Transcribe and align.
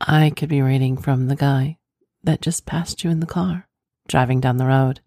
I 0.00 0.30
could 0.30 0.48
be 0.48 0.62
reading 0.62 0.96
from 0.96 1.28
the 1.28 1.36
guy 1.36 1.78
that 2.22 2.40
just 2.40 2.64
passed 2.64 3.04
you 3.04 3.10
in 3.10 3.20
the 3.20 3.26
car, 3.26 3.68
driving 4.08 4.40
down 4.40 4.56
the 4.56 4.66
road. 4.66 5.00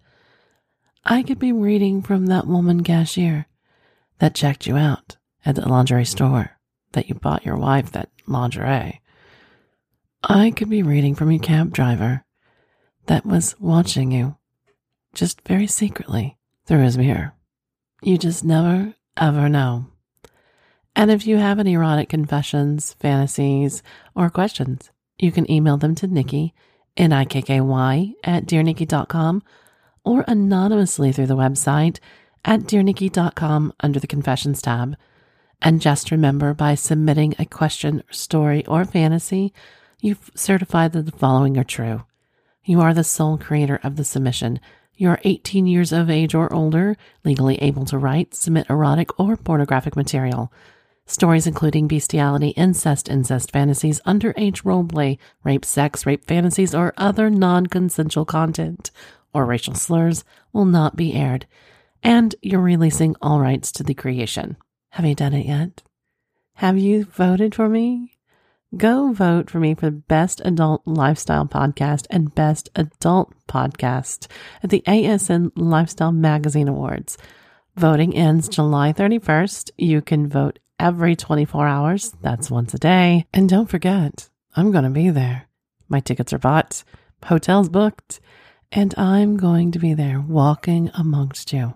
I 1.03 1.23
could 1.23 1.39
be 1.39 1.51
reading 1.51 2.01
from 2.03 2.27
that 2.27 2.45
woman 2.45 2.83
cashier 2.83 3.47
that 4.19 4.35
checked 4.35 4.67
you 4.67 4.77
out 4.77 5.17
at 5.45 5.55
the 5.55 5.67
lingerie 5.67 6.05
store, 6.05 6.51
that 6.91 7.09
you 7.09 7.15
bought 7.15 7.45
your 7.45 7.57
wife 7.57 7.91
that 7.91 8.09
lingerie. 8.27 9.01
I 10.23 10.51
could 10.51 10.69
be 10.69 10.83
reading 10.83 11.15
from 11.15 11.31
your 11.31 11.41
cab 11.41 11.73
driver 11.73 12.23
that 13.07 13.25
was 13.25 13.59
watching 13.59 14.11
you 14.11 14.37
just 15.13 15.41
very 15.41 15.67
secretly 15.67 16.37
through 16.65 16.83
his 16.83 16.97
mirror. 16.97 17.33
You 18.01 18.17
just 18.17 18.43
never, 18.43 18.93
ever 19.17 19.49
know. 19.49 19.87
And 20.95 21.09
if 21.09 21.25
you 21.25 21.37
have 21.37 21.59
any 21.59 21.73
erotic 21.73 22.09
confessions, 22.09 22.93
fantasies, 22.99 23.81
or 24.15 24.29
questions, 24.29 24.91
you 25.17 25.31
can 25.31 25.49
email 25.49 25.77
them 25.77 25.95
to 25.95 26.07
Nikki, 26.07 26.53
N-I-K-K-Y, 26.97 28.13
at 28.23 28.45
dearnikki.com 28.45 29.43
or 30.03 30.23
anonymously 30.27 31.11
through 31.11 31.27
the 31.27 31.37
website 31.37 31.99
at 32.45 32.61
dearnikki.com 32.61 33.73
under 33.79 33.99
the 33.99 34.07
confessions 34.07 34.61
tab. 34.61 34.95
And 35.61 35.81
just 35.81 36.11
remember 36.11 36.53
by 36.53 36.75
submitting 36.75 37.35
a 37.39 37.45
question, 37.45 38.03
story, 38.11 38.65
or 38.65 38.83
fantasy, 38.83 39.53
you've 40.01 40.29
certified 40.35 40.91
that 40.91 41.05
the 41.05 41.11
following 41.13 41.57
are 41.57 41.63
true. 41.63 42.03
You 42.65 42.81
are 42.81 42.93
the 42.93 43.03
sole 43.03 43.37
creator 43.37 43.79
of 43.81 43.95
the 43.95 44.03
submission. 44.03 44.59
You 44.95 45.09
are 45.09 45.21
18 45.23 45.65
years 45.65 45.91
of 45.91 46.09
age 46.09 46.35
or 46.35 46.53
older, 46.53 46.97
legally 47.23 47.55
able 47.61 47.85
to 47.85 47.97
write, 47.97 48.35
submit 48.35 48.69
erotic 48.69 49.17
or 49.19 49.37
pornographic 49.37 49.95
material. 49.95 50.51
Stories 51.05 51.45
including 51.47 51.87
bestiality, 51.87 52.49
incest, 52.49 53.09
incest 53.09 53.51
fantasies, 53.51 53.99
underage 54.07 54.63
roleplay, 54.63 55.17
rape, 55.43 55.65
sex, 55.65 56.05
rape 56.05 56.25
fantasies, 56.25 56.73
or 56.73 56.93
other 56.97 57.29
non 57.29 57.67
consensual 57.67 58.25
content 58.25 58.89
or 59.33 59.45
racial 59.45 59.75
slurs 59.75 60.23
will 60.53 60.65
not 60.65 60.95
be 60.95 61.13
aired. 61.13 61.45
And 62.01 62.35
you're 62.41 62.61
releasing 62.61 63.15
all 63.21 63.39
rights 63.39 63.71
to 63.73 63.83
the 63.83 63.93
creation. 63.93 64.57
Have 64.91 65.05
you 65.05 65.15
done 65.15 65.33
it 65.33 65.45
yet? 65.45 65.81
Have 66.55 66.77
you 66.77 67.05
voted 67.05 67.55
for 67.55 67.67
me? 67.67 68.17
Go 68.75 69.11
vote 69.11 69.49
for 69.49 69.59
me 69.59 69.75
for 69.75 69.87
the 69.87 69.91
Best 69.91 70.41
Adult 70.43 70.81
Lifestyle 70.85 71.45
Podcast 71.45 72.07
and 72.09 72.33
Best 72.33 72.69
Adult 72.75 73.33
Podcast 73.47 74.27
at 74.63 74.69
the 74.69 74.83
ASN 74.87 75.51
Lifestyle 75.55 76.11
Magazine 76.11 76.67
Awards. 76.67 77.17
Voting 77.75 78.15
ends 78.15 78.47
July 78.47 78.93
31st. 78.93 79.71
You 79.77 80.01
can 80.01 80.27
vote 80.27 80.59
every 80.79 81.15
24 81.15 81.67
hours. 81.67 82.11
Mm-hmm. 82.11 82.17
That's 82.21 82.51
once 82.51 82.73
a 82.73 82.79
day. 82.79 83.25
And 83.33 83.49
don't 83.49 83.69
forget, 83.69 84.29
I'm 84.55 84.71
going 84.71 84.83
to 84.83 84.89
be 84.89 85.09
there. 85.09 85.47
My 85.89 85.99
tickets 85.99 86.33
are 86.33 86.39
bought, 86.39 86.83
hotels 87.23 87.69
booked, 87.69 88.19
and 88.71 88.93
I'm 88.97 89.37
going 89.37 89.71
to 89.71 89.79
be 89.79 89.93
there 89.93 90.19
walking 90.19 90.89
amongst 90.93 91.53
you. 91.53 91.75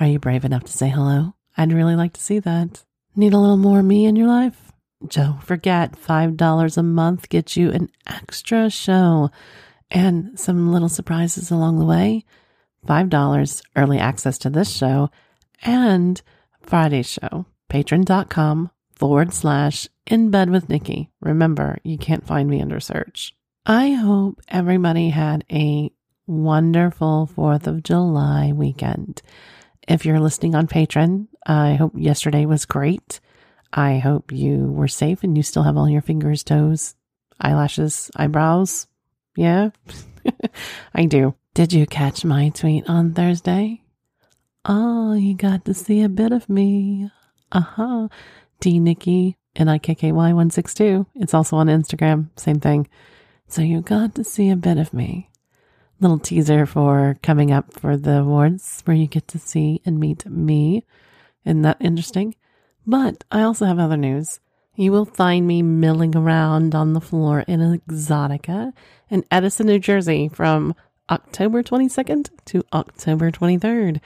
Are 0.00 0.06
you 0.06 0.18
brave 0.18 0.44
enough 0.44 0.64
to 0.64 0.72
say 0.72 0.88
hello? 0.88 1.34
I'd 1.56 1.72
really 1.72 1.96
like 1.96 2.12
to 2.12 2.20
see 2.20 2.38
that. 2.40 2.84
Need 3.16 3.32
a 3.32 3.38
little 3.38 3.56
more 3.56 3.82
me 3.82 4.04
in 4.04 4.16
your 4.16 4.28
life? 4.28 4.72
Don't 5.06 5.42
forget, 5.42 5.92
$5 5.92 6.76
a 6.76 6.82
month 6.82 7.28
gets 7.28 7.56
you 7.56 7.70
an 7.70 7.88
extra 8.06 8.68
show 8.68 9.30
and 9.90 10.38
some 10.38 10.72
little 10.72 10.88
surprises 10.88 11.50
along 11.50 11.78
the 11.78 11.84
way. 11.84 12.24
$5 12.86 13.62
early 13.76 13.98
access 13.98 14.38
to 14.38 14.50
this 14.50 14.70
show 14.70 15.10
and 15.62 16.20
Friday's 16.62 17.08
show 17.08 17.46
patreon.com 17.68 18.70
forward 18.94 19.32
slash 19.32 19.88
in 20.06 20.30
bed 20.30 20.50
with 20.50 20.68
Nikki. 20.68 21.10
Remember, 21.20 21.78
you 21.84 21.98
can't 21.98 22.26
find 22.26 22.48
me 22.48 22.60
under 22.60 22.80
search. 22.80 23.34
I 23.64 23.90
hope 23.90 24.40
everybody 24.48 25.10
had 25.10 25.44
a 25.52 25.90
wonderful 26.26 27.30
4th 27.36 27.66
of 27.66 27.82
July 27.82 28.52
weekend. 28.52 29.22
If 29.86 30.04
you're 30.04 30.20
listening 30.20 30.54
on 30.54 30.66
Patreon, 30.66 31.28
I 31.46 31.74
hope 31.74 31.92
yesterday 31.96 32.46
was 32.46 32.66
great. 32.66 33.20
I 33.72 33.98
hope 33.98 34.32
you 34.32 34.66
were 34.72 34.88
safe 34.88 35.22
and 35.22 35.36
you 35.36 35.42
still 35.42 35.62
have 35.62 35.76
all 35.76 35.88
your 35.88 36.02
fingers, 36.02 36.42
toes, 36.42 36.94
eyelashes, 37.40 38.10
eyebrows. 38.16 38.86
Yeah, 39.36 39.70
I 40.94 41.04
do. 41.04 41.34
Did 41.54 41.72
you 41.72 41.86
catch 41.86 42.24
my 42.24 42.50
tweet 42.50 42.88
on 42.88 43.14
Thursday? 43.14 43.82
Oh, 44.64 45.14
you 45.14 45.34
got 45.34 45.64
to 45.64 45.74
see 45.74 46.02
a 46.02 46.08
bit 46.08 46.32
of 46.32 46.48
me. 46.48 47.10
Uh-huh. 47.52 48.08
D 48.60 48.78
Nikki 48.80 49.36
N 49.56 49.68
I 49.68 49.78
K 49.78 49.94
K 49.94 50.12
Y 50.12 50.26
162. 50.28 51.06
It's 51.16 51.34
also 51.34 51.56
on 51.56 51.68
Instagram. 51.68 52.30
Same 52.36 52.60
thing. 52.60 52.88
So 53.46 53.62
you 53.62 53.80
got 53.80 54.14
to 54.16 54.24
see 54.24 54.50
a 54.50 54.56
bit 54.56 54.78
of 54.78 54.92
me. 54.92 55.30
Little 56.00 56.18
teaser 56.18 56.66
for 56.66 57.18
coming 57.22 57.50
up 57.50 57.72
for 57.72 57.96
the 57.96 58.18
awards 58.20 58.82
where 58.84 58.96
you 58.96 59.06
get 59.06 59.26
to 59.28 59.38
see 59.38 59.80
and 59.84 59.98
meet 59.98 60.26
me. 60.26 60.84
Isn't 61.44 61.62
that 61.62 61.78
interesting? 61.80 62.34
But 62.86 63.24
I 63.30 63.42
also 63.42 63.66
have 63.66 63.78
other 63.78 63.96
news. 63.96 64.40
You 64.76 64.92
will 64.92 65.06
find 65.06 65.46
me 65.46 65.60
milling 65.60 66.14
around 66.14 66.74
on 66.74 66.92
the 66.92 67.00
floor 67.00 67.40
in 67.48 67.60
Exotica 67.60 68.72
in 69.10 69.24
Edison, 69.30 69.66
New 69.66 69.80
Jersey 69.80 70.28
from 70.28 70.74
October 71.10 71.62
22nd 71.62 72.28
to 72.44 72.62
October 72.72 73.32
23rd. 73.32 74.00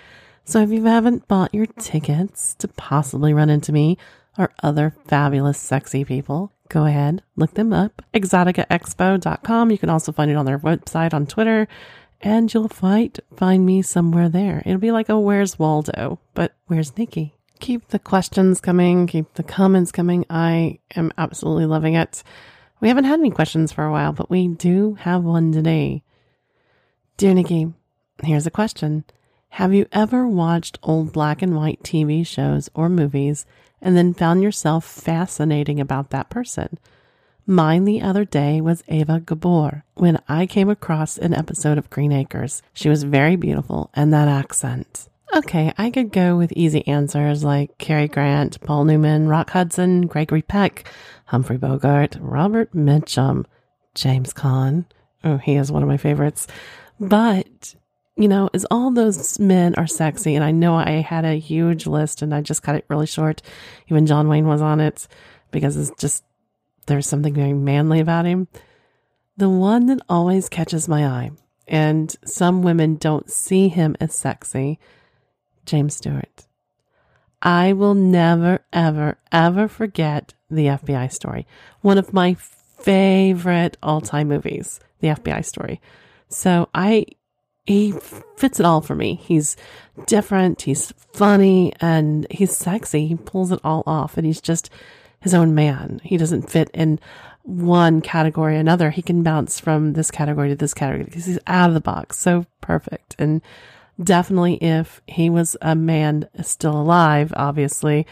So 0.44 0.60
if 0.60 0.70
you 0.70 0.84
haven't 0.84 1.28
bought 1.28 1.54
your 1.54 1.66
tickets 1.66 2.54
to 2.56 2.68
possibly 2.68 3.32
run 3.32 3.48
into 3.48 3.72
me 3.72 3.96
or 4.36 4.52
other 4.62 4.94
fabulous, 5.06 5.58
sexy 5.58 6.04
people, 6.04 6.52
go 6.68 6.84
ahead, 6.84 7.22
look 7.36 7.54
them 7.54 7.72
up. 7.72 8.02
Exoticaexpo.com. 8.12 9.70
You 9.70 9.78
can 9.78 9.90
also 9.90 10.10
find 10.10 10.30
it 10.30 10.36
on 10.36 10.46
their 10.46 10.58
website 10.58 11.14
on 11.14 11.26
Twitter, 11.26 11.68
and 12.20 12.52
you'll 12.52 12.68
find 12.68 13.18
find 13.36 13.64
me 13.64 13.82
somewhere 13.82 14.28
there. 14.28 14.62
It'll 14.64 14.80
be 14.80 14.90
like 14.90 15.08
a 15.08 15.18
Where's 15.18 15.58
Waldo, 15.58 16.18
but 16.34 16.54
where's 16.66 16.96
Nikki? 16.96 17.34
Keep 17.60 17.88
the 17.88 17.98
questions 18.00 18.60
coming, 18.60 19.06
keep 19.06 19.34
the 19.34 19.44
comments 19.44 19.92
coming. 19.92 20.26
I 20.28 20.80
am 20.96 21.12
absolutely 21.16 21.66
loving 21.66 21.94
it. 21.94 22.24
We 22.80 22.88
haven't 22.88 23.04
had 23.04 23.20
any 23.20 23.30
questions 23.30 23.70
for 23.70 23.84
a 23.84 23.92
while, 23.92 24.12
but 24.12 24.28
we 24.28 24.48
do 24.48 24.94
have 24.94 25.22
one 25.22 25.52
today. 25.52 26.02
Dear 27.16 27.34
Nikki, 27.34 27.72
here's 28.24 28.46
a 28.46 28.50
question. 28.50 29.04
Have 29.56 29.74
you 29.74 29.84
ever 29.92 30.26
watched 30.26 30.78
old 30.82 31.12
black 31.12 31.42
and 31.42 31.54
white 31.54 31.82
TV 31.82 32.26
shows 32.26 32.70
or 32.72 32.88
movies 32.88 33.44
and 33.82 33.94
then 33.94 34.14
found 34.14 34.42
yourself 34.42 34.82
fascinating 34.82 35.78
about 35.78 36.08
that 36.08 36.30
person? 36.30 36.78
Mine 37.46 37.84
the 37.84 38.00
other 38.00 38.24
day 38.24 38.62
was 38.62 38.82
Eva 38.88 39.20
Gabor 39.20 39.84
when 39.92 40.18
I 40.26 40.46
came 40.46 40.70
across 40.70 41.18
an 41.18 41.34
episode 41.34 41.76
of 41.76 41.90
Green 41.90 42.12
Acres. 42.12 42.62
She 42.72 42.88
was 42.88 43.02
very 43.02 43.36
beautiful 43.36 43.90
and 43.92 44.10
that 44.14 44.26
accent. 44.26 45.10
Okay, 45.36 45.70
I 45.76 45.90
could 45.90 46.12
go 46.12 46.38
with 46.38 46.54
easy 46.56 46.88
answers 46.88 47.44
like 47.44 47.76
Cary 47.76 48.08
Grant, 48.08 48.58
Paul 48.62 48.86
Newman, 48.86 49.28
Rock 49.28 49.50
Hudson, 49.50 50.06
Gregory 50.06 50.40
Peck, 50.40 50.90
Humphrey 51.26 51.58
Bogart, 51.58 52.16
Robert 52.22 52.72
Mitchum, 52.72 53.44
James 53.94 54.32
Caan. 54.32 54.86
Oh, 55.22 55.36
he 55.36 55.56
is 55.56 55.70
one 55.70 55.82
of 55.82 55.90
my 55.90 55.98
favorites. 55.98 56.46
But 56.98 57.74
you 58.16 58.28
know, 58.28 58.50
is 58.52 58.66
all 58.70 58.90
those 58.90 59.38
men 59.38 59.74
are 59.76 59.86
sexy. 59.86 60.34
And 60.34 60.44
I 60.44 60.50
know 60.50 60.74
I 60.76 61.00
had 61.00 61.24
a 61.24 61.38
huge 61.38 61.86
list 61.86 62.22
and 62.22 62.34
I 62.34 62.40
just 62.40 62.62
cut 62.62 62.74
it 62.74 62.84
really 62.88 63.06
short. 63.06 63.42
Even 63.88 64.06
John 64.06 64.28
Wayne 64.28 64.46
was 64.46 64.60
on 64.60 64.80
it 64.80 65.08
because 65.50 65.76
it's 65.76 66.00
just, 66.00 66.24
there's 66.86 67.06
something 67.06 67.34
very 67.34 67.54
manly 67.54 68.00
about 68.00 68.26
him. 68.26 68.48
The 69.36 69.48
one 69.48 69.86
that 69.86 70.00
always 70.08 70.48
catches 70.48 70.88
my 70.88 71.06
eye, 71.06 71.30
and 71.66 72.14
some 72.24 72.62
women 72.62 72.96
don't 72.96 73.30
see 73.30 73.68
him 73.68 73.96
as 73.98 74.14
sexy, 74.14 74.78
James 75.64 75.96
Stewart. 75.96 76.46
I 77.40 77.72
will 77.72 77.94
never, 77.94 78.60
ever, 78.72 79.18
ever 79.32 79.68
forget 79.68 80.34
the 80.50 80.66
FBI 80.66 81.10
story. 81.12 81.46
One 81.80 81.98
of 81.98 82.12
my 82.12 82.34
favorite 82.34 83.78
all 83.82 84.00
time 84.00 84.28
movies, 84.28 84.80
the 85.00 85.08
FBI 85.08 85.44
story. 85.44 85.80
So 86.28 86.68
I 86.74 87.06
he 87.64 87.92
fits 88.36 88.58
it 88.58 88.66
all 88.66 88.80
for 88.80 88.94
me. 88.94 89.14
He's 89.14 89.56
different, 90.06 90.62
he's 90.62 90.92
funny, 91.12 91.72
and 91.80 92.26
he's 92.30 92.56
sexy. 92.56 93.06
He 93.06 93.14
pulls 93.14 93.52
it 93.52 93.60
all 93.62 93.82
off, 93.86 94.16
and 94.16 94.26
he's 94.26 94.40
just 94.40 94.70
his 95.20 95.34
own 95.34 95.54
man. 95.54 96.00
He 96.02 96.16
doesn't 96.16 96.50
fit 96.50 96.70
in 96.74 96.98
one 97.42 98.00
category 98.00 98.56
or 98.56 98.60
another. 98.60 98.90
He 98.90 99.02
can 99.02 99.22
bounce 99.22 99.60
from 99.60 99.92
this 99.92 100.10
category 100.10 100.48
to 100.48 100.56
this 100.56 100.74
category 100.74 101.04
because 101.04 101.26
he's 101.26 101.38
out 101.46 101.70
of 101.70 101.74
the 101.74 101.80
box. 101.80 102.18
So 102.18 102.46
perfect. 102.60 103.16
And 103.18 103.42
definitely 104.02 104.54
if 104.56 105.00
he 105.06 105.30
was 105.30 105.56
a 105.60 105.74
man 105.74 106.28
still 106.42 106.80
alive, 106.80 107.32
obviously, 107.36 108.06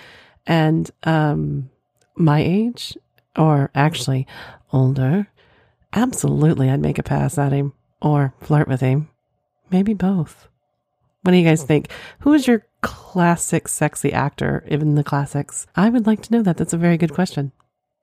and 0.47 0.91
um, 1.05 1.71
my 2.17 2.41
age, 2.41 2.97
or 3.37 3.71
actually 3.75 4.27
older, 4.73 5.29
absolutely 5.93 6.71
I'd 6.71 6.81
make 6.81 6.99
a 6.99 7.05
pass 7.05 7.39
at 7.39 7.53
him 7.53 7.73
or 8.03 8.35
flirt 8.41 8.69
with 8.69 8.81
him. 8.81 9.10
Maybe 9.71 9.95
both. 9.95 10.49
What 11.23 11.33
do 11.33 11.39
you 11.39 11.45
guys 11.45 11.63
think? 11.63 11.91
Who 12.21 12.33
is 12.33 12.47
your 12.47 12.67
classic 12.81 13.69
sexy 13.69 14.13
actor 14.13 14.65
in 14.67 14.95
the 14.95 15.05
classics? 15.05 15.67
I 15.77 15.89
would 15.91 16.07
like 16.07 16.23
to 16.23 16.33
know 16.33 16.43
that. 16.43 16.57
That's 16.57 16.73
a 16.73 16.79
very 16.79 16.97
good 16.97 17.13
question. 17.13 17.53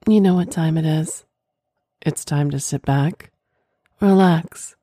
You 0.08 0.22
know 0.22 0.36
what 0.36 0.52
time 0.52 0.78
it 0.78 0.86
is. 0.86 1.25
It's 2.02 2.24
time 2.24 2.52
to 2.52 2.60
sit 2.60 2.84
back, 2.84 3.31
relax. 4.00 4.75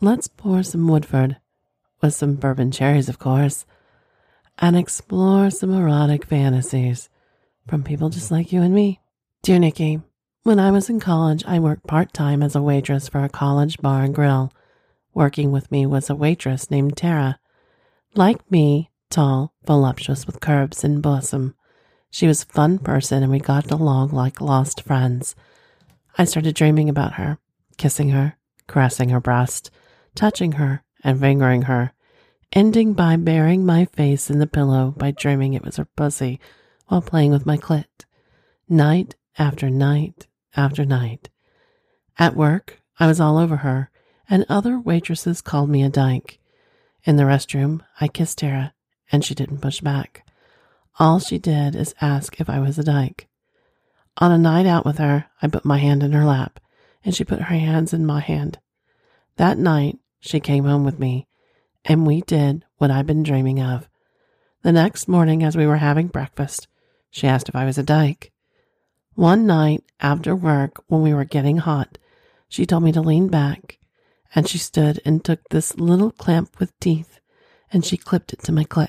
Let's 0.00 0.28
pour 0.28 0.62
some 0.62 0.86
Woodford, 0.86 1.38
with 2.02 2.14
some 2.14 2.34
bourbon 2.34 2.70
cherries, 2.70 3.08
of 3.08 3.18
course, 3.18 3.64
and 4.58 4.76
explore 4.76 5.50
some 5.50 5.72
erotic 5.72 6.26
fantasies 6.26 7.08
from 7.66 7.82
people 7.82 8.10
just 8.10 8.30
like 8.30 8.52
you 8.52 8.60
and 8.60 8.74
me. 8.74 9.00
Dear 9.42 9.58
Nikki, 9.58 10.02
when 10.42 10.60
I 10.60 10.70
was 10.70 10.90
in 10.90 11.00
college, 11.00 11.42
I 11.46 11.58
worked 11.58 11.86
part 11.86 12.12
time 12.12 12.42
as 12.42 12.54
a 12.54 12.62
waitress 12.62 13.08
for 13.08 13.24
a 13.24 13.30
college 13.30 13.78
bar 13.78 14.02
and 14.02 14.14
grill. 14.14 14.52
Working 15.14 15.52
with 15.52 15.70
me 15.70 15.86
was 15.86 16.10
a 16.10 16.16
waitress 16.16 16.70
named 16.72 16.96
Tara. 16.96 17.38
Like 18.14 18.50
me, 18.50 18.90
tall, 19.10 19.54
voluptuous 19.64 20.26
with 20.26 20.40
curves 20.40 20.82
and 20.82 21.00
bosom. 21.00 21.54
She 22.10 22.26
was 22.26 22.42
a 22.42 22.46
fun 22.46 22.80
person 22.80 23.22
and 23.22 23.30
we 23.30 23.38
got 23.38 23.70
along 23.70 24.10
like 24.10 24.40
lost 24.40 24.82
friends. 24.82 25.36
I 26.18 26.24
started 26.24 26.56
dreaming 26.56 26.88
about 26.88 27.14
her, 27.14 27.38
kissing 27.76 28.10
her, 28.10 28.36
caressing 28.66 29.10
her 29.10 29.20
breast, 29.20 29.70
touching 30.16 30.52
her, 30.52 30.82
and 31.04 31.20
fingering 31.20 31.62
her, 31.62 31.92
ending 32.52 32.92
by 32.92 33.16
burying 33.16 33.64
my 33.64 33.84
face 33.84 34.30
in 34.30 34.38
the 34.38 34.46
pillow 34.46 34.94
by 34.96 35.12
dreaming 35.12 35.54
it 35.54 35.64
was 35.64 35.76
her 35.76 35.84
pussy 35.84 36.40
while 36.88 37.02
playing 37.02 37.30
with 37.30 37.46
my 37.46 37.56
clit. 37.56 37.84
Night 38.68 39.14
after 39.38 39.70
night 39.70 40.26
after 40.56 40.84
night. 40.84 41.30
At 42.18 42.36
work, 42.36 42.80
I 42.98 43.06
was 43.06 43.20
all 43.20 43.38
over 43.38 43.56
her, 43.58 43.90
and 44.28 44.46
other 44.48 44.78
waitresses 44.78 45.40
called 45.40 45.68
me 45.68 45.82
a 45.82 45.88
dyke. 45.88 46.38
In 47.04 47.16
the 47.16 47.24
restroom, 47.24 47.82
I 48.00 48.08
kissed 48.08 48.38
Tara, 48.38 48.72
and 49.12 49.24
she 49.24 49.34
didn't 49.34 49.60
push 49.60 49.80
back. 49.80 50.26
All 50.98 51.18
she 51.18 51.38
did 51.38 51.74
is 51.74 51.94
ask 52.00 52.40
if 52.40 52.48
I 52.48 52.60
was 52.60 52.78
a 52.78 52.84
dyke. 52.84 53.28
On 54.18 54.30
a 54.30 54.38
night 54.38 54.66
out 54.66 54.86
with 54.86 54.98
her, 54.98 55.26
I 55.42 55.48
put 55.48 55.64
my 55.64 55.78
hand 55.78 56.02
in 56.02 56.12
her 56.12 56.24
lap, 56.24 56.60
and 57.04 57.14
she 57.14 57.24
put 57.24 57.42
her 57.42 57.56
hands 57.56 57.92
in 57.92 58.06
my 58.06 58.20
hand. 58.20 58.58
That 59.36 59.58
night, 59.58 59.98
she 60.20 60.40
came 60.40 60.64
home 60.64 60.84
with 60.84 60.98
me, 60.98 61.26
and 61.84 62.06
we 62.06 62.22
did 62.22 62.64
what 62.78 62.90
I'd 62.90 63.06
been 63.06 63.24
dreaming 63.24 63.60
of. 63.60 63.88
The 64.62 64.72
next 64.72 65.08
morning, 65.08 65.42
as 65.42 65.56
we 65.56 65.66
were 65.66 65.76
having 65.76 66.06
breakfast, 66.06 66.68
she 67.10 67.26
asked 67.26 67.48
if 67.48 67.56
I 67.56 67.64
was 67.64 67.76
a 67.76 67.82
dyke. 67.82 68.32
One 69.14 69.46
night 69.46 69.84
after 70.00 70.34
work, 70.34 70.82
when 70.86 71.02
we 71.02 71.12
were 71.12 71.24
getting 71.24 71.58
hot, 71.58 71.98
she 72.48 72.66
told 72.66 72.82
me 72.82 72.92
to 72.92 73.00
lean 73.00 73.28
back, 73.28 73.78
and 74.34 74.48
she 74.48 74.58
stood 74.58 75.00
and 75.04 75.24
took 75.24 75.48
this 75.48 75.76
little 75.76 76.10
clamp 76.10 76.58
with 76.58 76.78
teeth, 76.80 77.20
and 77.72 77.84
she 77.84 77.96
clipped 77.96 78.32
it 78.32 78.42
to 78.42 78.52
my 78.52 78.64
clit. 78.64 78.88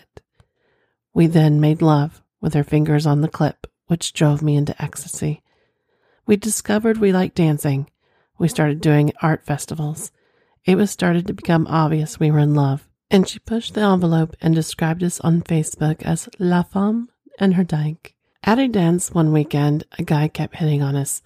We 1.14 1.28
then 1.28 1.62
made 1.62 1.82
love 1.82 2.22
with 2.42 2.54
her 2.54 2.64
fingers 2.64 3.06
on 3.06 3.22
the 3.22 3.28
clip, 3.28 3.68
which 3.88 4.14
drove 4.14 4.42
me 4.42 4.56
into 4.56 4.82
ecstasy. 4.82 5.44
We 6.26 6.36
discovered 6.36 6.98
we 6.98 7.12
liked 7.12 7.36
dancing. 7.36 7.90
We 8.38 8.48
started 8.48 8.82
doing 8.82 9.14
art 9.22 9.46
festivals. 9.46 10.12
It 10.66 10.76
was 10.76 10.90
started 10.90 11.28
to 11.28 11.34
become 11.34 11.68
obvious 11.68 12.20
we 12.20 12.32
were 12.32 12.40
in 12.40 12.56
love, 12.56 12.88
and 13.12 13.28
she 13.28 13.40
pushed 13.40 13.76
the 13.76 13.82
envelope 13.82 14.36
and 14.42 14.56
described 14.56 15.04
us 15.04 15.20
on 15.22 15.44
Facebook 15.44 16.02
as 16.02 16.28
La 16.40 16.64
Femme 16.64 17.10
and 17.40 17.54
her 17.54 17.64
dyke. 17.64 18.16
At 18.44 18.60
a 18.60 18.68
dance 18.68 19.12
one 19.12 19.32
weekend, 19.32 19.86
a 19.98 20.04
guy 20.04 20.28
kept 20.28 20.58
hitting 20.58 20.82
on 20.82 20.96
us. 20.96 21.22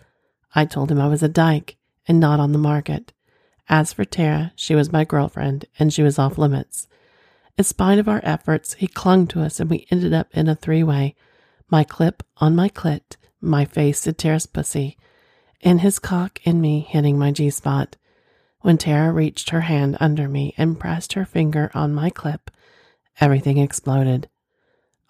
I 0.54 0.66
told 0.66 0.92
him 0.92 1.00
I 1.00 1.08
was 1.08 1.24
a 1.24 1.30
dyke 1.30 1.78
and 2.08 2.20
not 2.20 2.40
on 2.40 2.52
the 2.52 2.58
market. 2.58 3.14
As 3.70 3.94
for 3.94 4.04
Tara, 4.04 4.52
she 4.56 4.74
was 4.74 4.92
my 4.92 5.06
girlfriend 5.06 5.66
and 5.78 5.94
she 5.94 6.02
was 6.02 6.18
off 6.18 6.40
limits. 6.40 6.88
In 7.56 7.64
spite 7.64 8.00
of 8.00 8.10
our 8.10 8.20
efforts, 8.24 8.74
he 8.74 8.88
clung 8.88 9.28
to 9.28 9.42
us 9.42 9.60
and 9.60 9.70
we 9.70 9.86
ended 9.92 10.12
up 10.12 10.28
in 10.32 10.48
a 10.48 10.56
three 10.56 10.82
way 10.84 11.16
my 11.70 11.84
clip 11.84 12.24
on 12.38 12.56
my 12.56 12.68
clit, 12.68 13.16
my 13.40 13.64
face 13.64 14.02
to 14.02 14.14
Tara's 14.14 14.48
pussy, 14.48 14.98
and 15.62 15.82
his 15.82 16.00
cock 16.00 16.40
in 16.44 16.60
me 16.60 16.80
hitting 16.80 17.20
my 17.20 17.32
G 17.32 17.52
spot. 17.52 17.96
When 18.62 18.80
Tara 18.80 19.14
reached 19.14 19.52
her 19.52 19.62
hand 19.62 19.98
under 20.00 20.28
me 20.28 20.56
and 20.58 20.80
pressed 20.80 21.14
her 21.14 21.26
finger 21.26 21.70
on 21.76 21.94
my 21.94 22.10
clip, 22.10 22.50
everything 23.22 23.60
exploded. 23.60 24.30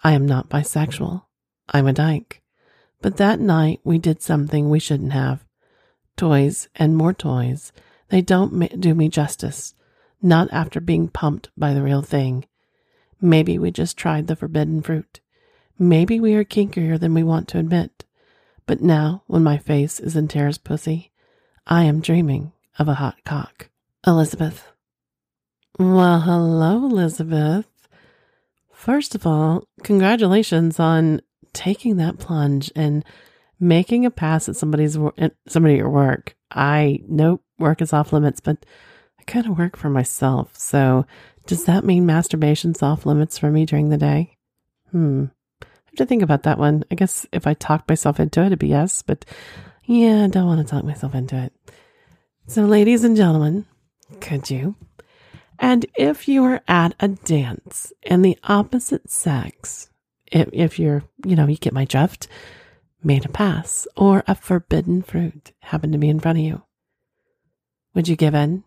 I 0.04 0.12
am 0.12 0.26
not 0.26 0.50
bisexual. 0.50 1.22
I'm 1.70 1.86
a 1.86 1.92
dyke. 1.94 2.42
But 3.00 3.16
that 3.16 3.40
night 3.40 3.80
we 3.84 3.98
did 3.98 4.20
something 4.20 4.68
we 4.68 4.80
shouldn't 4.80 5.12
have. 5.12 5.44
Toys 6.16 6.68
and 6.76 6.96
more 6.96 7.14
toys. 7.14 7.72
They 8.10 8.20
don't 8.20 8.80
do 8.80 8.94
me 8.94 9.08
justice. 9.08 9.74
Not 10.20 10.52
after 10.52 10.80
being 10.80 11.08
pumped 11.08 11.48
by 11.56 11.72
the 11.72 11.82
real 11.82 12.02
thing. 12.02 12.44
Maybe 13.20 13.58
we 13.58 13.70
just 13.70 13.96
tried 13.96 14.26
the 14.26 14.36
forbidden 14.36 14.82
fruit. 14.82 15.20
Maybe 15.78 16.20
we 16.20 16.34
are 16.34 16.44
kinkier 16.44 16.98
than 16.98 17.14
we 17.14 17.22
want 17.22 17.48
to 17.48 17.58
admit. 17.58 18.04
But 18.66 18.82
now, 18.82 19.22
when 19.26 19.42
my 19.42 19.58
face 19.58 19.98
is 19.98 20.14
in 20.14 20.28
Tara's 20.28 20.58
pussy, 20.58 21.10
I 21.66 21.84
am 21.84 22.00
dreaming 22.00 22.52
of 22.78 22.88
a 22.88 22.94
hot 22.94 23.16
cock. 23.24 23.70
Elizabeth. 24.06 24.66
Well, 25.78 26.20
hello, 26.20 26.84
Elizabeth. 26.84 27.66
First 28.72 29.14
of 29.14 29.26
all, 29.26 29.64
congratulations 29.82 30.78
on 30.80 31.20
taking 31.52 31.96
that 31.96 32.18
plunge 32.18 32.70
and 32.74 33.04
making 33.58 34.06
a 34.06 34.10
pass 34.10 34.48
at 34.48 34.56
somebody's 34.56 34.98
somebody 35.48 35.74
at 35.74 35.78
your 35.78 35.90
work. 35.90 36.36
I 36.50 37.00
know 37.08 37.40
work 37.58 37.82
is 37.82 37.92
off 37.92 38.12
limits, 38.12 38.40
but 38.40 38.64
I 39.18 39.22
kind 39.24 39.46
of 39.46 39.58
work 39.58 39.76
for 39.76 39.90
myself. 39.90 40.56
So 40.56 41.06
does 41.46 41.64
that 41.64 41.84
mean 41.84 42.06
masturbation's 42.06 42.82
off 42.82 43.06
limits 43.06 43.38
for 43.38 43.50
me 43.50 43.66
during 43.66 43.88
the 43.88 43.96
day? 43.96 44.36
Hmm. 44.90 45.26
I 45.62 45.66
have 45.86 45.96
to 45.96 46.06
think 46.06 46.22
about 46.22 46.44
that 46.44 46.58
one. 46.58 46.84
I 46.90 46.94
guess 46.94 47.26
if 47.32 47.46
I 47.46 47.54
talk 47.54 47.88
myself 47.88 48.20
into 48.20 48.40
it, 48.40 48.46
it'd 48.46 48.58
be 48.58 48.68
yes, 48.68 49.02
but 49.02 49.24
yeah, 49.84 50.24
I 50.24 50.28
don't 50.28 50.46
want 50.46 50.66
to 50.66 50.70
talk 50.70 50.84
myself 50.84 51.14
into 51.14 51.36
it. 51.36 51.52
So, 52.46 52.64
ladies 52.64 53.04
and 53.04 53.16
gentlemen, 53.16 53.66
could 54.20 54.50
you? 54.50 54.76
And 55.58 55.84
if 55.96 56.28
you 56.28 56.44
are 56.44 56.62
at 56.68 56.94
a 57.00 57.08
dance 57.08 57.92
and 58.04 58.24
the 58.24 58.38
opposite 58.44 59.10
sex 59.10 59.90
if, 60.30 60.48
if 60.52 60.78
you're, 60.78 61.02
you 61.24 61.36
know, 61.36 61.46
you 61.46 61.56
get 61.56 61.72
my 61.72 61.84
drift, 61.84 62.28
made 63.02 63.24
a 63.24 63.28
pass 63.28 63.86
or 63.96 64.22
a 64.26 64.34
forbidden 64.34 65.02
fruit 65.02 65.52
happened 65.60 65.92
to 65.92 65.98
be 65.98 66.08
in 66.08 66.20
front 66.20 66.38
of 66.38 66.44
you. 66.44 66.62
Would 67.94 68.08
you 68.08 68.16
give 68.16 68.34
in? 68.34 68.64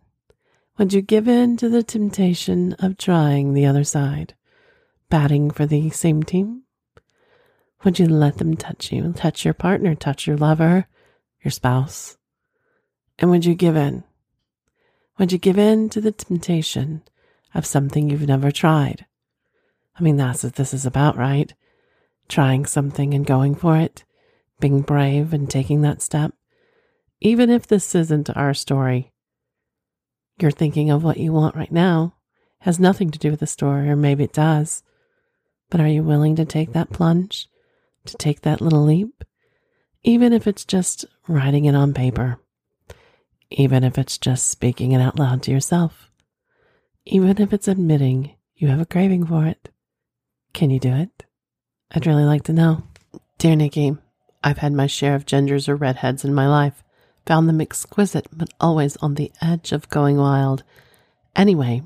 Would 0.78 0.92
you 0.92 1.02
give 1.02 1.28
in 1.28 1.56
to 1.58 1.70
the 1.70 1.84
temptation 1.84 2.74
of 2.80 2.98
trying 2.98 3.54
the 3.54 3.66
other 3.66 3.84
side, 3.84 4.34
batting 5.10 5.52
for 5.52 5.66
the 5.66 5.90
same 5.92 6.24
team? 6.24 6.64
Would 7.84 8.00
you 8.00 8.08
let 8.08 8.38
them 8.38 8.56
touch 8.56 8.92
you, 8.92 9.14
touch 9.14 9.46
your 9.46 9.54
partner, 9.54 9.94
touch 9.94 10.26
your 10.26 10.38
lover, 10.38 10.88
your 11.44 11.52
spouse? 11.52 12.18
And 13.20 13.30
would 13.30 13.46
you 13.46 13.56
give 13.56 13.76
in? 13.76 14.04
Would 15.20 15.32
you 15.32 15.38
give 15.38 15.60
in 15.60 15.90
to 15.90 16.02
the 16.02 16.12
temptation 16.12 17.04
of 17.54 17.66
something 17.66 18.10
you've 18.10 18.28
never 18.28 18.52
tried? 18.52 19.06
I 19.98 20.02
mean, 20.02 20.18
that's 20.18 20.44
what 20.44 20.56
this 20.56 20.74
is 20.74 20.86
about, 20.86 21.18
right? 21.18 21.54
Trying 22.28 22.66
something 22.66 23.14
and 23.14 23.26
going 23.26 23.54
for 23.54 23.78
it, 23.78 24.04
being 24.64 24.80
brave 24.80 25.34
and 25.34 25.50
taking 25.50 25.82
that 25.82 26.02
step. 26.02 26.32
Even 27.20 27.50
if 27.50 27.68
this 27.68 27.94
isn't 27.94 28.30
our 28.30 28.54
story, 28.54 29.12
you're 30.40 30.52
thinking 30.52 30.90
of 30.90 31.04
what 31.04 31.18
you 31.18 31.34
want 31.34 31.54
right 31.54 31.72
now 31.72 32.16
has 32.60 32.80
nothing 32.80 33.12
to 33.12 33.20
do 33.20 33.30
with 33.30 33.42
the 33.42 33.46
story, 33.46 33.90
or 33.90 33.98
maybe 33.98 34.24
it 34.24 34.32
does. 34.32 34.82
But 35.70 35.82
are 35.82 35.88
you 35.90 36.02
willing 36.02 36.38
to 36.38 36.46
take 36.46 36.72
that 36.72 36.92
plunge, 36.92 37.50
to 38.06 38.16
take 38.16 38.40
that 38.44 38.62
little 38.62 38.86
leap? 38.86 39.26
Even 40.02 40.32
if 40.32 40.48
it's 40.48 40.64
just 40.64 41.04
writing 41.28 41.66
it 41.66 41.76
on 41.76 41.94
paper, 41.94 42.40
even 43.52 43.84
if 43.84 43.98
it's 43.98 44.18
just 44.18 44.48
speaking 44.48 44.94
it 44.94 45.02
out 45.02 45.20
loud 45.20 45.44
to 45.44 45.52
yourself, 45.52 46.10
even 47.04 47.42
if 47.42 47.52
it's 47.52 47.68
admitting 47.68 48.36
you 48.56 48.70
have 48.70 48.80
a 48.80 48.86
craving 48.86 49.26
for 49.26 49.46
it. 49.46 49.68
Can 50.54 50.70
you 50.70 50.80
do 50.80 50.94
it? 50.94 51.26
I'd 51.92 52.08
really 52.08 52.24
like 52.24 52.44
to 52.44 52.54
know. 52.54 52.84
Dear 53.40 53.58
Nikki, 53.58 53.98
I've 54.44 54.58
had 54.60 54.74
my 54.74 54.88
share 54.88 55.16
of 55.16 55.26
gingers 55.26 55.70
or 55.70 55.76
redheads 55.76 56.26
in 56.26 56.34
my 56.34 56.48
life, 56.48 56.84
found 57.26 57.48
them 57.48 57.62
exquisite, 57.62 58.28
but 58.32 58.50
always 58.60 58.98
on 58.98 59.16
the 59.16 59.32
edge 59.42 59.72
of 59.72 59.90
going 59.90 60.18
wild. 60.18 60.64
Anyway, 61.36 61.84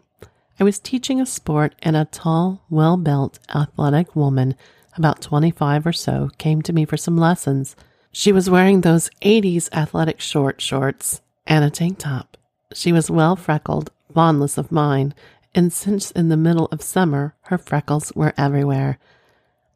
I 0.59 0.63
was 0.63 0.79
teaching 0.79 1.21
a 1.21 1.25
sport, 1.25 1.75
and 1.83 1.95
a 1.95 2.05
tall, 2.05 2.65
well 2.69 2.97
built, 2.97 3.37
athletic 3.53 4.15
woman, 4.15 4.55
about 4.95 5.21
25 5.21 5.85
or 5.85 5.93
so, 5.93 6.31
came 6.39 6.63
to 6.63 6.73
me 6.73 6.83
for 6.85 6.97
some 6.97 7.15
lessons. 7.15 7.75
She 8.11 8.31
was 8.31 8.49
wearing 8.49 8.81
those 8.81 9.11
80s 9.21 9.71
athletic 9.71 10.19
short 10.19 10.59
shorts 10.59 11.21
and 11.45 11.63
a 11.63 11.69
tank 11.69 11.99
top. 11.99 12.37
She 12.73 12.91
was 12.91 13.11
well 13.11 13.35
freckled, 13.35 13.91
fondness 14.11 14.57
of 14.57 14.71
mine, 14.71 15.13
and 15.53 15.71
since 15.71 16.09
in 16.11 16.29
the 16.29 16.37
middle 16.37 16.65
of 16.71 16.81
summer, 16.81 17.35
her 17.43 17.59
freckles 17.59 18.11
were 18.15 18.33
everywhere. 18.37 18.97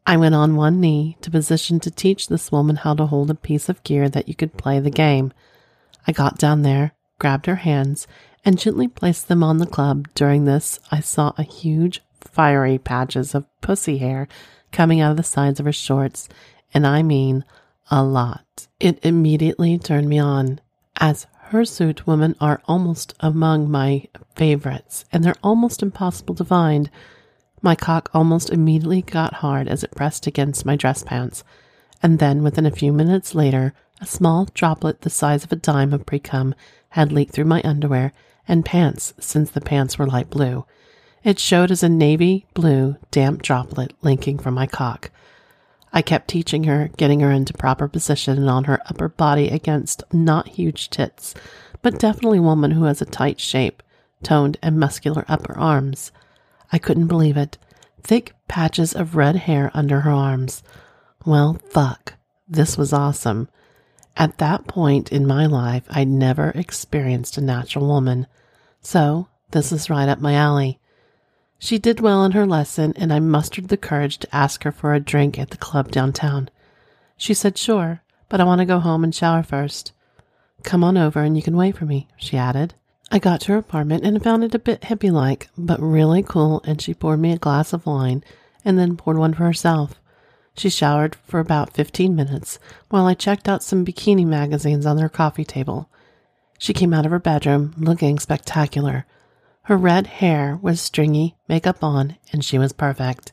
I 0.06 0.16
went 0.16 0.34
on 0.34 0.56
one 0.56 0.80
knee 0.80 1.16
to 1.20 1.30
position 1.30 1.78
to 1.80 1.90
teach 1.90 2.28
this 2.28 2.50
woman 2.50 2.76
how 2.76 2.94
to 2.94 3.06
hold 3.06 3.30
a 3.30 3.34
piece 3.34 3.68
of 3.68 3.82
gear 3.84 4.08
that 4.08 4.28
you 4.28 4.34
could 4.34 4.58
play 4.58 4.80
the 4.80 4.90
game. 4.90 5.32
I 6.06 6.12
got 6.12 6.38
down 6.38 6.62
there, 6.62 6.92
grabbed 7.18 7.46
her 7.46 7.56
hands, 7.56 8.06
and 8.44 8.58
gently 8.58 8.88
placed 8.88 9.28
them 9.28 9.44
on 9.44 9.58
the 9.58 9.66
club. 9.66 10.08
During 10.14 10.44
this, 10.44 10.80
I 10.90 11.00
saw 11.00 11.32
a 11.38 11.44
huge, 11.44 12.02
fiery 12.20 12.78
patches 12.78 13.34
of 13.34 13.46
pussy 13.60 13.98
hair 13.98 14.26
coming 14.72 15.00
out 15.00 15.12
of 15.12 15.16
the 15.16 15.22
sides 15.22 15.60
of 15.60 15.66
her 15.66 15.72
shorts, 15.72 16.28
and 16.74 16.86
I 16.86 17.02
mean 17.02 17.44
a 17.90 18.02
lot. 18.02 18.66
It 18.80 18.98
immediately 19.04 19.78
turned 19.78 20.08
me 20.08 20.18
on, 20.18 20.60
as 20.96 21.26
hirsute 21.50 22.06
women 22.06 22.34
are 22.40 22.62
almost 22.66 23.14
among 23.20 23.70
my 23.70 24.08
favorites, 24.34 25.04
and 25.12 25.22
they're 25.22 25.34
almost 25.44 25.82
impossible 25.82 26.34
to 26.36 26.44
find. 26.44 26.90
My 27.62 27.76
cock 27.76 28.10
almost 28.12 28.50
immediately 28.50 29.02
got 29.02 29.34
hard 29.34 29.68
as 29.68 29.84
it 29.84 29.94
pressed 29.94 30.26
against 30.26 30.66
my 30.66 30.74
dress 30.74 31.04
pants, 31.04 31.44
and 32.02 32.18
then 32.18 32.42
within 32.42 32.66
a 32.66 32.72
few 32.72 32.92
minutes 32.92 33.36
later, 33.36 33.72
a 34.00 34.06
small 34.06 34.48
droplet 34.52 35.02
the 35.02 35.10
size 35.10 35.44
of 35.44 35.52
a 35.52 35.56
dime 35.56 35.92
of 35.92 36.04
precum 36.04 36.54
had 36.90 37.12
leaked 37.12 37.32
through 37.32 37.44
my 37.44 37.62
underwear 37.64 38.12
and 38.48 38.64
pants 38.64 39.14
since 39.20 39.50
the 39.50 39.60
pants 39.60 39.96
were 39.96 40.06
light 40.08 40.28
blue. 40.28 40.66
It 41.22 41.38
showed 41.38 41.70
as 41.70 41.84
a 41.84 41.88
navy 41.88 42.46
blue 42.52 42.96
damp 43.12 43.42
droplet 43.42 43.94
linking 44.02 44.40
from 44.40 44.54
my 44.54 44.66
cock. 44.66 45.12
I 45.92 46.02
kept 46.02 46.26
teaching 46.28 46.64
her, 46.64 46.90
getting 46.96 47.20
her 47.20 47.30
into 47.30 47.52
proper 47.52 47.86
position 47.86 48.38
and 48.38 48.50
on 48.50 48.64
her 48.64 48.80
upper 48.86 49.08
body 49.08 49.48
against 49.48 50.02
not 50.12 50.48
huge 50.48 50.90
tits, 50.90 51.32
but 51.80 52.00
definitely 52.00 52.38
a 52.38 52.42
woman 52.42 52.72
who 52.72 52.84
has 52.84 53.00
a 53.00 53.06
tight 53.06 53.38
shape, 53.38 53.84
toned 54.24 54.56
and 54.62 54.80
muscular 54.80 55.24
upper 55.28 55.56
arms. 55.56 56.10
I 56.72 56.78
couldn't 56.78 57.06
believe 57.06 57.36
it. 57.36 57.58
Thick 58.02 58.34
patches 58.48 58.94
of 58.94 59.14
red 59.14 59.36
hair 59.36 59.70
under 59.74 60.00
her 60.00 60.10
arms. 60.10 60.62
Well, 61.24 61.60
fuck. 61.70 62.14
This 62.48 62.76
was 62.76 62.92
awesome. 62.92 63.48
At 64.16 64.38
that 64.38 64.66
point 64.66 65.12
in 65.12 65.26
my 65.26 65.46
life, 65.46 65.84
I'd 65.90 66.08
never 66.08 66.50
experienced 66.50 67.36
a 67.36 67.40
natural 67.40 67.86
woman. 67.86 68.26
So, 68.80 69.28
this 69.52 69.70
is 69.70 69.90
right 69.90 70.08
up 70.08 70.20
my 70.20 70.34
alley. 70.34 70.80
She 71.58 71.78
did 71.78 72.00
well 72.00 72.24
in 72.24 72.32
her 72.32 72.46
lesson, 72.46 72.92
and 72.96 73.12
I 73.12 73.20
mustered 73.20 73.68
the 73.68 73.76
courage 73.76 74.18
to 74.18 74.34
ask 74.34 74.64
her 74.64 74.72
for 74.72 74.94
a 74.94 75.00
drink 75.00 75.38
at 75.38 75.50
the 75.50 75.56
club 75.56 75.92
downtown. 75.92 76.50
She 77.16 77.34
said, 77.34 77.56
Sure, 77.56 78.02
but 78.28 78.40
I 78.40 78.44
want 78.44 78.58
to 78.58 78.64
go 78.64 78.80
home 78.80 79.04
and 79.04 79.14
shower 79.14 79.42
first. 79.42 79.92
Come 80.64 80.82
on 80.82 80.96
over 80.96 81.20
and 81.20 81.36
you 81.36 81.42
can 81.42 81.56
wait 81.56 81.76
for 81.76 81.84
me, 81.84 82.08
she 82.16 82.36
added. 82.36 82.74
I 83.14 83.18
got 83.18 83.42
to 83.42 83.52
her 83.52 83.58
apartment 83.58 84.06
and 84.06 84.22
found 84.22 84.42
it 84.42 84.54
a 84.54 84.58
bit 84.58 84.80
hippie 84.80 85.12
like, 85.12 85.50
but 85.58 85.78
really 85.82 86.22
cool, 86.22 86.62
and 86.64 86.80
she 86.80 86.94
poured 86.94 87.20
me 87.20 87.32
a 87.32 87.38
glass 87.38 87.74
of 87.74 87.84
wine 87.84 88.24
and 88.64 88.78
then 88.78 88.96
poured 88.96 89.18
one 89.18 89.34
for 89.34 89.44
herself. 89.44 90.00
She 90.54 90.70
showered 90.70 91.14
for 91.26 91.38
about 91.38 91.74
15 91.74 92.16
minutes 92.16 92.58
while 92.88 93.04
I 93.04 93.12
checked 93.12 93.50
out 93.50 93.62
some 93.62 93.84
bikini 93.84 94.24
magazines 94.24 94.86
on 94.86 94.96
her 94.96 95.10
coffee 95.10 95.44
table. 95.44 95.90
She 96.58 96.72
came 96.72 96.94
out 96.94 97.04
of 97.04 97.12
her 97.12 97.18
bedroom 97.18 97.74
looking 97.76 98.18
spectacular. 98.18 99.04
Her 99.64 99.76
red 99.76 100.06
hair 100.06 100.58
was 100.62 100.80
stringy, 100.80 101.36
makeup 101.48 101.84
on, 101.84 102.16
and 102.32 102.42
she 102.42 102.58
was 102.58 102.72
perfect. 102.72 103.30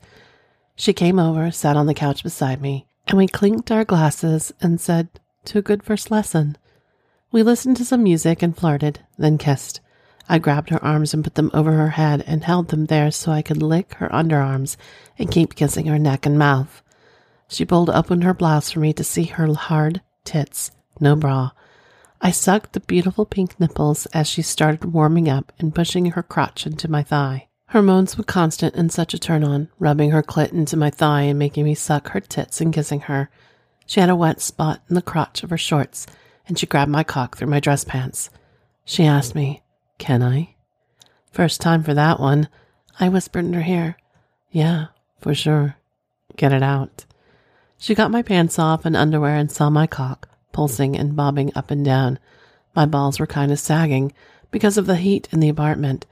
She 0.76 0.92
came 0.92 1.20
over, 1.20 1.52
sat 1.52 1.78
on 1.78 1.86
the 1.86 1.94
couch 1.94 2.22
beside 2.22 2.62
me, 2.62 2.86
and 3.08 3.18
we 3.18 3.28
clinked 3.28 3.72
our 3.72 3.86
glasses 3.86 4.52
and 4.60 4.82
said, 4.82 5.08
To 5.46 5.60
a 5.60 5.62
good 5.62 5.84
first 5.84 6.12
lesson. 6.12 6.58
We 7.32 7.44
listened 7.44 7.78
to 7.78 7.86
some 7.86 8.02
music 8.02 8.42
and 8.42 8.58
flirted, 8.58 9.02
then 9.20 9.38
kissed. 9.38 9.82
I 10.28 10.40
grabbed 10.40 10.72
her 10.72 10.84
arms 10.84 11.14
and 11.14 11.24
put 11.24 11.36
them 11.36 11.52
over 11.54 11.74
her 11.74 11.92
head 11.92 12.24
and 12.26 12.44
held 12.44 12.70
them 12.70 12.88
there 12.88 13.12
so 13.12 13.32
I 13.32 13.44
could 13.44 13.62
lick 13.62 13.94
her 13.96 14.10
underarms 14.10 14.78
and 15.20 15.30
keep 15.30 15.54
kissing 15.54 15.86
her 15.86 16.00
neck 16.00 16.26
and 16.26 16.40
mouth. 16.40 16.82
She 17.48 17.66
pulled 17.66 17.92
open 17.92 18.24
her 18.24 18.34
blouse 18.34 18.72
for 18.72 18.80
me 18.80 18.94
to 18.94 19.04
see 19.04 19.26
her 19.26 19.46
hard 19.54 20.02
tits, 20.24 20.72
no 21.00 21.16
bra. 21.16 21.52
I 22.20 22.32
sucked 22.32 22.74
the 22.74 22.80
beautiful 22.80 23.26
pink 23.26 23.60
nipples 23.60 24.08
as 24.08 24.28
she 24.28 24.42
started 24.42 24.92
warming 24.92 25.30
up 25.30 25.54
and 25.60 25.74
pushing 25.74 26.08
her 26.08 26.24
crotch 26.24 26.66
into 26.66 26.90
my 26.90 27.04
thigh. 27.04 27.48
Her 27.68 27.84
moans 27.84 28.18
were 28.18 28.24
constant 28.24 28.74
and 28.74 28.92
such 28.92 29.14
a 29.14 29.20
turn 29.20 29.44
on, 29.44 29.70
rubbing 29.78 30.10
her 30.10 30.24
clit 30.24 30.52
into 30.52 30.76
my 30.76 30.90
thigh 30.90 31.22
and 31.22 31.38
making 31.38 31.66
me 31.66 31.76
suck 31.76 32.10
her 32.10 32.20
tits 32.20 32.60
and 32.60 32.74
kissing 32.74 33.02
her. 33.02 33.30
She 33.86 34.00
had 34.00 34.10
a 34.10 34.16
wet 34.16 34.42
spot 34.42 34.82
in 34.90 34.96
the 34.96 35.02
crotch 35.04 35.44
of 35.44 35.52
her 35.52 35.58
shorts 35.58 36.08
and 36.50 36.60
she 36.60 36.66
grabbed 36.66 36.92
my 36.92 37.04
cock 37.04 37.38
through 37.38 37.48
my 37.48 37.60
dress 37.60 37.86
pants. 37.86 38.30
She 38.84 39.06
asked 39.06 39.36
me, 39.36 39.62
Can 40.00 40.24
I? 40.24 40.56
First 41.32 41.62
time 41.62 41.84
for 41.84 41.94
that 41.94 42.20
one. 42.20 42.50
I 43.00 43.08
whispered 43.08 43.46
in 43.46 43.54
her 43.54 43.62
ear, 43.62 43.98
Yeah, 44.52 44.88
for 45.22 45.34
sure. 45.34 45.78
Get 46.36 46.52
it 46.52 46.64
out. 46.64 47.06
She 47.78 47.96
got 47.96 48.12
my 48.12 48.24
pants 48.24 48.60
off 48.60 48.84
and 48.84 48.96
underwear 48.96 49.36
and 49.36 49.50
saw 49.52 49.70
my 49.70 49.88
cock, 49.88 50.28
pulsing 50.52 50.98
and 50.98 51.16
bobbing 51.16 51.52
up 51.56 51.72
and 51.72 51.86
down. 51.86 52.20
My 52.76 52.86
balls 52.86 53.20
were 53.20 53.28
kind 53.28 53.52
of 53.52 53.60
sagging 53.60 54.12
because 54.52 54.78
of 54.78 54.88
the 54.88 54.98
heat 54.98 55.30
in 55.32 55.40
the 55.40 55.50
apartment. 55.50 56.06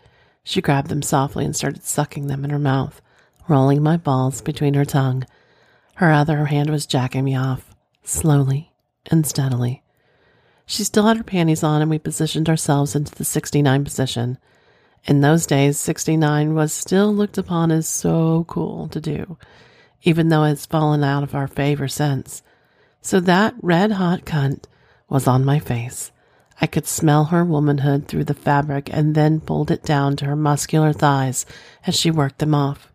She 0.43 0.61
grabbed 0.61 0.89
them 0.89 1.01
softly 1.01 1.45
and 1.45 1.55
started 1.55 1.83
sucking 1.83 2.27
them 2.27 2.45
in 2.45 2.51
her 2.51 2.59
mouth, 2.59 3.01
rolling 3.49 3.81
my 3.81 3.97
balls 3.97 4.41
between 4.41 4.75
her 4.75 4.85
tongue. 4.85 5.25
Her 5.95 6.11
other 6.11 6.45
hand 6.45 6.69
was 6.69 6.85
jacking 6.85 7.25
me 7.25 7.35
off, 7.35 7.75
slowly 8.03 8.71
and 9.07 9.25
steadily. 9.25 9.83
She 10.69 10.83
still 10.83 11.07
had 11.07 11.15
her 11.15 11.23
panties 11.23 11.63
on, 11.63 11.81
and 11.81 11.89
we 11.89 11.97
positioned 11.97 12.49
ourselves 12.49 12.93
into 12.93 13.15
the 13.15 13.23
69 13.23 13.85
position. 13.85 14.37
In 15.05 15.21
those 15.21 15.45
days, 15.45 15.79
69 15.79 16.53
was 16.53 16.73
still 16.73 17.15
looked 17.15 17.37
upon 17.37 17.71
as 17.71 17.87
so 17.87 18.43
cool 18.49 18.89
to 18.89 18.99
do, 18.99 19.37
even 20.03 20.27
though 20.27 20.43
it's 20.43 20.65
fallen 20.65 21.05
out 21.05 21.23
of 21.23 21.33
our 21.33 21.47
favor 21.47 21.87
since. 21.87 22.43
So 23.01 23.21
that 23.21 23.55
red 23.61 23.93
hot 23.93 24.25
cunt 24.25 24.65
was 25.07 25.25
on 25.25 25.45
my 25.45 25.57
face. 25.57 26.11
I 26.59 26.67
could 26.67 26.85
smell 26.85 27.25
her 27.25 27.45
womanhood 27.45 28.09
through 28.09 28.25
the 28.25 28.33
fabric 28.33 28.89
and 28.91 29.15
then 29.15 29.39
pulled 29.39 29.71
it 29.71 29.83
down 29.83 30.17
to 30.17 30.25
her 30.25 30.35
muscular 30.35 30.91
thighs 30.91 31.45
as 31.85 31.95
she 31.95 32.11
worked 32.11 32.39
them 32.39 32.53
off. 32.53 32.91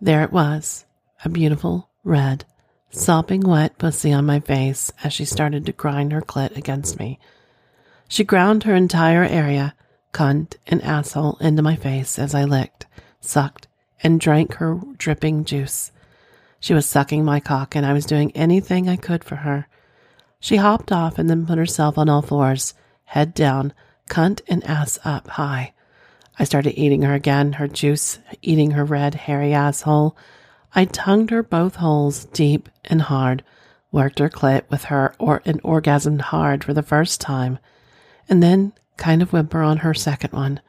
There 0.00 0.24
it 0.24 0.32
was, 0.32 0.86
a 1.24 1.28
beautiful 1.28 1.88
red 2.02 2.44
sopping 2.90 3.40
wet 3.40 3.78
pussy 3.78 4.12
on 4.12 4.26
my 4.26 4.40
face 4.40 4.92
as 5.04 5.12
she 5.12 5.24
started 5.24 5.64
to 5.66 5.72
grind 5.72 6.12
her 6.12 6.20
clit 6.20 6.56
against 6.56 6.98
me. 6.98 7.18
She 8.08 8.24
ground 8.24 8.64
her 8.64 8.74
entire 8.74 9.24
area, 9.24 9.74
cunt 10.12 10.56
and 10.66 10.82
asshole, 10.82 11.38
into 11.40 11.62
my 11.62 11.76
face 11.76 12.18
as 12.18 12.34
I 12.34 12.44
licked, 12.44 12.86
sucked, 13.20 13.68
and 14.02 14.20
drank 14.20 14.54
her 14.54 14.80
dripping 14.98 15.44
juice. 15.44 15.92
She 16.58 16.74
was 16.74 16.86
sucking 16.86 17.24
my 17.24 17.40
cock, 17.40 17.74
and 17.74 17.86
I 17.86 17.92
was 17.92 18.04
doing 18.04 18.32
anything 18.32 18.88
I 18.88 18.96
could 18.96 19.24
for 19.24 19.36
her. 19.36 19.68
She 20.40 20.56
hopped 20.56 20.90
off 20.90 21.18
and 21.18 21.30
then 21.30 21.46
put 21.46 21.58
herself 21.58 21.96
on 21.96 22.08
all 22.08 22.22
fours, 22.22 22.74
head 23.04 23.34
down, 23.34 23.72
cunt 24.08 24.40
and 24.48 24.64
ass 24.64 24.98
up 25.04 25.28
high. 25.28 25.72
I 26.38 26.44
started 26.44 26.78
eating 26.80 27.02
her 27.02 27.14
again, 27.14 27.54
her 27.54 27.68
juice 27.68 28.18
eating 28.42 28.72
her 28.72 28.84
red, 28.84 29.14
hairy 29.14 29.52
asshole, 29.52 30.16
I 30.74 30.84
tongued 30.84 31.30
her 31.30 31.42
both 31.42 31.76
holes 31.76 32.26
deep 32.26 32.68
and 32.84 33.02
hard, 33.02 33.42
worked 33.90 34.20
her 34.20 34.28
clit 34.28 34.62
with 34.70 34.84
her 34.84 35.14
or 35.18 35.42
and 35.44 35.60
orgasmed 35.62 36.20
hard 36.20 36.62
for 36.62 36.72
the 36.72 36.82
first 36.82 37.20
time, 37.20 37.58
and 38.28 38.42
then 38.42 38.72
kind 38.96 39.22
of 39.22 39.32
whimper 39.32 39.62
on 39.62 39.78
her 39.78 39.94
second 39.94 40.32
one. 40.32 40.60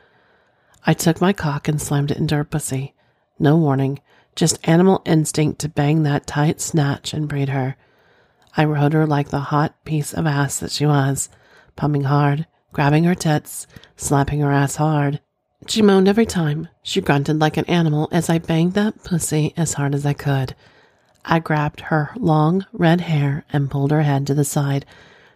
I 0.86 0.94
took 0.94 1.22
my 1.22 1.34
cock 1.34 1.68
and 1.68 1.80
slammed 1.80 2.10
it 2.10 2.18
into 2.18 2.36
her 2.36 2.44
pussy. 2.44 2.96
No 3.38 3.58
warning, 3.58 4.00
just 4.36 4.68
animal 4.68 5.02
instinct 5.06 5.60
to 5.60 5.70
bang 5.70 6.04
that 6.04 6.26
tight 6.26 6.60
snatch 6.62 7.14
and 7.14 7.28
breed 7.28 7.50
her. 7.50 7.76
I 8.58 8.66
rode 8.66 8.94
her 8.94 9.06
like 9.06 9.30
the 9.30 9.40
hot 9.40 9.84
piece 9.86 10.14
of 10.14 10.26
ass 10.26 10.60
that 10.60 10.72
she 10.72 10.86
was, 10.86 11.30
pumping 11.76 12.04
hard, 12.04 12.48
grabbing 12.74 13.04
her 13.04 13.16
tits, 13.16 13.68
slapping 13.96 14.40
her 14.40 14.52
ass 14.52 14.78
hard, 14.78 15.22
she 15.68 15.82
moaned 15.82 16.08
every 16.08 16.26
time. 16.26 16.68
She 16.84 17.02
grunted 17.02 17.40
like 17.40 17.58
an 17.58 17.66
animal 17.66 18.10
as 18.12 18.30
I 18.30 18.40
banged 18.40 18.74
that 18.74 19.04
pussy 19.04 19.54
as 19.56 19.74
hard 19.74 19.94
as 19.94 20.06
I 20.06 20.14
could. 20.14 20.56
I 21.24 21.40
grabbed 21.40 21.82
her 21.82 22.12
long 22.16 22.66
red 22.74 23.02
hair 23.02 23.46
and 23.52 23.70
pulled 23.70 23.92
her 23.92 24.02
head 24.02 24.26
to 24.28 24.34
the 24.34 24.44
side 24.44 24.86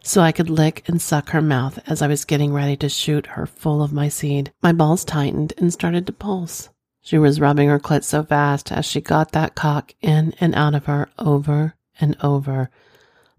so 0.05 0.22
I 0.22 0.32
could 0.32 0.51
lick 0.51 0.88
and 0.88 1.01
suck 1.01 1.29
her 1.29 1.41
mouth 1.41 1.79
as 1.88 2.03
I 2.03 2.08
was 2.08 2.25
getting 2.25 2.53
ready 2.53 2.77
to 2.77 2.89
shoot 2.89 3.25
her 3.25 3.48
full 3.48 3.82
of 3.82 3.91
my 3.91 4.08
seed. 4.08 4.53
My 4.62 4.72
balls 4.72 5.03
tightened 5.03 5.53
and 5.58 5.74
started 5.74 6.05
to 6.05 6.13
pulse. 6.13 6.70
She 7.01 7.17
was 7.17 7.39
rubbing 7.39 7.70
her 7.70 7.79
clit 7.79 8.03
so 8.03 8.24
fast 8.24 8.72
as 8.72 8.86
she 8.86 9.01
got 9.01 9.32
that 9.32 9.55
cock 9.55 9.94
in 10.01 10.34
and 10.39 10.53
out 10.53 10.75
of 10.75 10.86
her 10.86 11.10
over 11.17 11.75
and 12.00 12.15
over. 12.22 12.70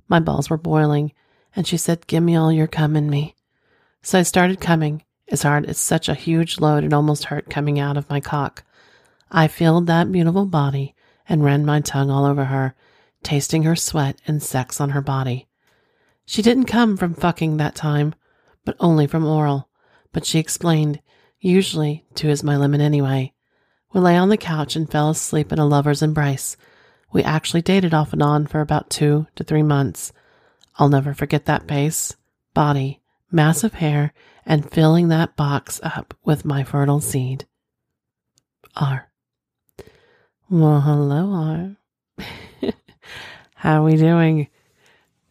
My 0.08 0.18
balls 0.18 0.50
were 0.50 0.56
boiling, 0.56 1.12
and 1.54 1.66
she 1.66 1.76
said, 1.76 2.06
Give 2.08 2.22
me 2.22 2.36
all 2.36 2.50
your 2.50 2.66
cum 2.66 2.96
in 2.96 3.08
me. 3.10 3.36
So 4.02 4.18
I 4.18 4.22
started 4.22 4.60
coming, 4.60 5.02
is 5.28 5.42
hard. 5.42 5.64
It's 5.64 5.80
such 5.80 6.08
a 6.08 6.14
huge 6.14 6.60
load, 6.60 6.84
it 6.84 6.92
almost 6.92 7.24
hurt 7.24 7.50
coming 7.50 7.78
out 7.78 7.96
of 7.96 8.08
my 8.08 8.20
cock. 8.20 8.64
I 9.30 9.48
filled 9.48 9.86
that 9.86 10.12
beautiful 10.12 10.46
body 10.46 10.94
and 11.28 11.44
ran 11.44 11.66
my 11.66 11.80
tongue 11.80 12.10
all 12.10 12.24
over 12.24 12.44
her, 12.44 12.74
tasting 13.22 13.64
her 13.64 13.76
sweat 13.76 14.20
and 14.26 14.42
sex 14.42 14.80
on 14.80 14.90
her 14.90 15.00
body. 15.00 15.48
She 16.24 16.42
didn't 16.42 16.66
come 16.66 16.96
from 16.96 17.14
fucking 17.14 17.56
that 17.56 17.74
time, 17.74 18.14
but 18.64 18.76
only 18.80 19.06
from 19.06 19.24
oral. 19.24 19.68
But 20.12 20.24
she 20.24 20.38
explained, 20.38 21.00
usually 21.40 22.04
two 22.14 22.28
is 22.28 22.42
my 22.42 22.56
limit 22.56 22.80
anyway. 22.80 23.32
We 23.92 24.00
lay 24.00 24.16
on 24.16 24.28
the 24.28 24.36
couch 24.36 24.76
and 24.76 24.90
fell 24.90 25.10
asleep 25.10 25.52
in 25.52 25.58
a 25.58 25.66
lover's 25.66 26.02
embrace. 26.02 26.56
We 27.12 27.22
actually 27.22 27.62
dated 27.62 27.94
off 27.94 28.12
and 28.12 28.22
on 28.22 28.46
for 28.46 28.60
about 28.60 28.90
two 28.90 29.26
to 29.36 29.44
three 29.44 29.62
months. 29.62 30.12
I'll 30.76 30.88
never 30.88 31.14
forget 31.14 31.46
that 31.46 31.68
face, 31.68 32.16
body, 32.52 33.00
massive 33.30 33.74
hair, 33.74 34.12
and 34.44 34.70
filling 34.70 35.08
that 35.08 35.36
box 35.36 35.80
up 35.82 36.14
with 36.24 36.44
my 36.44 36.64
fertile 36.64 37.00
seed. 37.00 37.46
R. 38.76 39.10
Well, 40.48 40.80
hello, 40.80 41.76
R. 42.20 42.72
How 43.54 43.80
are 43.80 43.84
we 43.84 43.96
doing? 43.96 44.48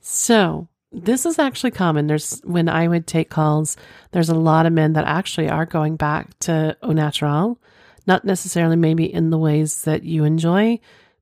So, 0.02 0.68
this 0.92 1.26
is 1.26 1.40
actually 1.40 1.72
common. 1.72 2.08
There's 2.08 2.42
when 2.44 2.70
I 2.70 2.88
would 2.88 3.08
take 3.08 3.30
calls, 3.30 3.78
there's 4.12 4.30
a 4.30 4.36
lot 4.36 4.66
of 4.66 4.74
men 4.74 4.94
that 4.94 5.06
actually 5.06 5.50
are 5.50 5.66
going 5.66 5.96
back 5.96 6.38
to 6.40 6.78
au 6.82 6.92
natural, 6.92 7.60
not 8.08 8.26
necessarily 8.26 8.76
maybe 8.76 9.12
in 9.12 9.30
the 9.30 9.38
ways 9.38 9.84
that 9.84 10.04
you 10.04 10.24
enjoy, 10.24 10.80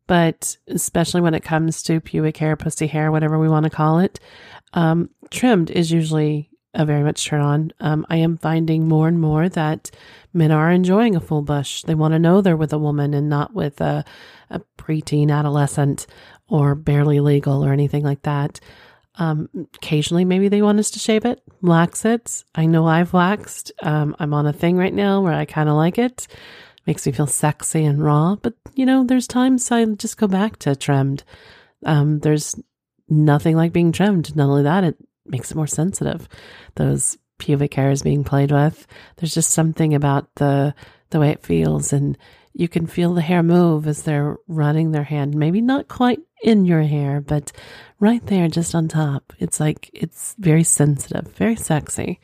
but 0.08 0.58
especially 0.68 1.22
when 1.22 1.34
it 1.34 1.44
comes 1.44 1.82
to 1.84 2.01
pubic 2.01 2.38
hair, 2.38 2.56
pussy 2.56 2.88
hair, 2.88 3.12
whatever 3.12 3.39
we 3.39 3.50
want 3.50 3.63
to 3.63 3.70
call 3.70 4.00
it, 4.00 4.20
um, 4.74 5.10
trimmed 5.30 5.72
is 5.72 5.92
usually 5.92 6.50
a 6.74 6.86
very 6.86 7.03
much 7.03 7.25
turn 7.25 7.42
on. 7.42 7.72
Um, 7.80 8.06
I 8.10 8.18
am 8.18 8.38
finding 8.38 8.88
more 8.88 9.08
and 9.08 9.20
more 9.20 9.48
that 9.50 9.92
men 10.34 10.51
are 10.51 10.72
enjoying 10.72 11.15
a 11.15 11.22
full 11.22 11.42
bush. 11.42 11.84
They 11.84 11.96
want 11.96 12.13
to 12.13 12.20
know 12.20 12.42
they're 12.42 12.58
with 12.58 12.74
a 12.74 12.80
woman 12.80 13.13
and 13.13 13.30
not 13.30 13.53
with 13.53 13.80
a, 13.82 14.03
a 14.50 14.62
preteen 14.77 15.32
adolescent 15.32 16.08
or 16.48 16.75
barely 16.75 17.20
legal 17.20 17.63
or 17.63 17.72
anything 17.72 18.03
like 18.03 18.24
that. 18.24 18.60
Um, 19.15 19.50
occasionally, 19.75 20.25
maybe 20.25 20.48
they 20.48 20.63
want 20.63 20.80
us 20.80 20.89
to 20.92 21.00
shave 21.00 21.25
it, 21.25 21.42
wax 21.62 22.03
it. 22.03 22.44
I 22.56 22.65
know 22.65 22.88
I've 22.88 23.13
waxed. 23.13 23.72
Um, 23.84 24.15
I'm 24.18 24.34
on 24.34 24.48
a 24.48 24.53
thing 24.53 24.75
right 24.75 24.94
now 24.94 25.22
where 25.22 25.34
I 25.34 25.46
kind 25.46 25.70
of 25.70 25.75
like 25.75 26.00
it. 26.00 26.27
Makes 26.88 27.06
me 27.06 27.12
feel 27.12 27.27
sexy 27.27 27.86
and 27.86 28.03
raw. 28.03 28.36
But, 28.36 28.56
you 28.74 28.86
know, 28.86 29.03
there's 29.03 29.27
times 29.27 29.72
I 29.72 29.86
just 29.86 30.18
go 30.18 30.27
back 30.27 30.58
to 30.60 30.75
trimmed. 30.75 31.24
Um, 31.86 32.20
there's 32.20 32.56
nothing 33.08 33.56
like 33.56 33.72
being 33.72 33.92
trimmed. 33.92 34.36
Not 34.36 34.50
only 34.50 34.63
that, 34.63 34.84
it 34.84 34.98
makes 35.25 35.51
it 35.51 35.56
more 35.58 35.68
sensitive. 35.68 36.27
Those 36.75 37.18
pubic 37.39 37.74
hairs 37.74 38.03
being 38.03 38.24
played 38.24 38.51
with. 38.51 38.88
There's 39.18 39.34
just 39.34 39.51
something 39.51 39.94
about 39.94 40.34
the 40.36 40.74
the 41.10 41.20
way 41.20 41.30
it 41.30 41.46
feels 41.46 41.94
and 41.94 42.18
you 42.53 42.68
can 42.68 42.86
feel 42.88 43.13
the 43.13 43.22
hair 43.22 43.44
move 43.44 43.88
as 43.88 44.03
they're 44.03 44.38
running 44.48 44.92
their 44.92 45.03
hand, 45.03 45.36
maybe 45.36 45.60
not 45.60 45.88
quite 45.88 46.20
in 46.44 46.65
your 46.65 46.84
hair, 46.84 47.20
but 47.20 47.51
right 48.00 48.25
there 48.27 48.48
just 48.48 48.75
on 48.75 48.88
top. 48.88 49.34
It's 49.39 49.60
like 49.60 49.89
it's 49.94 50.36
very 50.38 50.63
sensitive, 50.63 51.34
very 51.36 51.56
sexy. 51.56 52.20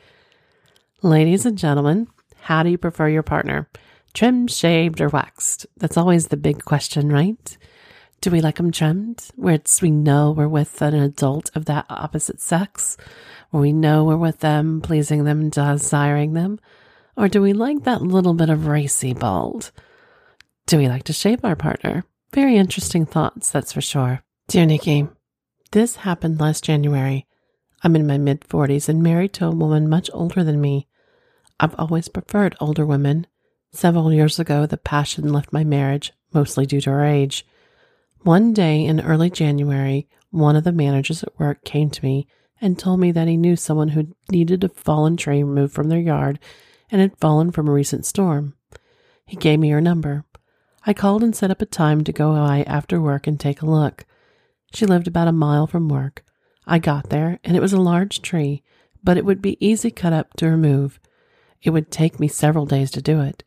Ladies 1.02 1.46
and 1.46 1.58
gentlemen, 1.58 2.06
how 2.40 2.62
do 2.62 2.70
you 2.70 2.78
prefer 2.78 3.08
your 3.08 3.22
partner? 3.22 3.68
Trimmed, 4.14 4.50
shaved, 4.50 5.00
or 5.00 5.08
waxed? 5.08 5.66
That's 5.76 5.96
always 5.96 6.28
the 6.28 6.36
big 6.36 6.64
question, 6.64 7.10
right? 7.10 7.58
Do 8.20 8.30
we 8.30 8.42
like 8.42 8.56
them 8.56 8.70
trimmed, 8.70 9.28
where 9.36 9.54
it's 9.54 9.80
we 9.80 9.90
know 9.90 10.32
we're 10.32 10.46
with 10.46 10.82
an 10.82 10.94
adult 10.94 11.50
of 11.54 11.64
that 11.64 11.86
opposite 11.88 12.38
sex, 12.38 12.98
where 13.50 13.62
we 13.62 13.72
know 13.72 14.04
we're 14.04 14.16
with 14.18 14.40
them, 14.40 14.82
pleasing 14.82 15.24
them, 15.24 15.48
desiring 15.48 16.34
them? 16.34 16.60
Or 17.16 17.28
do 17.28 17.40
we 17.40 17.54
like 17.54 17.84
that 17.84 18.02
little 18.02 18.34
bit 18.34 18.50
of 18.50 18.66
racy 18.66 19.14
bald? 19.14 19.72
Do 20.66 20.76
we 20.76 20.86
like 20.86 21.04
to 21.04 21.14
shave 21.14 21.42
our 21.44 21.56
partner? 21.56 22.04
Very 22.34 22.56
interesting 22.56 23.06
thoughts, 23.06 23.50
that's 23.50 23.72
for 23.72 23.80
sure. 23.80 24.22
Dear 24.48 24.66
Nikki, 24.66 25.08
this 25.72 25.96
happened 25.96 26.40
last 26.40 26.62
January. 26.62 27.26
I'm 27.82 27.96
in 27.96 28.06
my 28.06 28.18
mid 28.18 28.42
40s 28.42 28.88
and 28.90 29.02
married 29.02 29.32
to 29.34 29.46
a 29.46 29.50
woman 29.50 29.88
much 29.88 30.10
older 30.12 30.44
than 30.44 30.60
me. 30.60 30.88
I've 31.58 31.74
always 31.78 32.08
preferred 32.08 32.54
older 32.60 32.84
women. 32.84 33.26
Several 33.72 34.12
years 34.12 34.38
ago, 34.38 34.66
the 34.66 34.76
passion 34.76 35.32
left 35.32 35.54
my 35.54 35.64
marriage, 35.64 36.12
mostly 36.34 36.66
due 36.66 36.82
to 36.82 36.90
her 36.90 37.04
age. 37.04 37.46
One 38.22 38.52
day 38.52 38.84
in 38.84 39.00
early 39.00 39.30
January, 39.30 40.06
one 40.30 40.54
of 40.54 40.64
the 40.64 40.72
managers 40.72 41.22
at 41.22 41.38
work 41.38 41.64
came 41.64 41.88
to 41.88 42.04
me 42.04 42.26
and 42.60 42.78
told 42.78 43.00
me 43.00 43.12
that 43.12 43.28
he 43.28 43.38
knew 43.38 43.56
someone 43.56 43.88
who 43.88 44.14
needed 44.30 44.62
a 44.62 44.68
fallen 44.68 45.16
tree 45.16 45.42
removed 45.42 45.72
from 45.72 45.88
their 45.88 45.98
yard 45.98 46.38
and 46.90 47.00
had 47.00 47.16
fallen 47.16 47.50
from 47.50 47.66
a 47.66 47.72
recent 47.72 48.04
storm. 48.04 48.54
He 49.24 49.36
gave 49.36 49.58
me 49.58 49.70
her 49.70 49.80
number. 49.80 50.26
I 50.86 50.92
called 50.92 51.22
and 51.22 51.34
set 51.34 51.50
up 51.50 51.62
a 51.62 51.66
time 51.66 52.04
to 52.04 52.12
go 52.12 52.32
by 52.34 52.62
after 52.64 53.00
work 53.00 53.26
and 53.26 53.40
take 53.40 53.62
a 53.62 53.66
look. 53.66 54.04
She 54.74 54.84
lived 54.84 55.08
about 55.08 55.28
a 55.28 55.32
mile 55.32 55.66
from 55.66 55.88
work. 55.88 56.22
I 56.66 56.78
got 56.78 57.08
there, 57.08 57.38
and 57.42 57.56
it 57.56 57.60
was 57.60 57.72
a 57.72 57.80
large 57.80 58.20
tree, 58.20 58.62
but 59.02 59.16
it 59.16 59.24
would 59.24 59.40
be 59.40 59.64
easy 59.66 59.90
cut 59.90 60.12
up 60.12 60.34
to 60.34 60.46
remove. 60.46 61.00
It 61.62 61.70
would 61.70 61.90
take 61.90 62.20
me 62.20 62.28
several 62.28 62.66
days 62.66 62.90
to 62.92 63.02
do 63.02 63.22
it. 63.22 63.44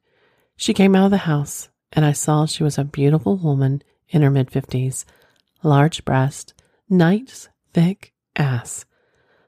She 0.56 0.74
came 0.74 0.96
out 0.96 1.06
of 1.06 1.12
the 1.12 1.18
house, 1.18 1.70
and 1.92 2.04
I 2.04 2.12
saw 2.12 2.46
she 2.46 2.64
was 2.64 2.80
a 2.80 2.84
beautiful 2.84 3.38
woman 3.38 3.84
in 4.14 4.22
her 4.22 4.30
mid 4.30 4.50
50s, 4.50 5.04
large 5.64 6.06
breast, 6.06 6.54
nice, 6.90 7.50
thick 7.74 8.14
ass. 8.36 8.86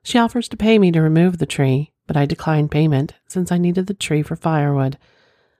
She 0.03 0.17
offers 0.17 0.49
to 0.49 0.57
pay 0.57 0.77
me 0.77 0.91
to 0.91 1.01
remove 1.01 1.37
the 1.37 1.45
tree, 1.45 1.93
but 2.07 2.17
I 2.17 2.25
declined 2.25 2.71
payment 2.71 3.13
since 3.27 3.51
I 3.51 3.57
needed 3.57 3.87
the 3.87 3.93
tree 3.93 4.23
for 4.23 4.35
firewood. 4.35 4.97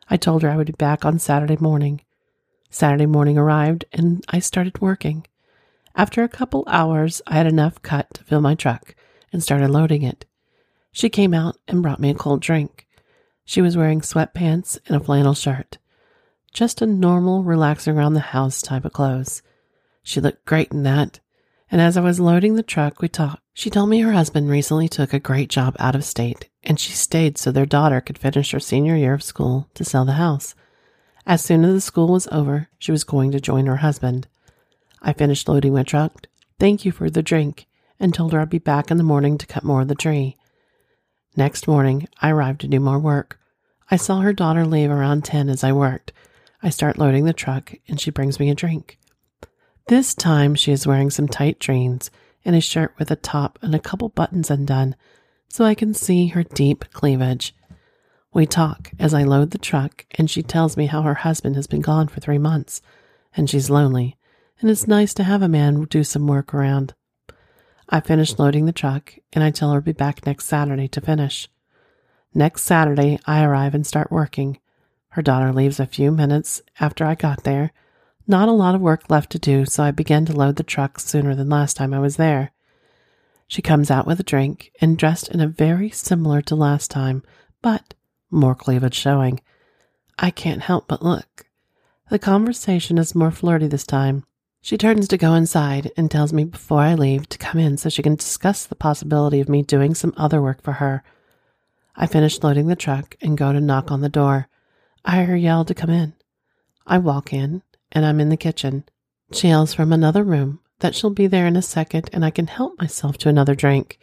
I 0.09 0.17
told 0.17 0.41
her 0.41 0.49
I 0.49 0.57
would 0.57 0.67
be 0.67 0.73
back 0.73 1.05
on 1.05 1.19
Saturday 1.19 1.57
morning. 1.59 2.01
Saturday 2.69 3.05
morning 3.05 3.37
arrived 3.37 3.85
and 3.93 4.23
I 4.29 4.39
started 4.39 4.81
working. 4.81 5.25
After 5.95 6.23
a 6.23 6.29
couple 6.29 6.65
hours, 6.67 7.21
I 7.25 7.35
had 7.35 7.47
enough 7.47 7.81
cut 7.81 8.13
to 8.15 8.23
fill 8.23 8.41
my 8.41 8.55
truck 8.55 8.95
and 9.31 9.41
started 9.41 9.69
loading 9.69 10.03
it. 10.03 10.25
She 10.91 11.09
came 11.09 11.33
out 11.33 11.57
and 11.67 11.81
brought 11.81 11.99
me 11.99 12.09
a 12.09 12.15
cold 12.15 12.41
drink. 12.41 12.87
She 13.45 13.61
was 13.61 13.77
wearing 13.77 14.01
sweatpants 14.01 14.77
and 14.87 14.95
a 14.95 15.03
flannel 15.03 15.33
shirt 15.33 15.77
just 16.55 16.81
a 16.81 16.85
normal, 16.85 17.43
relaxing 17.43 17.95
around 17.95 18.13
the 18.13 18.21
house 18.21 18.61
type 18.61 18.85
of 18.85 18.93
clothes. 18.93 19.41
She 20.01 20.21
looked 20.21 20.45
great 20.45 20.71
in 20.71 20.83
that. 20.83 21.19
And 21.69 21.81
as 21.81 21.97
I 21.97 22.01
was 22.01 22.19
loading 22.19 22.55
the 22.55 22.63
truck, 22.63 23.01
we 23.01 23.09
talked. 23.09 23.41
She 23.53 23.69
told 23.69 23.89
me 23.89 23.99
her 23.99 24.13
husband 24.13 24.49
recently 24.49 24.87
took 24.87 25.13
a 25.13 25.19
great 25.19 25.49
job 25.49 25.75
out 25.79 25.95
of 25.95 26.05
state, 26.05 26.49
and 26.63 26.79
she 26.79 26.93
stayed 26.93 27.37
so 27.37 27.51
their 27.51 27.65
daughter 27.65 27.99
could 27.99 28.17
finish 28.17 28.51
her 28.51 28.59
senior 28.61 28.95
year 28.95 29.13
of 29.13 29.21
school 29.21 29.69
to 29.73 29.83
sell 29.83 30.05
the 30.05 30.13
house. 30.13 30.55
As 31.25 31.43
soon 31.43 31.65
as 31.65 31.73
the 31.73 31.81
school 31.81 32.07
was 32.07 32.27
over, 32.31 32.69
she 32.79 32.91
was 32.91 33.03
going 33.03 33.31
to 33.31 33.41
join 33.41 33.65
her 33.65 33.77
husband. 33.77 34.27
I 35.01 35.11
finished 35.11 35.49
loading 35.49 35.73
my 35.73 35.83
truck, 35.83 36.27
thank 36.57 36.85
you 36.85 36.93
for 36.93 37.09
the 37.09 37.23
drink, 37.23 37.65
and 37.99 38.13
told 38.13 38.31
her 38.31 38.39
I'd 38.39 38.49
be 38.49 38.59
back 38.59 38.91
in 38.91 38.97
the 38.97 39.03
morning 39.03 39.37
to 39.39 39.45
cut 39.45 39.63
more 39.65 39.81
of 39.81 39.89
the 39.89 39.95
tree. 39.95 40.37
Next 41.35 41.67
morning, 41.67 42.07
I 42.21 42.29
arrived 42.29 42.61
to 42.61 42.67
do 42.67 42.79
more 42.79 42.99
work. 42.99 43.39
I 43.91 43.97
saw 43.97 44.21
her 44.21 44.33
daughter 44.33 44.65
leave 44.65 44.89
around 44.89 45.25
10 45.25 45.49
as 45.49 45.63
I 45.63 45.73
worked, 45.73 46.13
I 46.65 46.69
start 46.69 46.97
loading 46.97 47.25
the 47.25 47.31
truck 47.31 47.75
and 47.87 48.01
she 48.01 48.09
brings 48.09 48.39
me 48.39 48.49
a 48.49 48.55
drink. 48.55 48.97
This 49.87 50.15
time 50.15 50.55
she 50.55 50.71
is 50.71 50.87
wearing 50.87 51.11
some 51.11 51.27
tight 51.27 51.59
jeans 51.59 52.09
and 52.43 52.55
a 52.55 52.59
shirt 52.59 52.95
with 52.97 53.11
a 53.11 53.15
top 53.15 53.59
and 53.61 53.75
a 53.75 53.79
couple 53.79 54.09
buttons 54.09 54.49
undone 54.49 54.95
so 55.47 55.63
I 55.63 55.75
can 55.75 55.93
see 55.93 56.29
her 56.29 56.41
deep 56.41 56.85
cleavage. 56.91 57.53
We 58.33 58.47
talk 58.47 58.89
as 58.97 59.13
I 59.13 59.21
load 59.21 59.51
the 59.51 59.59
truck 59.59 60.07
and 60.17 60.27
she 60.27 60.41
tells 60.41 60.75
me 60.75 60.87
how 60.87 61.03
her 61.03 61.13
husband 61.13 61.55
has 61.55 61.67
been 61.67 61.81
gone 61.81 62.07
for 62.07 62.19
three 62.19 62.39
months 62.39 62.81
and 63.37 63.47
she's 63.47 63.69
lonely 63.69 64.17
and 64.59 64.71
it's 64.71 64.87
nice 64.87 65.13
to 65.13 65.23
have 65.23 65.43
a 65.43 65.47
man 65.47 65.83
do 65.83 66.03
some 66.03 66.25
work 66.25 66.51
around. 66.51 66.95
I 67.89 67.99
finish 67.99 68.39
loading 68.39 68.65
the 68.65 68.71
truck 68.71 69.13
and 69.33 69.43
I 69.43 69.51
tell 69.51 69.71
her 69.71 69.81
to 69.81 69.85
be 69.85 69.91
back 69.91 70.25
next 70.25 70.45
Saturday 70.45 70.87
to 70.87 70.99
finish. 70.99 71.47
Next 72.33 72.63
Saturday, 72.63 73.19
I 73.27 73.43
arrive 73.43 73.75
and 73.75 73.85
start 73.85 74.11
working. 74.11 74.57
Her 75.15 75.21
daughter 75.21 75.53
leaves 75.53 75.79
a 75.79 75.85
few 75.85 76.11
minutes 76.11 76.61
after 76.77 77.05
I 77.05 77.15
got 77.15 77.45
there. 77.45 77.71
Not 78.27 78.49
a 78.49 78.51
lot 78.51 78.75
of 78.75 78.81
work 78.81 79.09
left 79.09 79.31
to 79.31 79.39
do, 79.39 79.63
so 79.63 79.81
I 79.81 79.91
began 79.91 80.25
to 80.25 80.33
load 80.33 80.57
the 80.57 80.63
truck 80.63 80.99
sooner 80.99 81.33
than 81.33 81.47
last 81.47 81.77
time 81.77 81.93
I 81.93 81.99
was 81.99 82.17
there. 82.17 82.51
She 83.47 83.61
comes 83.61 83.89
out 83.89 84.05
with 84.05 84.19
a 84.19 84.23
drink 84.23 84.73
and 84.81 84.97
dressed 84.97 85.29
in 85.29 85.39
a 85.39 85.47
very 85.47 85.89
similar 85.89 86.41
to 86.41 86.55
last 86.55 86.91
time, 86.91 87.23
but 87.61 87.93
more 88.29 88.55
cleavage 88.55 88.93
showing. 88.93 89.39
I 90.19 90.31
can't 90.31 90.63
help 90.63 90.89
but 90.89 91.01
look. 91.01 91.45
The 92.09 92.19
conversation 92.19 92.97
is 92.97 93.15
more 93.15 93.31
flirty 93.31 93.67
this 93.67 93.85
time. 93.85 94.25
She 94.59 94.77
turns 94.77 95.07
to 95.07 95.17
go 95.17 95.33
inside 95.33 95.93
and 95.95 96.11
tells 96.11 96.33
me 96.33 96.43
before 96.43 96.81
I 96.81 96.93
leave 96.93 97.29
to 97.29 97.37
come 97.37 97.61
in 97.61 97.77
so 97.77 97.87
she 97.87 98.03
can 98.03 98.15
discuss 98.15 98.65
the 98.65 98.75
possibility 98.75 99.39
of 99.39 99.47
me 99.47 99.61
doing 99.61 99.95
some 99.95 100.13
other 100.17 100.41
work 100.41 100.61
for 100.61 100.73
her. 100.73 101.05
I 101.95 102.05
finish 102.05 102.43
loading 102.43 102.67
the 102.67 102.75
truck 102.75 103.15
and 103.21 103.37
go 103.37 103.53
to 103.53 103.61
knock 103.61 103.93
on 103.93 104.01
the 104.01 104.09
door. 104.09 104.49
I 105.05 105.23
hear 105.23 105.35
yell 105.35 105.63
to 105.65 105.73
come 105.73 105.91
in. 105.91 106.13
I 106.85 106.97
walk 106.97 107.31
in, 107.31 107.61
and 107.91 108.05
I'm 108.05 108.19
in 108.19 108.29
the 108.29 108.37
kitchen. 108.37 108.83
She 109.31 109.47
yells 109.47 109.73
from 109.73 109.93
another 109.93 110.23
room 110.23 110.59
that 110.79 110.95
she'll 110.95 111.09
be 111.09 111.27
there 111.27 111.47
in 111.47 111.55
a 111.55 111.61
second 111.61 112.09
and 112.11 112.25
I 112.25 112.31
can 112.31 112.47
help 112.47 112.79
myself 112.79 113.17
to 113.19 113.29
another 113.29 113.55
drink. 113.55 113.99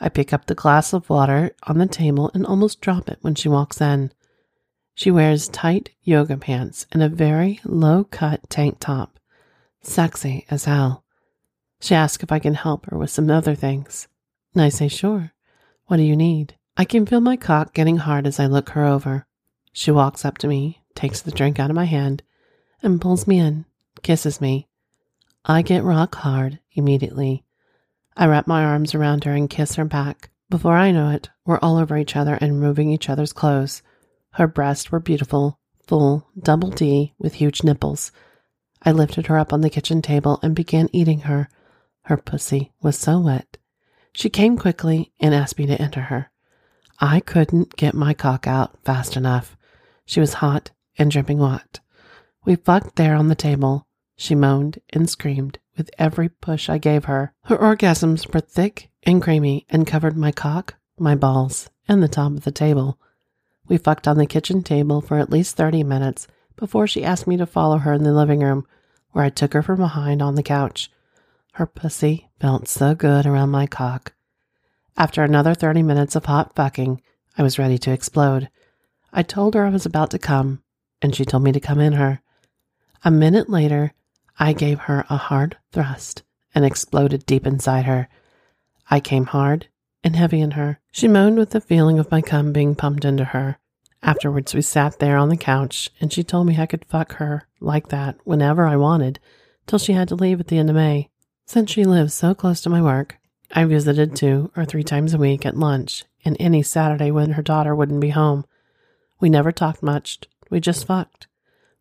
I 0.00 0.08
pick 0.08 0.32
up 0.32 0.46
the 0.46 0.54
glass 0.54 0.92
of 0.92 1.08
water 1.08 1.54
on 1.64 1.78
the 1.78 1.86
table 1.86 2.30
and 2.34 2.44
almost 2.44 2.80
drop 2.80 3.08
it 3.08 3.18
when 3.20 3.34
she 3.34 3.48
walks 3.48 3.80
in. 3.80 4.12
She 4.94 5.10
wears 5.10 5.48
tight 5.48 5.90
yoga 6.02 6.36
pants 6.36 6.86
and 6.92 7.02
a 7.02 7.08
very 7.08 7.60
low 7.64 8.04
cut 8.04 8.48
tank 8.50 8.78
top. 8.80 9.18
Sexy 9.80 10.46
as 10.50 10.64
hell. 10.64 11.04
She 11.80 11.94
asks 11.94 12.22
if 12.22 12.32
I 12.32 12.38
can 12.38 12.54
help 12.54 12.86
her 12.86 12.98
with 12.98 13.10
some 13.10 13.30
other 13.30 13.54
things. 13.54 14.08
And 14.54 14.62
I 14.62 14.68
say, 14.68 14.88
Sure. 14.88 15.32
What 15.86 15.96
do 15.96 16.02
you 16.02 16.16
need? 16.16 16.56
I 16.76 16.84
can 16.84 17.06
feel 17.06 17.20
my 17.20 17.36
cock 17.36 17.74
getting 17.74 17.98
hard 17.98 18.26
as 18.26 18.38
I 18.38 18.46
look 18.46 18.70
her 18.70 18.84
over. 18.84 19.26
She 19.72 19.90
walks 19.90 20.24
up 20.24 20.38
to 20.38 20.48
me, 20.48 20.82
takes 20.94 21.20
the 21.20 21.30
drink 21.30 21.58
out 21.58 21.70
of 21.70 21.76
my 21.76 21.86
hand, 21.86 22.22
and 22.82 23.00
pulls 23.00 23.26
me 23.26 23.38
in, 23.38 23.64
kisses 24.02 24.40
me. 24.40 24.68
I 25.44 25.62
get 25.62 25.82
rock 25.82 26.14
hard 26.16 26.58
immediately. 26.72 27.44
I 28.16 28.26
wrap 28.26 28.46
my 28.46 28.64
arms 28.64 28.94
around 28.94 29.24
her 29.24 29.32
and 29.32 29.48
kiss 29.48 29.76
her 29.76 29.84
back. 29.84 30.30
Before 30.50 30.76
I 30.76 30.92
know 30.92 31.08
it, 31.10 31.30
we're 31.46 31.58
all 31.60 31.78
over 31.78 31.96
each 31.96 32.14
other 32.14 32.34
and 32.34 32.52
removing 32.52 32.90
each 32.90 33.08
other's 33.08 33.32
clothes. 33.32 33.82
Her 34.32 34.46
breasts 34.46 34.92
were 34.92 35.00
beautiful, 35.00 35.58
full, 35.86 36.28
double 36.38 36.70
D, 36.70 37.14
with 37.18 37.34
huge 37.34 37.64
nipples. 37.64 38.12
I 38.82 38.92
lifted 38.92 39.26
her 39.28 39.38
up 39.38 39.52
on 39.52 39.62
the 39.62 39.70
kitchen 39.70 40.02
table 40.02 40.38
and 40.42 40.54
began 40.54 40.88
eating 40.92 41.20
her. 41.20 41.48
Her 42.02 42.16
pussy 42.16 42.72
was 42.82 42.98
so 42.98 43.20
wet. 43.20 43.56
She 44.12 44.28
came 44.28 44.58
quickly 44.58 45.12
and 45.18 45.34
asked 45.34 45.58
me 45.58 45.66
to 45.66 45.80
enter 45.80 46.02
her. 46.02 46.30
I 47.00 47.20
couldn't 47.20 47.76
get 47.76 47.94
my 47.94 48.12
cock 48.12 48.46
out 48.46 48.76
fast 48.84 49.16
enough. 49.16 49.56
She 50.04 50.20
was 50.20 50.34
hot 50.34 50.70
and 50.98 51.10
dripping 51.10 51.38
wet. 51.38 51.80
We 52.44 52.56
fucked 52.56 52.96
there 52.96 53.14
on 53.14 53.28
the 53.28 53.34
table. 53.34 53.86
She 54.16 54.34
moaned 54.34 54.80
and 54.90 55.08
screamed 55.08 55.58
with 55.76 55.90
every 55.98 56.28
push 56.28 56.68
I 56.68 56.78
gave 56.78 57.04
her. 57.04 57.32
Her 57.44 57.56
orgasms 57.56 58.32
were 58.32 58.40
thick 58.40 58.90
and 59.04 59.22
creamy 59.22 59.66
and 59.70 59.86
covered 59.86 60.16
my 60.16 60.32
cock, 60.32 60.74
my 60.98 61.14
balls, 61.14 61.70
and 61.88 62.02
the 62.02 62.08
top 62.08 62.32
of 62.32 62.44
the 62.44 62.52
table. 62.52 62.98
We 63.68 63.78
fucked 63.78 64.06
on 64.06 64.18
the 64.18 64.26
kitchen 64.26 64.62
table 64.62 65.00
for 65.00 65.18
at 65.18 65.30
least 65.30 65.56
30 65.56 65.84
minutes 65.84 66.26
before 66.56 66.86
she 66.86 67.04
asked 67.04 67.26
me 67.26 67.36
to 67.36 67.46
follow 67.46 67.78
her 67.78 67.92
in 67.92 68.02
the 68.02 68.12
living 68.12 68.40
room, 68.40 68.66
where 69.12 69.24
I 69.24 69.30
took 69.30 69.54
her 69.54 69.62
from 69.62 69.78
behind 69.78 70.20
on 70.20 70.34
the 70.34 70.42
couch. 70.42 70.90
Her 71.52 71.66
pussy 71.66 72.28
felt 72.40 72.68
so 72.68 72.94
good 72.94 73.26
around 73.26 73.50
my 73.50 73.66
cock. 73.66 74.14
After 74.96 75.22
another 75.22 75.54
30 75.54 75.82
minutes 75.82 76.16
of 76.16 76.26
hot 76.26 76.54
fucking, 76.54 77.00
I 77.36 77.42
was 77.42 77.58
ready 77.58 77.78
to 77.78 77.92
explode. 77.92 78.48
I 79.12 79.22
told 79.22 79.54
her 79.54 79.66
I 79.66 79.70
was 79.70 79.84
about 79.84 80.10
to 80.12 80.18
come, 80.18 80.62
and 81.02 81.14
she 81.14 81.24
told 81.24 81.42
me 81.42 81.52
to 81.52 81.60
come 81.60 81.80
in 81.80 81.94
her. 81.94 82.22
A 83.04 83.10
minute 83.10 83.50
later, 83.50 83.92
I 84.38 84.52
gave 84.52 84.80
her 84.80 85.04
a 85.10 85.16
hard 85.16 85.58
thrust 85.70 86.22
and 86.54 86.64
exploded 86.64 87.26
deep 87.26 87.46
inside 87.46 87.84
her. 87.84 88.08
I 88.90 89.00
came 89.00 89.26
hard 89.26 89.68
and 90.02 90.16
heavy 90.16 90.40
in 90.40 90.52
her. 90.52 90.80
She 90.90 91.08
moaned 91.08 91.36
with 91.36 91.50
the 91.50 91.60
feeling 91.60 91.98
of 91.98 92.10
my 92.10 92.22
cum 92.22 92.52
being 92.52 92.74
pumped 92.74 93.04
into 93.04 93.24
her. 93.24 93.58
Afterwards, 94.02 94.54
we 94.54 94.62
sat 94.62 94.98
there 94.98 95.16
on 95.16 95.28
the 95.28 95.36
couch, 95.36 95.90
and 96.00 96.12
she 96.12 96.24
told 96.24 96.46
me 96.46 96.58
I 96.58 96.66
could 96.66 96.84
fuck 96.86 97.14
her 97.14 97.46
like 97.60 97.88
that 97.88 98.16
whenever 98.24 98.66
I 98.66 98.76
wanted, 98.76 99.20
till 99.66 99.78
she 99.78 99.92
had 99.92 100.08
to 100.08 100.16
leave 100.16 100.40
at 100.40 100.48
the 100.48 100.58
end 100.58 100.70
of 100.70 100.76
May. 100.76 101.10
Since 101.46 101.70
she 101.70 101.84
lives 101.84 102.14
so 102.14 102.34
close 102.34 102.60
to 102.62 102.70
my 102.70 102.82
work, 102.82 103.18
I 103.52 103.64
visited 103.64 104.16
two 104.16 104.50
or 104.56 104.64
three 104.64 104.82
times 104.82 105.12
a 105.12 105.18
week 105.18 105.44
at 105.44 105.56
lunch 105.56 106.04
and 106.24 106.36
any 106.40 106.62
Saturday 106.62 107.10
when 107.10 107.32
her 107.32 107.42
daughter 107.42 107.74
wouldn't 107.74 108.00
be 108.00 108.10
home. 108.10 108.44
We 109.22 109.30
never 109.30 109.52
talked 109.52 109.84
much, 109.84 110.18
we 110.50 110.58
just 110.58 110.84
fucked. 110.84 111.28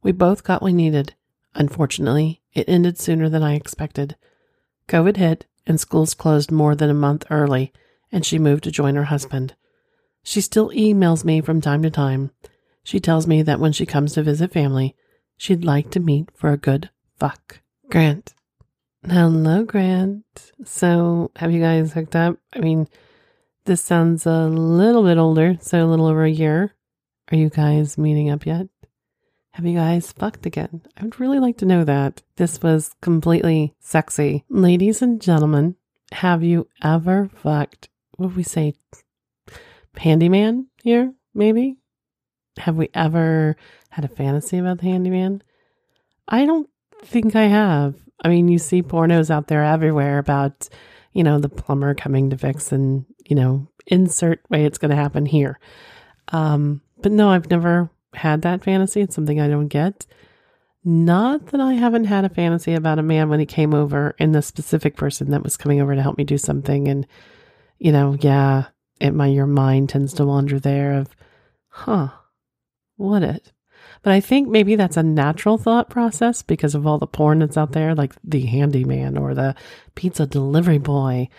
We 0.03 0.11
both 0.11 0.43
got 0.43 0.61
what 0.61 0.67
we 0.67 0.73
needed. 0.73 1.15
Unfortunately, 1.55 2.43
it 2.53 2.69
ended 2.69 2.99
sooner 2.99 3.29
than 3.29 3.41
I 3.41 3.55
expected. 3.55 4.15
COVID 4.87 5.17
hit, 5.17 5.47
and 5.65 5.79
schools 5.79 6.13
closed 6.13 6.51
more 6.51 6.75
than 6.75 6.91
a 6.91 6.93
month 6.93 7.25
early, 7.31 7.73
and 8.11 8.23
she 8.23 8.37
moved 8.37 8.63
to 8.65 8.71
join 8.71 8.93
her 8.93 9.05
husband. 9.05 9.55
She 10.21 10.39
still 10.39 10.69
emails 10.69 11.25
me 11.25 11.41
from 11.41 11.61
time 11.61 11.81
to 11.81 11.89
time. 11.89 12.29
She 12.83 12.99
tells 12.99 13.25
me 13.25 13.41
that 13.41 13.59
when 13.59 13.71
she 13.71 13.87
comes 13.87 14.13
to 14.13 14.21
visit 14.21 14.53
family, 14.53 14.95
she'd 15.35 15.65
like 15.65 15.89
to 15.91 15.99
meet 15.99 16.29
for 16.35 16.51
a 16.51 16.57
good 16.57 16.91
fuck. 17.17 17.61
Grant. 17.89 18.35
Hello, 19.09 19.63
Grant. 19.63 20.51
So, 20.63 21.31
have 21.37 21.51
you 21.51 21.59
guys 21.59 21.93
hooked 21.93 22.15
up? 22.15 22.37
I 22.53 22.59
mean, 22.59 22.87
this 23.65 23.81
sounds 23.81 24.27
a 24.27 24.45
little 24.45 25.01
bit 25.01 25.17
older, 25.17 25.57
so 25.59 25.83
a 25.83 25.89
little 25.89 26.05
over 26.05 26.23
a 26.23 26.29
year. 26.29 26.75
Are 27.31 27.37
you 27.37 27.49
guys 27.49 27.97
meeting 27.97 28.29
up 28.29 28.45
yet? 28.45 28.67
Have 29.51 29.65
you 29.65 29.77
guys 29.77 30.11
fucked 30.11 30.45
again? 30.45 30.81
I 30.97 31.03
would 31.03 31.17
really 31.17 31.39
like 31.39 31.57
to 31.59 31.65
know 31.65 31.85
that. 31.85 32.21
This 32.35 32.61
was 32.61 32.93
completely 33.01 33.73
sexy. 33.79 34.43
Ladies 34.49 35.01
and 35.01 35.21
gentlemen, 35.21 35.77
have 36.11 36.43
you 36.43 36.67
ever 36.83 37.29
fucked, 37.33 37.87
what 38.17 38.27
would 38.27 38.35
we 38.35 38.43
say, 38.43 38.73
handyman 39.95 40.67
here, 40.83 41.13
maybe? 41.33 41.77
Have 42.57 42.75
we 42.75 42.89
ever 42.93 43.55
had 43.91 44.03
a 44.03 44.09
fantasy 44.09 44.57
about 44.57 44.79
the 44.79 44.87
handyman? 44.87 45.41
I 46.27 46.45
don't 46.45 46.69
think 47.01 47.33
I 47.33 47.43
have. 47.43 47.95
I 48.25 48.27
mean, 48.27 48.49
you 48.49 48.59
see 48.59 48.83
pornos 48.83 49.29
out 49.29 49.47
there 49.47 49.63
everywhere 49.63 50.17
about, 50.17 50.67
you 51.13 51.23
know, 51.23 51.39
the 51.39 51.47
plumber 51.47 51.95
coming 51.95 52.29
to 52.31 52.37
fix 52.37 52.73
and, 52.73 53.05
you 53.25 53.37
know, 53.37 53.69
insert 53.87 54.41
way 54.49 54.65
it's 54.65 54.77
going 54.77 54.91
to 54.91 54.97
happen 54.97 55.25
here. 55.25 55.59
Um, 56.33 56.81
but 57.01 57.11
no, 57.11 57.29
I've 57.29 57.49
never 57.49 57.89
had 58.13 58.41
that 58.41 58.63
fantasy. 58.63 59.01
It's 59.01 59.15
something 59.15 59.39
I 59.39 59.47
don't 59.47 59.67
get. 59.67 60.05
Not 60.83 61.47
that 61.47 61.61
I 61.61 61.73
haven't 61.73 62.05
had 62.05 62.25
a 62.25 62.29
fantasy 62.29 62.73
about 62.73 62.99
a 62.99 63.03
man 63.03 63.29
when 63.29 63.39
he 63.39 63.45
came 63.45 63.73
over 63.73 64.15
and 64.17 64.33
the 64.33 64.41
specific 64.41 64.95
person 64.95 65.29
that 65.31 65.43
was 65.43 65.57
coming 65.57 65.79
over 65.79 65.93
to 65.93 66.01
help 66.01 66.17
me 66.17 66.23
do 66.23 66.37
something. 66.37 66.87
And, 66.87 67.05
you 67.77 67.91
know, 67.91 68.17
yeah, 68.19 68.65
it, 68.99 69.11
my, 69.11 69.27
your 69.27 69.45
mind 69.45 69.89
tends 69.89 70.13
to 70.15 70.25
wander 70.25 70.59
there 70.59 70.93
of, 70.93 71.15
huh, 71.67 72.09
what 72.95 73.21
it? 73.21 73.51
But 74.03 74.13
I 74.13 74.19
think 74.19 74.49
maybe 74.49 74.75
that's 74.75 74.97
a 74.97 75.03
natural 75.03 75.59
thought 75.59 75.89
process 75.89 76.41
because 76.41 76.73
of 76.73 76.87
all 76.87 76.97
the 76.97 77.05
porn 77.05 77.39
that's 77.39 77.57
out 77.57 77.73
there, 77.73 77.93
like 77.93 78.13
the 78.23 78.45
handyman 78.45 79.17
or 79.17 79.35
the 79.35 79.55
pizza 79.93 80.25
delivery 80.25 80.79
boy. 80.79 81.29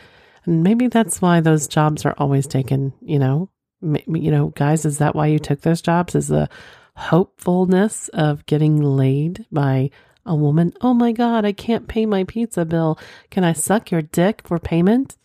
And 0.44 0.62
maybe 0.62 0.86
that's 0.86 1.20
why 1.20 1.40
those 1.40 1.66
jobs 1.66 2.04
are 2.04 2.14
always 2.18 2.46
taken, 2.46 2.92
you 3.00 3.18
know, 3.18 3.50
you 3.82 4.30
know, 4.30 4.48
guys, 4.48 4.84
is 4.84 4.98
that 4.98 5.14
why 5.14 5.26
you 5.26 5.38
took 5.38 5.60
those 5.62 5.82
jobs? 5.82 6.14
Is 6.14 6.28
the 6.28 6.48
hopefulness 6.96 8.08
of 8.08 8.46
getting 8.46 8.80
laid 8.80 9.46
by 9.50 9.90
a 10.24 10.34
woman? 10.34 10.72
Oh 10.80 10.94
my 10.94 11.12
God, 11.12 11.44
I 11.44 11.52
can't 11.52 11.88
pay 11.88 12.06
my 12.06 12.24
pizza 12.24 12.64
bill. 12.64 12.98
Can 13.30 13.44
I 13.44 13.52
suck 13.52 13.90
your 13.90 14.02
dick 14.02 14.42
for 14.46 14.58
payment? 14.58 15.16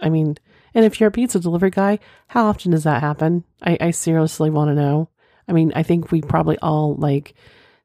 I 0.00 0.08
mean, 0.10 0.36
and 0.74 0.84
if 0.84 1.00
you're 1.00 1.08
a 1.08 1.12
pizza 1.12 1.40
delivery 1.40 1.70
guy, 1.70 1.98
how 2.28 2.46
often 2.46 2.70
does 2.70 2.84
that 2.84 3.00
happen? 3.00 3.44
I, 3.62 3.76
I 3.80 3.90
seriously 3.90 4.50
want 4.50 4.70
to 4.70 4.74
know. 4.74 5.10
I 5.48 5.52
mean, 5.52 5.72
I 5.74 5.82
think 5.82 6.10
we 6.10 6.20
probably 6.20 6.58
all 6.58 6.94
like 6.94 7.34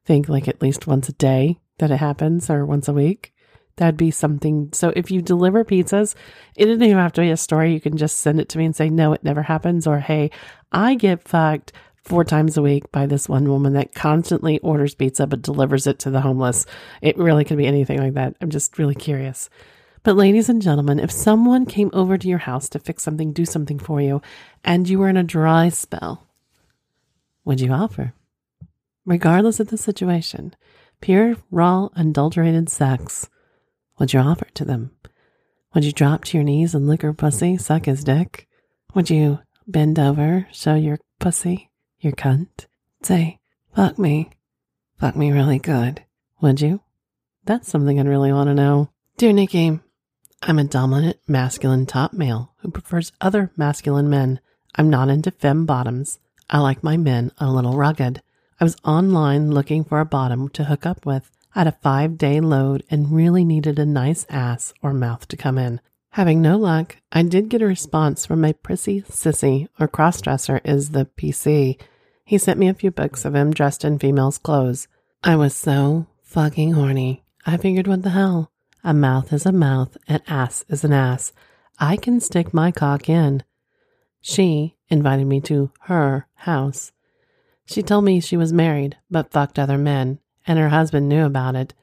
think 0.04 0.28
like 0.28 0.48
at 0.48 0.62
least 0.62 0.86
once 0.86 1.08
a 1.08 1.12
day 1.12 1.58
that 1.78 1.90
it 1.90 1.96
happens 1.96 2.50
or 2.50 2.64
once 2.64 2.88
a 2.88 2.92
week. 2.92 3.33
That'd 3.76 3.96
be 3.96 4.12
something. 4.12 4.70
So 4.72 4.92
if 4.94 5.10
you 5.10 5.20
deliver 5.20 5.64
pizzas, 5.64 6.14
it 6.56 6.66
doesn't 6.66 6.82
even 6.82 6.96
have 6.96 7.12
to 7.14 7.22
be 7.22 7.30
a 7.30 7.36
story. 7.36 7.72
You 7.72 7.80
can 7.80 7.96
just 7.96 8.18
send 8.18 8.40
it 8.40 8.48
to 8.50 8.58
me 8.58 8.66
and 8.66 8.76
say, 8.76 8.88
no, 8.88 9.12
it 9.12 9.24
never 9.24 9.42
happens. 9.42 9.86
Or, 9.86 9.98
hey, 9.98 10.30
I 10.70 10.94
get 10.94 11.26
fucked 11.26 11.72
four 11.96 12.22
times 12.22 12.56
a 12.56 12.62
week 12.62 12.92
by 12.92 13.06
this 13.06 13.28
one 13.28 13.48
woman 13.48 13.72
that 13.72 13.94
constantly 13.94 14.58
orders 14.60 14.94
pizza 14.94 15.26
but 15.26 15.42
delivers 15.42 15.86
it 15.86 15.98
to 16.00 16.10
the 16.10 16.20
homeless. 16.20 16.66
It 17.02 17.18
really 17.18 17.44
could 17.44 17.56
be 17.58 17.66
anything 17.66 17.98
like 17.98 18.14
that. 18.14 18.36
I'm 18.40 18.50
just 18.50 18.78
really 18.78 18.94
curious. 18.94 19.50
But, 20.04 20.16
ladies 20.16 20.50
and 20.50 20.60
gentlemen, 20.60 21.00
if 21.00 21.10
someone 21.10 21.64
came 21.64 21.90
over 21.94 22.18
to 22.18 22.28
your 22.28 22.38
house 22.38 22.68
to 22.68 22.78
fix 22.78 23.02
something, 23.02 23.32
do 23.32 23.46
something 23.46 23.78
for 23.78 24.02
you, 24.02 24.20
and 24.62 24.86
you 24.86 24.98
were 24.98 25.08
in 25.08 25.16
a 25.16 25.22
dry 25.24 25.70
spell, 25.70 26.26
would 27.46 27.58
you 27.58 27.72
offer? 27.72 28.12
Regardless 29.06 29.60
of 29.60 29.68
the 29.68 29.78
situation, 29.78 30.54
pure, 31.00 31.36
raw, 31.50 31.88
adulterated 31.96 32.68
sex 32.68 33.30
would 33.98 34.12
you 34.12 34.20
offer 34.20 34.46
it 34.46 34.54
to 34.56 34.64
them? 34.64 34.90
Would 35.74 35.84
you 35.84 35.92
drop 35.92 36.24
to 36.24 36.36
your 36.36 36.44
knees 36.44 36.74
and 36.74 36.86
lick 36.86 37.02
her 37.02 37.12
pussy, 37.12 37.56
suck 37.56 37.86
his 37.86 38.04
dick? 38.04 38.48
Would 38.94 39.10
you 39.10 39.40
bend 39.66 39.98
over, 39.98 40.46
show 40.52 40.74
your 40.74 40.98
pussy, 41.18 41.70
your 41.98 42.12
cunt? 42.12 42.66
Say, 43.02 43.40
fuck 43.74 43.98
me. 43.98 44.30
Fuck 44.98 45.16
me 45.16 45.32
really 45.32 45.58
good. 45.58 46.04
Would 46.40 46.60
you? 46.60 46.80
That's 47.44 47.68
something 47.68 47.98
I'd 47.98 48.06
really 48.06 48.32
want 48.32 48.48
to 48.48 48.54
know. 48.54 48.90
Dear 49.16 49.32
Nikki, 49.32 49.80
I'm 50.42 50.58
a 50.58 50.64
dominant 50.64 51.18
masculine 51.26 51.86
top 51.86 52.12
male 52.12 52.52
who 52.58 52.70
prefers 52.70 53.12
other 53.20 53.50
masculine 53.56 54.08
men. 54.08 54.40
I'm 54.76 54.90
not 54.90 55.08
into 55.08 55.30
fem 55.30 55.66
bottoms. 55.66 56.18
I 56.48 56.58
like 56.58 56.82
my 56.82 56.96
men 56.96 57.32
a 57.38 57.50
little 57.50 57.76
rugged. 57.76 58.22
I 58.60 58.64
was 58.64 58.76
online 58.84 59.50
looking 59.50 59.84
for 59.84 60.00
a 60.00 60.04
bottom 60.04 60.48
to 60.50 60.64
hook 60.64 60.86
up 60.86 61.04
with. 61.04 61.30
Had 61.54 61.68
a 61.68 61.78
five 61.82 62.18
day 62.18 62.40
load 62.40 62.82
and 62.90 63.12
really 63.12 63.44
needed 63.44 63.78
a 63.78 63.86
nice 63.86 64.26
ass 64.28 64.74
or 64.82 64.92
mouth 64.92 65.28
to 65.28 65.36
come 65.36 65.56
in. 65.56 65.80
Having 66.10 66.42
no 66.42 66.58
luck, 66.58 66.96
I 67.12 67.22
did 67.22 67.48
get 67.48 67.62
a 67.62 67.66
response 67.66 68.26
from 68.26 68.40
my 68.40 68.54
prissy 68.54 69.02
sissy 69.02 69.68
or 69.78 69.86
crossdresser 69.86 70.60
is 70.64 70.90
the 70.90 71.06
PC. 71.16 71.80
He 72.24 72.38
sent 72.38 72.58
me 72.58 72.68
a 72.68 72.74
few 72.74 72.90
books 72.90 73.24
of 73.24 73.36
him 73.36 73.52
dressed 73.52 73.84
in 73.84 74.00
female's 74.00 74.36
clothes. 74.36 74.88
I 75.22 75.36
was 75.36 75.54
so 75.54 76.08
fucking 76.24 76.72
horny. 76.72 77.22
I 77.46 77.56
figured 77.56 77.86
what 77.86 78.02
the 78.02 78.10
hell? 78.10 78.50
A 78.82 78.92
mouth 78.92 79.32
is 79.32 79.46
a 79.46 79.52
mouth, 79.52 79.96
an 80.08 80.22
ass 80.26 80.64
is 80.68 80.82
an 80.82 80.92
ass. 80.92 81.32
I 81.78 81.96
can 81.96 82.18
stick 82.18 82.52
my 82.52 82.72
cock 82.72 83.08
in. 83.08 83.44
She 84.20 84.74
invited 84.88 85.28
me 85.28 85.40
to 85.42 85.70
her 85.82 86.26
house. 86.34 86.90
She 87.64 87.80
told 87.80 88.04
me 88.04 88.18
she 88.18 88.36
was 88.36 88.52
married, 88.52 88.96
but 89.08 89.30
fucked 89.30 89.60
other 89.60 89.78
men, 89.78 90.18
and 90.46 90.58
her 90.58 90.68
husband 90.68 91.08
knew 91.08 91.24
about 91.24 91.56
it. 91.56 91.74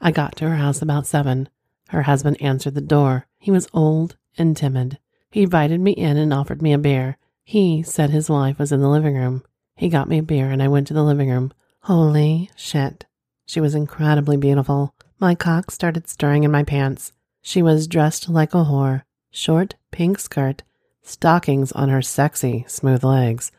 I 0.00 0.10
got 0.10 0.36
to 0.36 0.48
her 0.48 0.56
house 0.56 0.82
about 0.82 1.06
seven. 1.06 1.48
Her 1.88 2.02
husband 2.02 2.40
answered 2.40 2.74
the 2.74 2.80
door. 2.80 3.26
He 3.38 3.50
was 3.50 3.68
old 3.72 4.16
and 4.36 4.56
timid. 4.56 4.98
He 5.30 5.42
invited 5.42 5.80
me 5.80 5.92
in 5.92 6.16
and 6.16 6.32
offered 6.32 6.62
me 6.62 6.72
a 6.72 6.78
beer. 6.78 7.16
He 7.42 7.82
said 7.82 8.10
his 8.10 8.30
wife 8.30 8.58
was 8.58 8.72
in 8.72 8.80
the 8.80 8.88
living 8.88 9.16
room. 9.16 9.42
He 9.76 9.88
got 9.88 10.08
me 10.08 10.18
a 10.18 10.22
beer 10.22 10.50
and 10.50 10.62
I 10.62 10.68
went 10.68 10.86
to 10.88 10.94
the 10.94 11.02
living 11.02 11.30
room. 11.30 11.52
Holy 11.82 12.50
shit. 12.56 13.06
She 13.46 13.60
was 13.60 13.74
incredibly 13.74 14.36
beautiful. 14.36 14.94
My 15.18 15.34
cock 15.34 15.70
started 15.70 16.08
stirring 16.08 16.44
in 16.44 16.50
my 16.50 16.62
pants. 16.62 17.12
She 17.42 17.62
was 17.62 17.86
dressed 17.86 18.28
like 18.28 18.54
a 18.54 18.64
whore. 18.64 19.02
Short 19.30 19.74
pink 19.90 20.18
skirt, 20.18 20.62
stockings 21.02 21.72
on 21.72 21.88
her 21.88 22.02
sexy, 22.02 22.64
smooth 22.68 23.04
legs, 23.04 23.52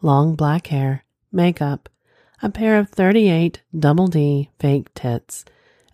long 0.00 0.34
black 0.34 0.68
hair, 0.68 1.04
makeup, 1.32 1.88
a 2.42 2.50
pair 2.50 2.76
of 2.76 2.88
38 2.88 3.62
double 3.78 4.08
D 4.08 4.50
fake 4.58 4.92
tits, 4.94 5.44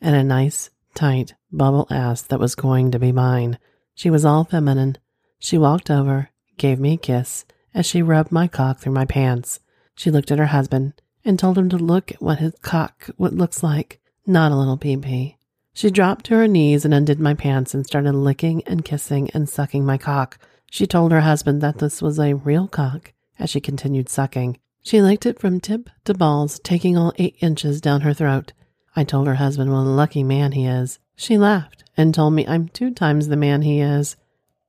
and 0.00 0.16
a 0.16 0.24
nice, 0.24 0.70
tight 0.94 1.34
bubble 1.52 1.87
ass 1.90 2.22
that 2.22 2.40
was 2.40 2.54
going 2.54 2.90
to 2.90 2.98
be 2.98 3.12
mine. 3.12 3.58
She 3.94 4.08
was 4.08 4.24
all 4.24 4.44
feminine. 4.44 4.96
She 5.38 5.58
walked 5.58 5.90
over, 5.90 6.30
gave 6.56 6.80
me 6.80 6.94
a 6.94 6.96
kiss 6.96 7.44
as 7.74 7.84
she 7.84 8.00
rubbed 8.00 8.32
my 8.32 8.48
cock 8.48 8.78
through 8.80 8.94
my 8.94 9.04
pants. 9.04 9.61
She 9.94 10.11
looked 10.11 10.30
at 10.30 10.38
her 10.38 10.46
husband 10.46 10.94
and 11.22 11.38
told 11.38 11.58
him 11.58 11.68
to 11.68 11.76
look 11.76 12.12
at 12.12 12.22
what 12.22 12.38
his 12.38 12.54
cock 12.62 13.11
what 13.18 13.34
looks 13.34 13.62
like, 13.62 14.00
not 14.26 14.50
a 14.50 14.56
little 14.56 14.78
pee 14.78 14.96
pee. 14.96 15.37
She 15.74 15.90
dropped 15.90 16.24
to 16.26 16.34
her 16.34 16.48
knees 16.48 16.84
and 16.84 16.94
undid 16.94 17.20
my 17.20 17.34
pants 17.34 17.74
and 17.74 17.87
started 17.87 18.14
licking 18.14 18.62
and 18.64 18.84
kissing 18.84 19.30
and 19.34 19.48
sucking 19.48 19.84
my 19.84 19.98
cock. 19.98 20.38
She 20.70 20.87
told 20.87 21.12
her 21.12 21.20
husband 21.20 21.61
that 21.61 21.78
this 21.78 22.00
was 22.00 22.18
a 22.18 22.34
real 22.34 22.68
cock 22.68 23.12
as 23.38 23.50
she 23.50 23.61
continued 23.61 24.08
sucking. 24.08 24.58
She 24.88 25.03
licked 25.03 25.27
it 25.27 25.38
from 25.38 25.61
tip 25.61 25.90
to 26.07 26.14
balls, 26.14 26.59
taking 26.61 26.96
all 26.96 27.12
eight 27.18 27.37
inches 27.40 27.83
down 27.83 28.01
her 28.01 28.14
throat. 28.14 28.55
I 28.96 29.05
told 29.05 29.27
her 29.27 29.35
husband 29.35 29.70
what 29.70 29.81
a 29.81 29.83
lucky 29.83 30.22
man 30.22 30.53
he 30.53 30.64
is. 30.64 30.98
She 31.14 31.37
laughed 31.37 31.85
and 31.94 32.14
told 32.14 32.33
me 32.33 32.46
I'm 32.46 32.68
two 32.68 32.94
times 32.94 33.29
the 33.29 33.37
man 33.37 33.61
he 33.61 33.81
is. 33.81 34.16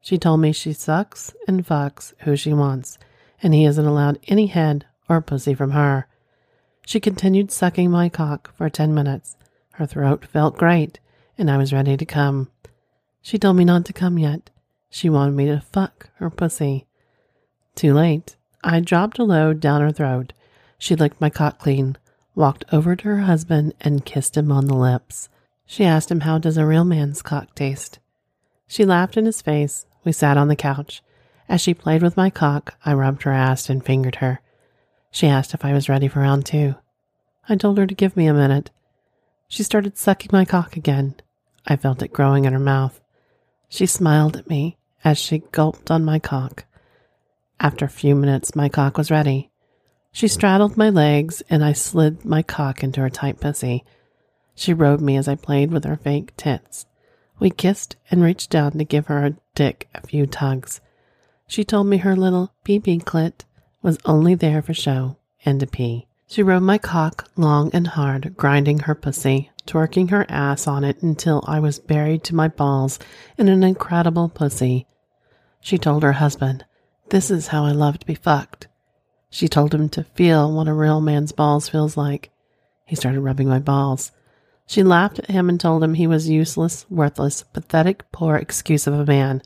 She 0.01 0.17
told 0.17 0.41
me 0.41 0.51
she 0.51 0.73
sucks 0.73 1.33
and 1.47 1.65
fucks 1.65 2.11
who 2.23 2.35
she 2.35 2.51
wants, 2.51 2.97
and 3.41 3.53
he 3.53 3.63
isn't 3.63 3.85
allowed 3.85 4.19
any 4.27 4.47
head 4.47 4.85
or 5.07 5.21
pussy 5.21 5.53
from 5.53 5.71
her. 5.71 6.05
She 6.85 6.99
continued 6.99 7.49
sucking 7.49 7.89
my 7.89 8.09
cock 8.09 8.53
for 8.57 8.69
ten 8.69 8.93
minutes. 8.93 9.37
Her 9.75 9.85
throat 9.85 10.25
felt 10.25 10.57
great, 10.57 10.99
and 11.37 11.49
I 11.49 11.55
was 11.55 11.71
ready 11.71 11.95
to 11.95 12.05
come. 12.05 12.51
She 13.21 13.39
told 13.39 13.55
me 13.55 13.63
not 13.63 13.85
to 13.85 13.93
come 13.93 14.19
yet. 14.19 14.49
She 14.89 15.09
wanted 15.09 15.35
me 15.35 15.45
to 15.45 15.61
fuck 15.61 16.09
her 16.15 16.29
pussy. 16.29 16.87
Too 17.73 17.93
late. 17.93 18.35
I 18.63 18.79
dropped 18.79 19.19
a 19.19 19.23
load 19.23 19.59
down 19.59 19.81
her 19.81 19.91
throat. 19.91 20.33
She 20.77 20.95
licked 20.95 21.21
my 21.21 21.29
cock 21.29 21.59
clean, 21.59 21.97
walked 22.35 22.65
over 22.71 22.95
to 22.95 23.07
her 23.07 23.21
husband, 23.21 23.73
and 23.81 24.05
kissed 24.05 24.35
him 24.35 24.51
on 24.51 24.65
the 24.65 24.75
lips. 24.75 25.29
She 25.65 25.85
asked 25.85 26.11
him, 26.11 26.21
How 26.21 26.37
does 26.37 26.57
a 26.57 26.65
real 26.65 26.85
man's 26.85 27.21
cock 27.21 27.53
taste? 27.55 27.99
She 28.67 28.85
laughed 28.85 29.17
in 29.17 29.25
his 29.25 29.41
face. 29.41 29.85
We 30.03 30.11
sat 30.11 30.37
on 30.37 30.47
the 30.47 30.55
couch. 30.55 31.01
As 31.47 31.61
she 31.61 31.73
played 31.73 32.03
with 32.03 32.17
my 32.17 32.29
cock, 32.29 32.75
I 32.85 32.93
rubbed 32.93 33.23
her 33.23 33.31
ass 33.31 33.69
and 33.69 33.83
fingered 33.83 34.15
her. 34.15 34.41
She 35.11 35.27
asked 35.27 35.53
if 35.53 35.65
I 35.65 35.73
was 35.73 35.89
ready 35.89 36.07
for 36.07 36.19
round 36.19 36.45
two. 36.45 36.75
I 37.47 37.55
told 37.55 37.77
her 37.77 37.87
to 37.87 37.95
give 37.95 38.15
me 38.15 38.27
a 38.27 38.33
minute. 38.33 38.69
She 39.47 39.63
started 39.63 39.97
sucking 39.97 40.29
my 40.31 40.45
cock 40.45 40.77
again. 40.77 41.15
I 41.65 41.75
felt 41.75 42.03
it 42.03 42.13
growing 42.13 42.45
in 42.45 42.53
her 42.53 42.59
mouth. 42.59 43.01
She 43.67 43.85
smiled 43.85 44.37
at 44.37 44.49
me 44.49 44.77
as 45.03 45.17
she 45.17 45.43
gulped 45.51 45.89
on 45.89 46.05
my 46.05 46.19
cock. 46.19 46.65
After 47.59 47.85
a 47.85 47.89
few 47.89 48.15
minutes, 48.15 48.55
my 48.55 48.69
cock 48.69 48.97
was 48.97 49.11
ready. 49.11 49.51
She 50.11 50.27
straddled 50.27 50.77
my 50.77 50.89
legs 50.89 51.43
and 51.49 51.63
I 51.63 51.73
slid 51.73 52.25
my 52.25 52.41
cock 52.41 52.83
into 52.83 53.01
her 53.01 53.09
tight 53.09 53.39
pussy. 53.39 53.83
She 54.55 54.73
rode 54.73 55.01
me 55.01 55.17
as 55.17 55.27
I 55.27 55.35
played 55.35 55.71
with 55.71 55.83
her 55.83 55.97
fake 55.97 56.35
tits. 56.37 56.85
We 57.39 57.49
kissed 57.49 57.95
and 58.09 58.23
reached 58.23 58.49
down 58.49 58.71
to 58.73 58.83
give 58.83 59.07
her 59.07 59.35
dick 59.55 59.87
a 59.93 60.05
few 60.05 60.25
tugs. 60.25 60.81
She 61.47 61.63
told 61.63 61.87
me 61.87 61.97
her 61.97 62.15
little 62.15 62.53
pee 62.63 62.79
pee 62.79 62.99
clit 62.99 63.45
was 63.81 63.97
only 64.05 64.35
there 64.35 64.61
for 64.61 64.73
show 64.73 65.17
and 65.45 65.59
to 65.59 65.67
pee. 65.67 66.07
She 66.27 66.43
rode 66.43 66.63
my 66.63 66.77
cock 66.77 67.29
long 67.35 67.71
and 67.73 67.87
hard, 67.87 68.35
grinding 68.37 68.79
her 68.79 68.93
pussy, 68.93 69.49
twerking 69.65 70.11
her 70.11 70.25
ass 70.29 70.67
on 70.67 70.83
it 70.83 71.01
until 71.01 71.43
I 71.47 71.59
was 71.59 71.79
buried 71.79 72.23
to 72.25 72.35
my 72.35 72.47
balls 72.47 72.99
in 73.37 73.47
an 73.47 73.63
incredible 73.63 74.29
pussy. 74.29 74.85
She 75.59 75.77
told 75.77 76.03
her 76.03 76.13
husband, 76.13 76.65
This 77.09 77.31
is 77.31 77.47
how 77.47 77.65
I 77.65 77.71
love 77.71 77.97
to 77.97 78.05
be 78.05 78.13
fucked. 78.13 78.67
She 79.31 79.47
told 79.47 79.73
him 79.73 79.89
to 79.89 80.03
feel 80.03 80.51
what 80.53 80.67
a 80.67 80.73
real 80.73 81.01
man's 81.01 81.31
balls 81.31 81.67
feels 81.67 81.97
like. 81.97 82.29
He 82.85 82.95
started 82.95 83.21
rubbing 83.21 83.49
my 83.49 83.57
balls. 83.57 84.11
She 84.67 84.83
laughed 84.83 85.17
at 85.17 85.31
him 85.31 85.49
and 85.49 85.59
told 85.59 85.83
him 85.83 85.95
he 85.95 86.05
was 86.05 86.29
useless, 86.29 86.85
worthless, 86.87 87.41
pathetic, 87.51 88.11
poor 88.11 88.35
excuse 88.35 88.85
of 88.85 88.93
a 88.93 89.05
man. 89.05 89.41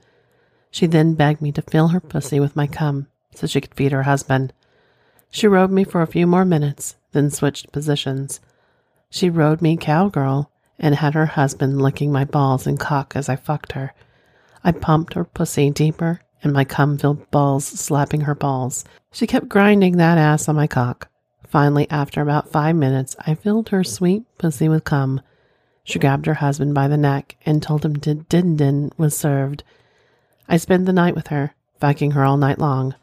She 0.71 0.87
then 0.87 1.13
begged 1.13 1.41
me 1.41 1.53
to 1.53 1.61
fill 1.61 1.89
her 1.89 2.01
pussy 2.01 2.37
with 2.37 2.53
my 2.53 2.67
cum 2.67 3.07
so 3.33 3.47
she 3.47 3.61
could 3.61 3.75
feed 3.75 3.93
her 3.93 4.03
husband. 4.03 4.51
She 5.31 5.47
rode 5.47 5.71
me 5.71 5.85
for 5.85 6.01
a 6.01 6.07
few 6.07 6.27
more 6.27 6.43
minutes, 6.43 6.97
then 7.13 7.29
switched 7.29 7.71
positions. 7.71 8.41
She 9.09 9.29
rode 9.29 9.61
me 9.61 9.77
cowgirl 9.77 10.51
and 10.77 10.95
had 10.95 11.13
her 11.13 11.27
husband 11.27 11.81
licking 11.81 12.11
my 12.11 12.25
balls 12.25 12.67
and 12.67 12.77
cock 12.77 13.13
as 13.15 13.29
I 13.29 13.37
fucked 13.37 13.71
her. 13.71 13.93
I 14.65 14.73
pumped 14.73 15.13
her 15.13 15.23
pussy 15.23 15.69
deeper 15.69 16.19
and 16.43 16.53
my 16.53 16.63
cum 16.63 16.97
filled 16.97 17.31
balls 17.31 17.65
slapping 17.65 18.21
her 18.21 18.35
balls. 18.35 18.85
She 19.11 19.25
kept 19.25 19.49
grinding 19.49 19.97
that 19.97 20.17
ass 20.17 20.47
on 20.47 20.55
my 20.55 20.67
cock. 20.67 21.09
Finally, 21.47 21.89
after 21.89 22.21
about 22.21 22.49
five 22.51 22.75
minutes, 22.75 23.15
I 23.25 23.35
filled 23.35 23.69
her 23.69 23.83
sweet 23.83 24.23
pussy 24.37 24.67
with 24.67 24.83
cum. 24.83 25.21
She 25.83 25.99
grabbed 25.99 26.25
her 26.25 26.35
husband 26.35 26.73
by 26.73 26.87
the 26.87 26.97
neck 26.97 27.35
and 27.45 27.61
told 27.61 27.85
him 27.85 27.95
to 27.97 28.15
din 28.15 28.55
din 28.55 28.91
was 28.97 29.15
served. 29.15 29.63
I 30.47 30.57
spent 30.57 30.85
the 30.85 30.93
night 30.93 31.15
with 31.15 31.27
her, 31.27 31.53
fucking 31.79 32.11
her 32.11 32.23
all 32.23 32.37
night 32.37 32.59
long. 32.59 32.95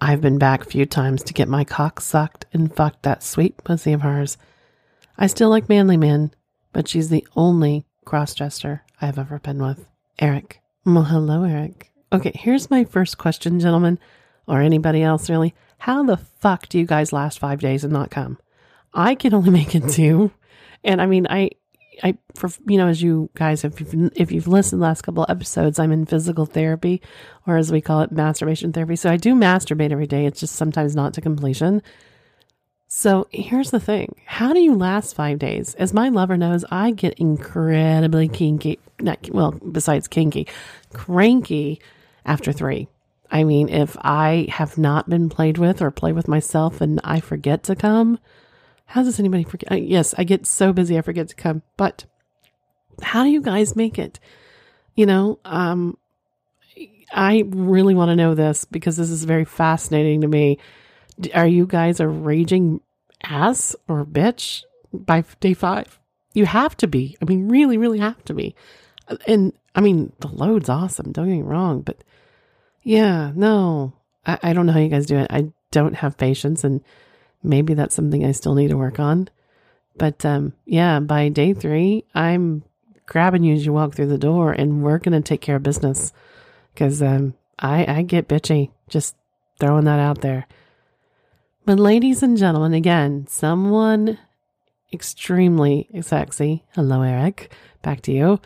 I've 0.00 0.20
been 0.20 0.38
back 0.38 0.64
few 0.64 0.86
times 0.86 1.22
to 1.24 1.34
get 1.34 1.48
my 1.48 1.64
cock 1.64 2.00
sucked 2.00 2.46
and 2.52 2.74
fucked 2.74 3.02
that 3.02 3.22
sweet 3.22 3.56
pussy 3.64 3.92
of 3.92 4.02
hers. 4.02 4.38
I 5.18 5.26
still 5.26 5.48
like 5.48 5.68
manly 5.68 5.96
men, 5.96 6.30
but 6.72 6.86
she's 6.86 7.08
the 7.08 7.26
only 7.34 7.84
crossdresser 8.06 8.80
I've 9.00 9.18
ever 9.18 9.40
been 9.40 9.60
with. 9.60 9.88
Eric. 10.18 10.60
Well, 10.84 11.04
hello, 11.04 11.42
Eric. 11.42 11.90
Okay, 12.12 12.32
here's 12.34 12.70
my 12.70 12.84
first 12.84 13.18
question, 13.18 13.60
gentlemen, 13.60 13.98
or 14.46 14.60
anybody 14.60 15.02
else 15.02 15.28
really. 15.28 15.54
How 15.78 16.02
the 16.02 16.16
fuck 16.16 16.68
do 16.68 16.78
you 16.78 16.86
guys 16.86 17.12
last 17.12 17.38
five 17.38 17.60
days 17.60 17.84
and 17.84 17.92
not 17.92 18.10
come? 18.10 18.38
I 18.94 19.14
can 19.14 19.34
only 19.34 19.50
make 19.60 19.74
it 19.74 19.88
two. 19.88 20.32
And 20.82 21.02
I 21.02 21.06
mean, 21.06 21.26
I 21.28 21.50
I, 22.02 22.16
for 22.34 22.48
you 22.66 22.78
know, 22.78 22.88
as 22.88 23.02
you 23.02 23.28
guys, 23.34 23.64
you've 23.64 24.12
if 24.14 24.32
you've 24.32 24.48
listened 24.48 24.80
last 24.80 25.02
couple 25.02 25.26
episodes, 25.28 25.78
I'm 25.78 25.92
in 25.92 26.06
physical 26.06 26.46
therapy, 26.46 27.02
or 27.46 27.56
as 27.56 27.72
we 27.72 27.80
call 27.80 28.02
it, 28.02 28.12
masturbation 28.12 28.72
therapy. 28.72 28.96
So 28.96 29.10
I 29.10 29.16
do 29.16 29.34
masturbate 29.34 29.90
every 29.92 30.06
day. 30.06 30.26
It's 30.26 30.40
just 30.40 30.56
sometimes 30.56 30.94
not 30.94 31.14
to 31.14 31.20
completion. 31.20 31.82
So 32.86 33.26
here's 33.30 33.70
the 33.70 33.80
thing: 33.80 34.14
How 34.24 34.52
do 34.52 34.60
you 34.60 34.74
last 34.74 35.14
five 35.14 35.38
days? 35.38 35.74
As 35.74 35.92
my 35.92 36.08
lover 36.08 36.36
knows, 36.36 36.64
I 36.70 36.92
get 36.92 37.14
incredibly 37.14 38.28
kinky. 38.28 38.78
Not 39.00 39.28
well, 39.30 39.52
besides 39.52 40.08
kinky, 40.08 40.46
cranky 40.92 41.80
after 42.28 42.52
three. 42.52 42.88
I 43.30 43.44
mean, 43.44 43.68
if 43.68 43.96
I 44.00 44.46
have 44.50 44.78
not 44.78 45.08
been 45.08 45.28
played 45.28 45.58
with 45.58 45.82
or 45.82 45.90
play 45.90 46.12
with 46.12 46.28
myself 46.28 46.80
and 46.80 47.00
I 47.04 47.20
forget 47.20 47.64
to 47.64 47.76
come, 47.76 48.18
how 48.86 49.02
does 49.02 49.18
anybody 49.18 49.44
forget? 49.44 49.82
yes, 49.82 50.14
I 50.16 50.24
get 50.24 50.46
so 50.46 50.72
busy 50.72 50.96
I 50.96 51.02
forget 51.02 51.28
to 51.28 51.34
come. 51.34 51.62
But 51.76 52.04
how 53.02 53.24
do 53.24 53.30
you 53.30 53.42
guys 53.42 53.76
make 53.76 53.98
it? 53.98 54.18
You 54.94 55.06
know, 55.06 55.38
um, 55.44 55.98
I 57.12 57.44
really 57.46 57.94
want 57.94 58.10
to 58.10 58.16
know 58.16 58.34
this 58.34 58.64
because 58.64 58.96
this 58.96 59.10
is 59.10 59.24
very 59.24 59.44
fascinating 59.44 60.22
to 60.22 60.28
me. 60.28 60.58
Are 61.34 61.46
you 61.46 61.66
guys 61.66 62.00
a 62.00 62.08
raging 62.08 62.80
ass 63.22 63.76
or 63.88 64.04
bitch 64.04 64.62
by 64.92 65.24
day 65.40 65.54
five? 65.54 65.98
You 66.32 66.46
have 66.46 66.76
to 66.78 66.86
be. 66.86 67.16
I 67.20 67.24
mean, 67.26 67.48
really, 67.48 67.76
really 67.76 67.98
have 67.98 68.24
to 68.26 68.34
be. 68.34 68.54
And 69.26 69.52
I 69.74 69.80
mean, 69.80 70.12
the 70.20 70.28
load's 70.28 70.68
awesome. 70.68 71.12
Don't 71.12 71.28
get 71.28 71.36
me 71.36 71.42
wrong, 71.42 71.82
but 71.82 72.02
yeah, 72.82 73.32
no, 73.34 73.94
I, 74.26 74.38
I 74.42 74.52
don't 74.52 74.66
know 74.66 74.72
how 74.72 74.80
you 74.80 74.88
guys 74.88 75.06
do 75.06 75.16
it. 75.16 75.28
I 75.30 75.52
don't 75.70 75.94
have 75.94 76.16
patience 76.16 76.64
and 76.64 76.80
maybe 77.42 77.74
that's 77.74 77.94
something 77.94 78.24
I 78.24 78.32
still 78.32 78.54
need 78.54 78.68
to 78.68 78.76
work 78.76 78.98
on. 78.98 79.28
But 79.96 80.24
um, 80.24 80.52
yeah, 80.64 81.00
by 81.00 81.28
day 81.28 81.52
three, 81.52 82.04
I'm 82.14 82.62
grabbing 83.06 83.42
you 83.42 83.54
as 83.54 83.66
you 83.66 83.72
walk 83.72 83.94
through 83.94 84.06
the 84.06 84.18
door, 84.18 84.52
and 84.52 84.82
we're 84.82 84.98
gonna 84.98 85.20
take 85.20 85.40
care 85.40 85.56
of 85.56 85.62
business 85.62 86.12
because 86.72 87.02
um, 87.02 87.34
I 87.58 87.98
I 87.98 88.02
get 88.02 88.28
bitchy. 88.28 88.70
Just 88.88 89.16
throwing 89.58 89.84
that 89.84 89.98
out 89.98 90.20
there. 90.20 90.46
But 91.64 91.78
ladies 91.80 92.22
and 92.22 92.38
gentlemen, 92.38 92.74
again, 92.74 93.26
someone 93.28 94.18
extremely 94.92 95.88
sexy. 96.00 96.64
Hello, 96.74 97.02
Eric. 97.02 97.52
Back 97.82 98.00
to 98.02 98.12
you. 98.12 98.40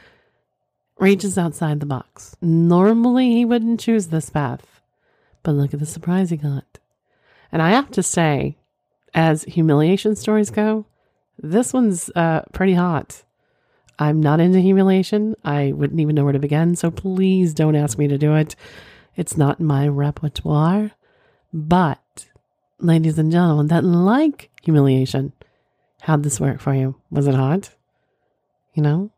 Reaches 1.03 1.37
outside 1.37 1.81
the 1.81 1.87
box. 1.87 2.37
Normally, 2.41 3.33
he 3.33 3.45
wouldn't 3.45 3.81
choose 3.81 4.07
this 4.07 4.31
path, 4.31 4.81
but 5.43 5.51
look 5.51 5.75
at 5.75 5.81
the 5.81 5.85
surprise 5.85 6.31
he 6.31 6.37
got. 6.37 6.79
And 7.51 7.61
I 7.61 7.71
have 7.71 7.91
to 7.91 8.05
say, 8.05 8.57
as 9.12 9.43
humiliation 9.43 10.15
stories 10.15 10.51
go, 10.51 10.87
this 11.37 11.73
one's 11.73 12.09
uh, 12.15 12.43
pretty 12.53 12.75
hot. 12.75 13.25
I'm 13.99 14.21
not 14.21 14.38
into 14.38 14.61
humiliation. 14.61 15.35
I 15.45 15.73
wouldn't 15.73 15.99
even 15.99 16.15
know 16.15 16.23
where 16.23 16.35
to 16.35 16.38
begin, 16.38 16.77
so 16.77 16.93
please 16.93 17.53
don't 17.53 17.75
ask 17.75 17.99
me 17.99 18.07
to 18.07 18.17
do 18.17 18.37
it. 18.37 18.55
It's 19.17 19.37
not 19.37 19.59
my 19.59 19.88
repertoire. 19.88 20.93
But, 21.53 22.27
ladies 22.79 23.19
and 23.19 23.33
gentlemen 23.33 23.67
that 23.67 23.83
like 23.83 24.51
humiliation, 24.62 25.33
how'd 26.03 26.23
this 26.23 26.38
work 26.38 26.61
for 26.61 26.73
you? 26.73 26.95
Was 27.11 27.27
it 27.27 27.35
hard? 27.35 27.71
You 28.75 28.85
know? 28.85 29.11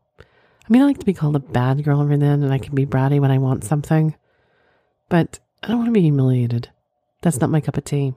I 0.67 0.73
mean, 0.73 0.81
I 0.81 0.85
like 0.85 0.97
to 0.99 1.05
be 1.05 1.13
called 1.13 1.35
a 1.35 1.39
bad 1.39 1.83
girl 1.83 2.01
every 2.01 2.17
then, 2.17 2.41
and 2.41 2.51
I 2.51 2.57
can 2.57 2.73
be 2.73 2.87
bratty 2.87 3.19
when 3.19 3.29
I 3.29 3.37
want 3.37 3.63
something. 3.63 4.15
But 5.09 5.39
I 5.61 5.67
don't 5.67 5.77
want 5.77 5.89
to 5.89 5.93
be 5.93 6.01
humiliated. 6.01 6.69
That's 7.21 7.39
not 7.39 7.51
my 7.51 7.61
cup 7.61 7.77
of 7.77 7.83
tea. 7.83 8.13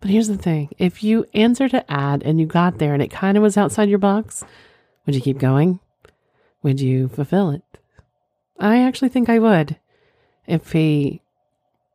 But 0.00 0.10
here's 0.10 0.28
the 0.28 0.36
thing 0.36 0.70
if 0.78 1.02
you 1.02 1.26
answered 1.34 1.74
an 1.74 1.82
ad 1.88 2.22
and 2.22 2.38
you 2.38 2.46
got 2.46 2.78
there 2.78 2.94
and 2.94 3.02
it 3.02 3.10
kind 3.10 3.36
of 3.36 3.42
was 3.42 3.56
outside 3.56 3.88
your 3.88 3.98
box, 3.98 4.44
would 5.04 5.16
you 5.16 5.20
keep 5.20 5.38
going? 5.38 5.80
Would 6.62 6.80
you 6.80 7.08
fulfill 7.08 7.50
it? 7.50 7.62
I 8.60 8.82
actually 8.82 9.08
think 9.08 9.28
I 9.28 9.38
would. 9.38 9.76
If 10.46 10.72
he, 10.72 11.22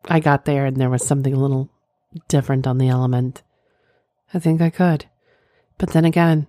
I 0.06 0.20
got 0.20 0.46
there 0.46 0.66
and 0.66 0.78
there 0.78 0.90
was 0.90 1.06
something 1.06 1.34
a 1.34 1.40
little 1.40 1.70
different 2.28 2.68
on 2.68 2.78
the 2.78 2.90
element, 2.90 3.42
I 4.34 4.40
think 4.40 4.62
I 4.62 4.70
could. 4.70 5.06
But 5.78 5.92
then 5.92 6.06
again, 6.06 6.48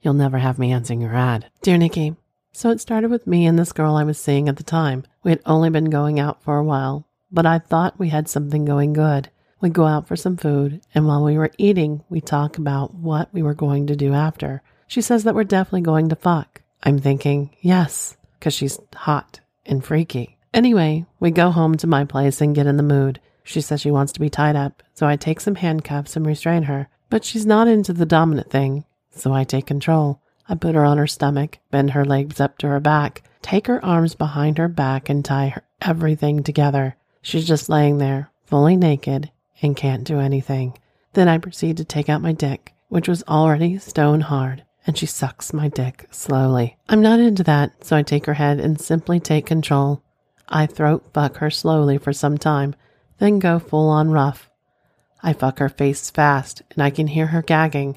you'll 0.00 0.14
never 0.14 0.38
have 0.38 0.58
me 0.58 0.72
answering 0.72 1.00
your 1.00 1.14
ad. 1.14 1.50
Dear 1.62 1.76
Nikky, 1.78 2.16
so 2.52 2.70
it 2.70 2.80
started 2.80 3.10
with 3.10 3.26
me 3.26 3.46
and 3.46 3.58
this 3.58 3.72
girl 3.72 3.96
I 3.96 4.04
was 4.04 4.18
seeing 4.18 4.48
at 4.48 4.56
the 4.56 4.62
time. 4.62 5.04
We 5.22 5.30
had 5.30 5.40
only 5.46 5.70
been 5.70 5.90
going 5.90 6.20
out 6.20 6.42
for 6.42 6.58
a 6.58 6.64
while, 6.64 7.06
but 7.30 7.46
I 7.46 7.58
thought 7.58 7.98
we 7.98 8.10
had 8.10 8.28
something 8.28 8.64
going 8.64 8.92
good. 8.92 9.30
We'd 9.60 9.72
go 9.72 9.86
out 9.86 10.08
for 10.08 10.16
some 10.16 10.36
food, 10.36 10.80
and 10.94 11.06
while 11.06 11.22
we 11.22 11.38
were 11.38 11.52
eating, 11.56 12.02
we 12.08 12.20
talk 12.20 12.58
about 12.58 12.94
what 12.94 13.32
we 13.32 13.42
were 13.42 13.54
going 13.54 13.86
to 13.86 13.96
do 13.96 14.12
after. 14.12 14.62
She 14.88 15.00
says 15.00 15.24
that 15.24 15.34
we're 15.34 15.44
definitely 15.44 15.82
going 15.82 16.08
to 16.08 16.16
fuck. 16.16 16.62
I'm 16.82 16.98
thinking, 16.98 17.50
yes, 17.60 18.16
because 18.38 18.54
she's 18.54 18.80
hot 18.94 19.40
and 19.64 19.84
freaky. 19.84 20.36
Anyway, 20.52 21.06
we 21.20 21.30
go 21.30 21.50
home 21.50 21.76
to 21.76 21.86
my 21.86 22.04
place 22.04 22.40
and 22.40 22.54
get 22.54 22.66
in 22.66 22.76
the 22.76 22.82
mood. 22.82 23.20
She 23.44 23.60
says 23.60 23.80
she 23.80 23.90
wants 23.90 24.12
to 24.12 24.20
be 24.20 24.28
tied 24.28 24.56
up, 24.56 24.82
so 24.94 25.06
I 25.06 25.16
take 25.16 25.40
some 25.40 25.54
handcuffs 25.54 26.16
and 26.16 26.26
restrain 26.26 26.64
her. 26.64 26.88
But 27.08 27.24
she's 27.24 27.46
not 27.46 27.68
into 27.68 27.92
the 27.92 28.06
dominant 28.06 28.50
thing, 28.50 28.84
so 29.10 29.32
I 29.32 29.44
take 29.44 29.66
control. 29.66 30.21
I 30.52 30.54
put 30.54 30.74
her 30.74 30.84
on 30.84 30.98
her 30.98 31.06
stomach, 31.06 31.60
bend 31.70 31.92
her 31.92 32.04
legs 32.04 32.38
up 32.38 32.58
to 32.58 32.68
her 32.68 32.78
back, 32.78 33.22
take 33.40 33.68
her 33.68 33.82
arms 33.82 34.14
behind 34.14 34.58
her 34.58 34.68
back, 34.68 35.08
and 35.08 35.24
tie 35.24 35.48
her 35.48 35.62
everything 35.80 36.42
together. 36.42 36.94
She's 37.22 37.46
just 37.46 37.70
laying 37.70 37.96
there, 37.96 38.30
fully 38.44 38.76
naked, 38.76 39.30
and 39.62 39.74
can't 39.74 40.04
do 40.04 40.20
anything. 40.20 40.76
Then 41.14 41.26
I 41.26 41.38
proceed 41.38 41.78
to 41.78 41.86
take 41.86 42.10
out 42.10 42.20
my 42.20 42.32
dick, 42.32 42.74
which 42.90 43.08
was 43.08 43.22
already 43.26 43.78
stone 43.78 44.20
hard, 44.20 44.62
and 44.86 44.98
she 44.98 45.06
sucks 45.06 45.54
my 45.54 45.68
dick 45.68 46.06
slowly. 46.10 46.76
I'm 46.86 47.00
not 47.00 47.18
into 47.18 47.44
that, 47.44 47.82
so 47.82 47.96
I 47.96 48.02
take 48.02 48.26
her 48.26 48.34
head 48.34 48.60
and 48.60 48.78
simply 48.78 49.20
take 49.20 49.46
control. 49.46 50.02
I 50.50 50.66
throat 50.66 51.14
fuck 51.14 51.38
her 51.38 51.48
slowly 51.48 51.96
for 51.96 52.12
some 52.12 52.36
time, 52.36 52.74
then 53.20 53.38
go 53.38 53.58
full 53.58 53.88
on 53.88 54.10
rough. 54.10 54.50
I 55.22 55.32
fuck 55.32 55.60
her 55.60 55.70
face 55.70 56.10
fast, 56.10 56.60
and 56.72 56.82
I 56.82 56.90
can 56.90 57.06
hear 57.06 57.28
her 57.28 57.40
gagging. 57.40 57.96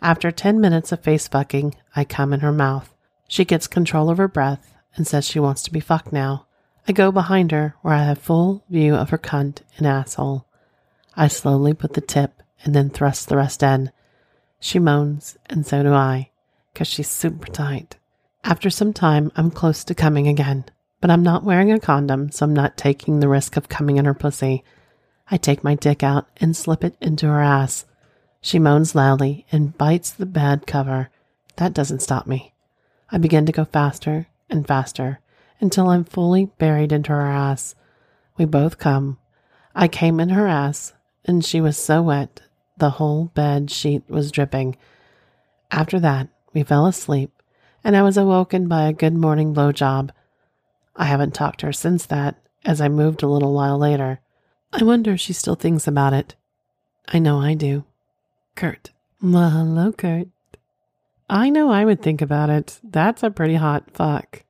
After 0.00 0.30
10 0.30 0.60
minutes 0.60 0.92
of 0.92 1.00
face 1.00 1.26
fucking, 1.26 1.74
I 1.96 2.04
come 2.04 2.32
in 2.32 2.40
her 2.40 2.52
mouth. 2.52 2.94
She 3.26 3.44
gets 3.44 3.66
control 3.66 4.10
of 4.10 4.18
her 4.18 4.28
breath 4.28 4.74
and 4.94 5.06
says 5.06 5.26
she 5.26 5.40
wants 5.40 5.62
to 5.62 5.72
be 5.72 5.80
fucked 5.80 6.12
now. 6.12 6.46
I 6.86 6.92
go 6.92 7.12
behind 7.12 7.50
her 7.50 7.74
where 7.82 7.94
I 7.94 8.04
have 8.04 8.18
full 8.18 8.64
view 8.70 8.94
of 8.94 9.10
her 9.10 9.18
cunt 9.18 9.60
and 9.76 9.86
asshole. 9.86 10.46
I 11.14 11.28
slowly 11.28 11.74
put 11.74 11.94
the 11.94 12.00
tip 12.00 12.42
and 12.64 12.74
then 12.74 12.90
thrust 12.90 13.28
the 13.28 13.36
rest 13.36 13.62
in. 13.62 13.90
She 14.60 14.78
moans, 14.78 15.36
and 15.46 15.66
so 15.66 15.82
do 15.82 15.92
I, 15.92 16.30
because 16.72 16.88
she's 16.88 17.08
super 17.08 17.46
tight. 17.46 17.96
After 18.44 18.70
some 18.70 18.92
time, 18.92 19.30
I'm 19.36 19.50
close 19.50 19.84
to 19.84 19.94
coming 19.94 20.26
again, 20.26 20.64
but 21.00 21.10
I'm 21.10 21.22
not 21.22 21.44
wearing 21.44 21.70
a 21.70 21.78
condom, 21.78 22.30
so 22.30 22.46
I'm 22.46 22.54
not 22.54 22.76
taking 22.76 23.20
the 23.20 23.28
risk 23.28 23.56
of 23.56 23.68
coming 23.68 23.96
in 23.96 24.04
her 24.04 24.14
pussy. 24.14 24.64
I 25.30 25.36
take 25.36 25.62
my 25.62 25.74
dick 25.74 26.02
out 26.02 26.28
and 26.38 26.56
slip 26.56 26.82
it 26.82 26.96
into 27.00 27.26
her 27.26 27.40
ass. 27.40 27.84
She 28.40 28.58
moans 28.58 28.94
loudly 28.94 29.46
and 29.50 29.76
bites 29.76 30.10
the 30.10 30.26
bed 30.26 30.66
cover. 30.66 31.10
That 31.56 31.74
doesn't 31.74 32.02
stop 32.02 32.26
me. 32.26 32.54
I 33.10 33.18
begin 33.18 33.46
to 33.46 33.52
go 33.52 33.64
faster 33.64 34.26
and 34.48 34.66
faster 34.66 35.20
until 35.60 35.88
I'm 35.88 36.04
fully 36.04 36.46
buried 36.58 36.92
into 36.92 37.10
her 37.10 37.26
ass. 37.26 37.74
We 38.36 38.44
both 38.44 38.78
come. 38.78 39.18
I 39.74 39.88
came 39.88 40.20
in 40.20 40.30
her 40.30 40.46
ass 40.46 40.92
and 41.24 41.44
she 41.44 41.60
was 41.60 41.76
so 41.76 42.02
wet 42.02 42.40
the 42.78 42.90
whole 42.90 43.26
bed 43.34 43.70
sheet 43.70 44.08
was 44.08 44.32
dripping. 44.32 44.76
After 45.70 45.98
that, 46.00 46.28
we 46.54 46.62
fell 46.62 46.86
asleep, 46.86 47.42
and 47.84 47.96
I 47.96 48.02
was 48.02 48.16
awoken 48.16 48.68
by 48.68 48.84
a 48.84 48.92
good 48.92 49.14
morning 49.14 49.52
blowjob. 49.52 50.10
I 50.96 51.04
haven't 51.04 51.34
talked 51.34 51.60
to 51.60 51.66
her 51.66 51.72
since 51.72 52.06
that, 52.06 52.36
as 52.64 52.80
I 52.80 52.88
moved 52.88 53.22
a 53.22 53.28
little 53.28 53.52
while 53.52 53.78
later. 53.78 54.20
I 54.72 54.82
wonder 54.84 55.12
if 55.12 55.20
she 55.20 55.32
still 55.32 55.54
thinks 55.54 55.86
about 55.86 56.12
it. 56.12 56.34
I 57.08 57.18
know 57.18 57.40
I 57.40 57.54
do. 57.54 57.84
Kurt. 58.58 58.90
Well, 59.22 59.50
hello, 59.50 59.92
Kurt. 59.92 60.26
I 61.30 61.48
know 61.48 61.70
I 61.70 61.84
would 61.84 62.02
think 62.02 62.20
about 62.20 62.50
it. 62.50 62.80
That's 62.82 63.22
a 63.22 63.30
pretty 63.30 63.54
hot 63.54 63.88
fuck. 63.94 64.42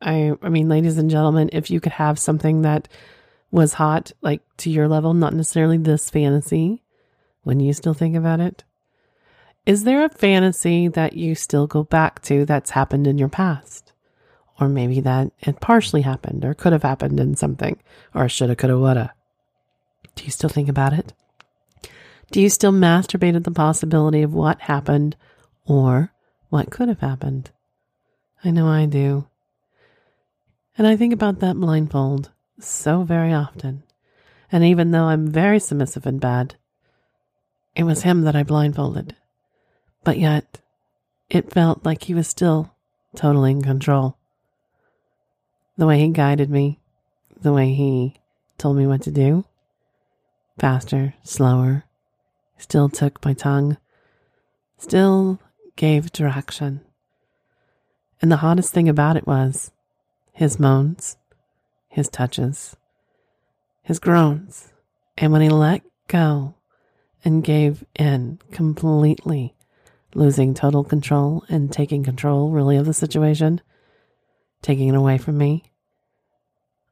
I 0.00 0.34
I 0.40 0.50
mean, 0.50 0.68
ladies 0.68 0.98
and 0.98 1.10
gentlemen, 1.10 1.50
if 1.52 1.68
you 1.68 1.80
could 1.80 1.94
have 1.94 2.16
something 2.16 2.62
that 2.62 2.86
was 3.50 3.72
hot, 3.72 4.12
like 4.22 4.42
to 4.58 4.70
your 4.70 4.86
level, 4.86 5.14
not 5.14 5.34
necessarily 5.34 5.78
this 5.78 6.10
fantasy, 6.10 6.84
when 7.42 7.58
you 7.58 7.72
still 7.72 7.92
think 7.92 8.14
about 8.14 8.38
it? 8.38 8.62
Is 9.66 9.82
there 9.82 10.04
a 10.04 10.10
fantasy 10.10 10.86
that 10.86 11.14
you 11.14 11.34
still 11.34 11.66
go 11.66 11.82
back 11.82 12.22
to 12.22 12.44
that's 12.44 12.70
happened 12.70 13.08
in 13.08 13.18
your 13.18 13.28
past? 13.28 13.92
Or 14.60 14.68
maybe 14.68 15.00
that 15.00 15.32
it 15.40 15.60
partially 15.60 16.02
happened 16.02 16.44
or 16.44 16.54
could 16.54 16.72
have 16.72 16.84
happened 16.84 17.18
in 17.18 17.34
something 17.34 17.82
or 18.14 18.28
shoulda, 18.28 18.54
coulda, 18.54 18.78
woulda. 18.78 19.14
Do 20.14 20.24
you 20.24 20.30
still 20.30 20.50
think 20.50 20.68
about 20.68 20.92
it? 20.92 21.14
Do 22.30 22.40
you 22.40 22.48
still 22.48 22.72
masturbate 22.72 23.36
at 23.36 23.44
the 23.44 23.50
possibility 23.50 24.22
of 24.22 24.34
what 24.34 24.60
happened 24.62 25.16
or 25.64 26.12
what 26.48 26.70
could 26.70 26.88
have 26.88 27.00
happened? 27.00 27.50
I 28.44 28.50
know 28.50 28.66
I 28.66 28.86
do. 28.86 29.26
And 30.76 30.86
I 30.86 30.96
think 30.96 31.12
about 31.12 31.40
that 31.40 31.56
blindfold 31.56 32.30
so 32.58 33.02
very 33.02 33.32
often. 33.32 33.82
And 34.50 34.64
even 34.64 34.90
though 34.90 35.04
I'm 35.04 35.28
very 35.28 35.58
submissive 35.58 36.06
and 36.06 36.20
bad, 36.20 36.56
it 37.74 37.84
was 37.84 38.02
him 38.02 38.22
that 38.22 38.36
I 38.36 38.42
blindfolded. 38.42 39.14
But 40.04 40.18
yet, 40.18 40.60
it 41.28 41.52
felt 41.52 41.84
like 41.84 42.04
he 42.04 42.14
was 42.14 42.28
still 42.28 42.74
totally 43.16 43.50
in 43.50 43.62
control. 43.62 44.16
The 45.76 45.86
way 45.86 46.00
he 46.00 46.08
guided 46.08 46.50
me, 46.50 46.80
the 47.40 47.52
way 47.52 47.72
he 47.72 48.14
told 48.56 48.76
me 48.76 48.86
what 48.86 49.02
to 49.02 49.10
do, 49.10 49.44
faster, 50.58 51.14
slower, 51.22 51.84
still 52.58 52.88
took 52.88 53.24
my 53.24 53.32
tongue, 53.32 53.76
still 54.78 55.40
gave 55.76 56.12
direction. 56.12 56.80
And 58.20 58.32
the 58.32 58.38
hottest 58.38 58.72
thing 58.72 58.88
about 58.88 59.16
it 59.16 59.26
was 59.26 59.70
his 60.32 60.58
moans, 60.58 61.16
his 61.88 62.08
touches, 62.08 62.76
his 63.82 63.98
groans, 63.98 64.72
and 65.16 65.32
when 65.32 65.42
he 65.42 65.48
let 65.48 65.82
go 66.08 66.54
and 67.24 67.44
gave 67.44 67.84
in 67.98 68.38
completely, 68.52 69.54
losing 70.14 70.54
total 70.54 70.84
control 70.84 71.44
and 71.48 71.72
taking 71.72 72.04
control 72.04 72.50
really 72.50 72.76
of 72.76 72.86
the 72.86 72.94
situation, 72.94 73.60
taking 74.62 74.88
it 74.88 74.94
away 74.94 75.18
from 75.18 75.36
me, 75.36 75.64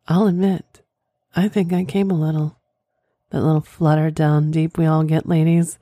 I'll 0.06 0.26
admit, 0.26 0.82
I 1.34 1.48
think 1.48 1.72
I 1.72 1.84
came 1.84 2.10
a 2.10 2.14
little. 2.14 2.58
That 3.34 3.42
little 3.42 3.62
flutter 3.62 4.12
down 4.12 4.52
deep 4.52 4.78
we 4.78 4.86
all 4.86 5.02
get, 5.02 5.28
ladies. 5.28 5.76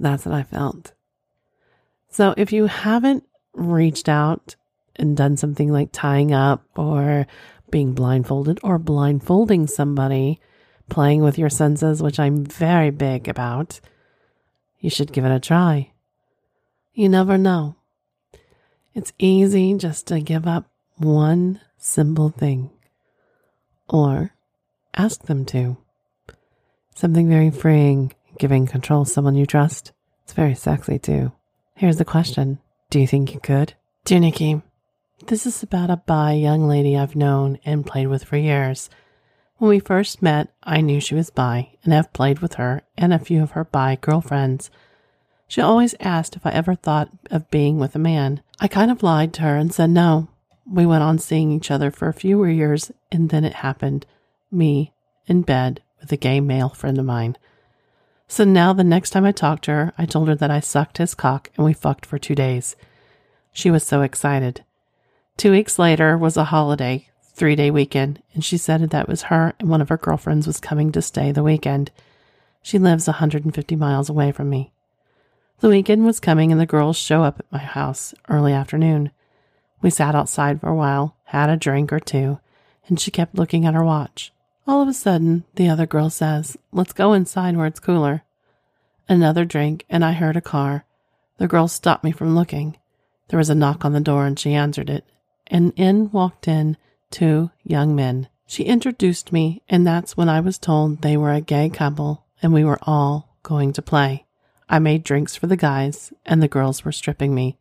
That's 0.00 0.26
what 0.26 0.34
I 0.34 0.42
felt. 0.42 0.94
So 2.08 2.34
if 2.36 2.52
you 2.52 2.66
haven't 2.66 3.22
reached 3.54 4.08
out 4.08 4.56
and 4.96 5.16
done 5.16 5.36
something 5.36 5.70
like 5.70 5.90
tying 5.92 6.34
up 6.34 6.64
or 6.76 7.28
being 7.70 7.92
blindfolded 7.92 8.58
or 8.64 8.80
blindfolding 8.80 9.68
somebody, 9.68 10.40
playing 10.88 11.22
with 11.22 11.38
your 11.38 11.50
senses, 11.50 12.02
which 12.02 12.18
I'm 12.18 12.44
very 12.44 12.90
big 12.90 13.28
about, 13.28 13.78
you 14.80 14.90
should 14.90 15.12
give 15.12 15.24
it 15.24 15.30
a 15.30 15.38
try. 15.38 15.92
You 16.94 17.08
never 17.08 17.38
know. 17.38 17.76
It's 18.92 19.12
easy 19.20 19.74
just 19.74 20.08
to 20.08 20.18
give 20.18 20.48
up 20.48 20.68
one 20.96 21.60
simple 21.78 22.30
thing 22.30 22.70
or 23.88 24.32
ask 24.96 25.26
them 25.26 25.44
to. 25.44 25.76
Something 26.96 27.28
very 27.28 27.50
freeing, 27.50 28.14
giving 28.38 28.66
control 28.66 29.04
to 29.04 29.10
someone 29.10 29.34
you 29.34 29.44
trust. 29.44 29.92
It's 30.24 30.32
very 30.32 30.54
sexy 30.54 30.98
too. 30.98 31.30
Here's 31.74 31.98
the 31.98 32.06
question 32.06 32.58
Do 32.88 32.98
you 32.98 33.06
think 33.06 33.34
you 33.34 33.38
could? 33.38 33.74
Dear 34.06 34.20
Nikky, 34.20 34.62
this 35.26 35.44
is 35.44 35.62
about 35.62 35.90
a 35.90 35.98
bi 35.98 36.32
young 36.32 36.66
lady 36.66 36.96
I've 36.96 37.14
known 37.14 37.58
and 37.66 37.84
played 37.84 38.06
with 38.06 38.24
for 38.24 38.38
years. 38.38 38.88
When 39.58 39.68
we 39.68 39.78
first 39.78 40.22
met, 40.22 40.48
I 40.62 40.80
knew 40.80 40.98
she 40.98 41.14
was 41.14 41.28
bi 41.28 41.76
and 41.84 41.92
have 41.92 42.14
played 42.14 42.38
with 42.38 42.54
her 42.54 42.80
and 42.96 43.12
a 43.12 43.18
few 43.18 43.42
of 43.42 43.50
her 43.50 43.64
bi 43.64 43.98
girlfriends. 44.00 44.70
She 45.46 45.60
always 45.60 45.94
asked 46.00 46.34
if 46.34 46.46
I 46.46 46.52
ever 46.52 46.74
thought 46.74 47.10
of 47.30 47.50
being 47.50 47.78
with 47.78 47.94
a 47.94 47.98
man. 47.98 48.40
I 48.58 48.68
kind 48.68 48.90
of 48.90 49.02
lied 49.02 49.34
to 49.34 49.42
her 49.42 49.58
and 49.58 49.70
said 49.70 49.90
no. 49.90 50.28
We 50.66 50.86
went 50.86 51.02
on 51.02 51.18
seeing 51.18 51.52
each 51.52 51.70
other 51.70 51.90
for 51.90 52.08
a 52.08 52.14
few 52.14 52.42
years 52.46 52.90
and 53.12 53.28
then 53.28 53.44
it 53.44 53.56
happened. 53.56 54.06
me 54.50 54.94
in 55.26 55.42
bed 55.42 55.82
with 56.00 56.12
a 56.12 56.16
gay 56.16 56.40
male 56.40 56.68
friend 56.70 56.98
of 56.98 57.04
mine. 57.04 57.36
So 58.28 58.44
now 58.44 58.72
the 58.72 58.84
next 58.84 59.10
time 59.10 59.24
I 59.24 59.32
talked 59.32 59.64
to 59.64 59.70
her, 59.70 59.92
I 59.96 60.04
told 60.04 60.28
her 60.28 60.34
that 60.34 60.50
I 60.50 60.60
sucked 60.60 60.98
his 60.98 61.14
cock 61.14 61.50
and 61.56 61.64
we 61.64 61.72
fucked 61.72 62.04
for 62.04 62.18
two 62.18 62.34
days. 62.34 62.76
She 63.52 63.70
was 63.70 63.84
so 63.84 64.02
excited. 64.02 64.64
Two 65.36 65.52
weeks 65.52 65.78
later 65.78 66.18
was 66.18 66.36
a 66.36 66.44
holiday, 66.44 67.08
three 67.22 67.54
day 67.54 67.70
weekend, 67.70 68.22
and 68.34 68.44
she 68.44 68.56
said 68.56 68.80
that 68.90 69.08
was 69.08 69.22
her 69.22 69.54
and 69.60 69.68
one 69.68 69.80
of 69.80 69.88
her 69.88 69.96
girlfriends 69.96 70.46
was 70.46 70.60
coming 70.60 70.92
to 70.92 71.02
stay 71.02 71.30
the 71.30 71.42
weekend. 71.42 71.90
She 72.62 72.78
lives 72.78 73.06
150 73.06 73.76
miles 73.76 74.08
away 74.08 74.32
from 74.32 74.50
me. 74.50 74.72
The 75.60 75.68
weekend 75.68 76.04
was 76.04 76.20
coming 76.20 76.52
and 76.52 76.60
the 76.60 76.66
girls 76.66 76.98
show 76.98 77.22
up 77.22 77.38
at 77.38 77.52
my 77.52 77.58
house 77.58 78.12
early 78.28 78.52
afternoon. 78.52 79.10
We 79.80 79.90
sat 79.90 80.14
outside 80.14 80.60
for 80.60 80.68
a 80.68 80.74
while, 80.74 81.16
had 81.24 81.48
a 81.48 81.56
drink 81.56 81.92
or 81.92 82.00
two, 82.00 82.40
and 82.88 82.98
she 82.98 83.10
kept 83.10 83.36
looking 83.36 83.64
at 83.64 83.74
her 83.74 83.84
watch. 83.84 84.32
All 84.66 84.82
of 84.82 84.88
a 84.88 84.94
sudden, 84.94 85.44
the 85.54 85.68
other 85.68 85.86
girl 85.86 86.10
says, 86.10 86.56
Let's 86.72 86.92
go 86.92 87.12
inside 87.12 87.56
where 87.56 87.66
it's 87.66 87.80
cooler. 87.80 88.24
Another 89.08 89.44
drink, 89.44 89.84
and 89.88 90.04
I 90.04 90.12
heard 90.12 90.36
a 90.36 90.40
car. 90.40 90.84
The 91.38 91.46
girl 91.46 91.68
stopped 91.68 92.02
me 92.02 92.12
from 92.12 92.34
looking. 92.34 92.76
There 93.28 93.38
was 93.38 93.50
a 93.50 93.54
knock 93.54 93.84
on 93.84 93.92
the 93.92 94.00
door, 94.00 94.26
and 94.26 94.38
she 94.38 94.54
answered 94.54 94.90
it. 94.90 95.04
And 95.46 95.72
in 95.76 96.10
walked 96.10 96.48
in 96.48 96.76
two 97.10 97.50
young 97.62 97.94
men. 97.94 98.28
She 98.46 98.64
introduced 98.64 99.32
me, 99.32 99.62
and 99.68 99.86
that's 99.86 100.16
when 100.16 100.28
I 100.28 100.40
was 100.40 100.58
told 100.58 101.02
they 101.02 101.16
were 101.16 101.32
a 101.32 101.40
gay 101.40 101.68
couple 101.68 102.24
and 102.42 102.52
we 102.52 102.64
were 102.64 102.78
all 102.82 103.36
going 103.42 103.72
to 103.72 103.82
play. 103.82 104.26
I 104.68 104.78
made 104.78 105.04
drinks 105.04 105.36
for 105.36 105.46
the 105.46 105.56
guys, 105.56 106.12
and 106.24 106.42
the 106.42 106.48
girls 106.48 106.84
were 106.84 106.92
stripping 106.92 107.34
me. 107.34 107.58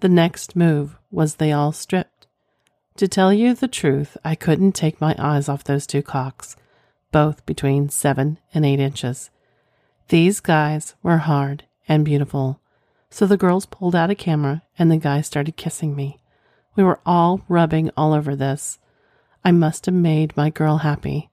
The 0.00 0.08
next 0.08 0.56
move 0.56 0.96
was 1.10 1.34
they 1.34 1.52
all 1.52 1.72
stripped. 1.72 2.19
To 3.00 3.08
tell 3.08 3.32
you 3.32 3.54
the 3.54 3.66
truth, 3.66 4.18
I 4.26 4.34
couldn't 4.34 4.72
take 4.72 5.00
my 5.00 5.16
eyes 5.18 5.48
off 5.48 5.64
those 5.64 5.86
two 5.86 6.02
cocks, 6.02 6.54
both 7.10 7.46
between 7.46 7.88
seven 7.88 8.38
and 8.52 8.66
eight 8.66 8.78
inches. 8.78 9.30
These 10.08 10.40
guys 10.40 10.94
were 11.02 11.16
hard 11.16 11.64
and 11.88 12.04
beautiful, 12.04 12.60
so 13.08 13.24
the 13.24 13.38
girls 13.38 13.64
pulled 13.64 13.96
out 13.96 14.10
a 14.10 14.14
camera 14.14 14.60
and 14.78 14.90
the 14.90 14.98
guys 14.98 15.26
started 15.26 15.56
kissing 15.56 15.96
me. 15.96 16.18
We 16.76 16.84
were 16.84 17.00
all 17.06 17.40
rubbing 17.48 17.90
all 17.96 18.12
over 18.12 18.36
this. 18.36 18.78
I 19.42 19.50
must 19.50 19.86
have 19.86 19.94
made 19.94 20.36
my 20.36 20.50
girl 20.50 20.76
happy. 20.76 21.30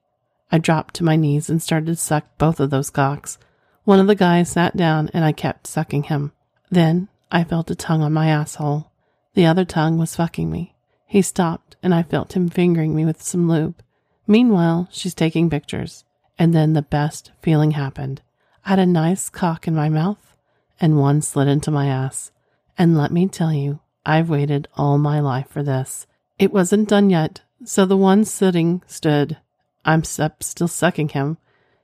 I 0.50 0.56
dropped 0.56 0.94
to 0.94 1.04
my 1.04 1.16
knees 1.16 1.50
and 1.50 1.62
started 1.62 1.88
to 1.88 1.96
suck 1.96 2.24
both 2.38 2.60
of 2.60 2.70
those 2.70 2.88
cocks. 2.88 3.36
One 3.84 4.00
of 4.00 4.06
the 4.06 4.14
guys 4.14 4.48
sat 4.48 4.74
down 4.74 5.10
and 5.12 5.22
I 5.22 5.32
kept 5.32 5.66
sucking 5.66 6.04
him. 6.04 6.32
Then 6.70 7.08
I 7.30 7.44
felt 7.44 7.70
a 7.70 7.74
tongue 7.74 8.00
on 8.00 8.14
my 8.14 8.28
asshole. 8.28 8.90
The 9.34 9.44
other 9.44 9.66
tongue 9.66 9.98
was 9.98 10.16
fucking 10.16 10.50
me. 10.50 10.74
He 11.08 11.22
stopped 11.22 11.76
and 11.82 11.94
I 11.94 12.02
felt 12.02 12.34
him 12.36 12.50
fingering 12.50 12.94
me 12.94 13.04
with 13.06 13.22
some 13.22 13.48
lube. 13.48 13.82
Meanwhile, 14.26 14.88
she's 14.92 15.14
taking 15.14 15.48
pictures. 15.48 16.04
And 16.38 16.54
then 16.54 16.74
the 16.74 16.82
best 16.82 17.32
feeling 17.40 17.72
happened. 17.72 18.20
I 18.64 18.68
had 18.70 18.78
a 18.78 18.86
nice 18.86 19.30
cock 19.30 19.66
in 19.66 19.74
my 19.74 19.88
mouth 19.88 20.36
and 20.78 21.00
one 21.00 21.22
slid 21.22 21.48
into 21.48 21.70
my 21.70 21.86
ass. 21.86 22.30
And 22.76 22.96
let 22.96 23.10
me 23.10 23.26
tell 23.26 23.52
you, 23.52 23.80
I've 24.04 24.28
waited 24.30 24.68
all 24.76 24.98
my 24.98 25.18
life 25.18 25.48
for 25.48 25.62
this. 25.62 26.06
It 26.38 26.52
wasn't 26.52 26.88
done 26.88 27.10
yet, 27.10 27.40
so 27.64 27.84
the 27.86 27.96
one 27.96 28.24
sitting 28.24 28.82
stood. 28.86 29.38
I'm 29.84 30.04
still 30.04 30.68
sucking 30.68 31.08
him. 31.08 31.38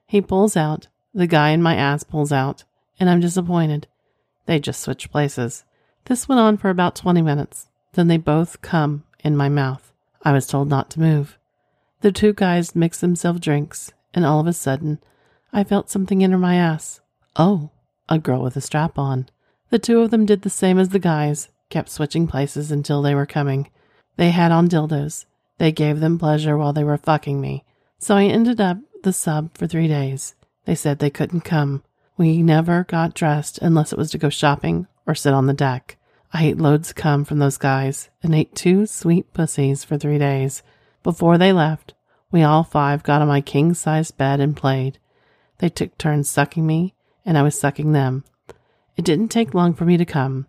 He 0.07 0.20
pulls 0.20 0.57
out. 0.57 0.87
The 1.14 1.27
guy 1.27 1.51
in 1.51 1.62
my 1.62 1.75
ass 1.75 2.05
pulls 2.05 2.31
out, 2.31 2.64
and 3.01 3.09
I'm 3.09 3.20
disappointed. 3.20 3.89
They 4.47 4.61
just 4.61 4.81
switch 4.81 5.11
places. 5.11 5.64
This 6.05 6.29
went 6.29 6.41
on 6.41 6.59
for 6.59 6.70
about 6.70 6.95
20 6.95 7.22
minutes. 7.22 7.68
Then 7.95 8.09
they 8.09 8.18
both 8.18 8.61
come 8.61 9.05
in 9.25 9.37
my 9.37 9.49
mouth. 9.49 9.93
I 10.22 10.33
was 10.33 10.47
told 10.47 10.68
not 10.68 10.91
to 10.91 11.01
move. 11.01 11.39
The 12.03 12.12
two 12.12 12.33
guys 12.33 12.77
mixed 12.77 13.01
themselves 13.01 13.41
drinks, 13.41 13.93
and 14.12 14.25
all 14.25 14.41
of 14.41 14.47
a 14.47 14.53
sudden, 14.53 15.01
I 15.53 15.64
felt 15.64 15.91
something 15.91 16.22
enter 16.22 16.39
my 16.39 16.57
ass. 16.57 17.01
Oh, 17.37 17.70
a 18.09 18.18
girl 18.18 18.43
with 18.43 18.57
a 18.57 18.61
strap 18.61 18.99
on. 18.99 19.29
The 19.70 19.79
two 19.79 20.01
of 20.01 20.11
them 20.11 20.27
did 20.27 20.43
the 20.43 20.51
same 20.51 20.79
as 20.79 20.91
the 20.91 20.99
guys, 20.99 21.49
kept 21.70 21.89
switching 21.89 22.27
places 22.27 22.70
until 22.70 23.03
they 23.03 23.14
were 23.14 23.27
coming. 23.27 23.70
They 24.16 24.31
had 24.31 24.53
on 24.53 24.68
dildos. 24.68 25.25
They 25.59 25.72
gave 25.72 26.01
them 26.01 26.18
pleasure 26.18 26.57
while 26.57 26.72
they 26.72 26.85
were 26.85 26.99
fucking 26.99 27.41
me. 27.41 27.64
So 27.99 28.16
I 28.16 28.25
ended 28.25 28.61
up 28.61 28.79
the 29.03 29.12
sub 29.12 29.57
for 29.57 29.66
three 29.66 29.89
days. 29.89 30.35
They 30.66 30.75
said 30.75 30.99
they 30.99 31.11
couldn't 31.11 31.43
come. 31.43 31.83
We 32.16 32.43
never 32.43 32.85
got 32.85 33.14
dressed 33.14 33.59
unless 33.59 33.93
it 33.93 33.99
was 33.99 34.11
to 34.12 34.18
go 34.18 34.29
shopping 34.29 34.87
or 35.07 35.14
sit 35.14 35.35
on 35.35 35.47
the 35.47 35.55
deck. 35.55 35.97
I 36.37 36.47
ate 36.47 36.59
loads 36.59 36.91
of 36.91 36.97
cum 36.97 37.24
from 37.24 37.39
those 37.39 37.59
guys 37.59 38.11
and 38.20 38.35
ate 38.35 38.57
two 38.57 38.87
sweet 38.87 39.32
pussies 39.32 39.85
for 39.85 39.97
three 39.97 40.18
days. 40.18 40.64
Before 41.05 41.39
they 41.39 41.53
left, 41.53 41.95
we 42.32 42.43
all 42.43 42.64
five 42.64 43.05
got 43.05 43.22
on 43.22 43.28
my 43.28 43.41
king 43.41 43.72
size 43.72 44.11
bed 44.11 44.41
and 44.41 44.57
played. 44.57 44.99
They 45.59 45.68
took 45.68 45.97
turns 45.97 46.28
sucking 46.28 46.66
me, 46.66 46.93
and 47.24 47.39
I 47.39 47.43
was 47.43 47.57
sucking 47.57 47.93
them. 47.93 48.24
It 48.97 49.05
didn't 49.05 49.28
take 49.28 49.55
long 49.55 49.74
for 49.74 49.85
me 49.85 49.97
to 49.97 50.05
come. 50.05 50.49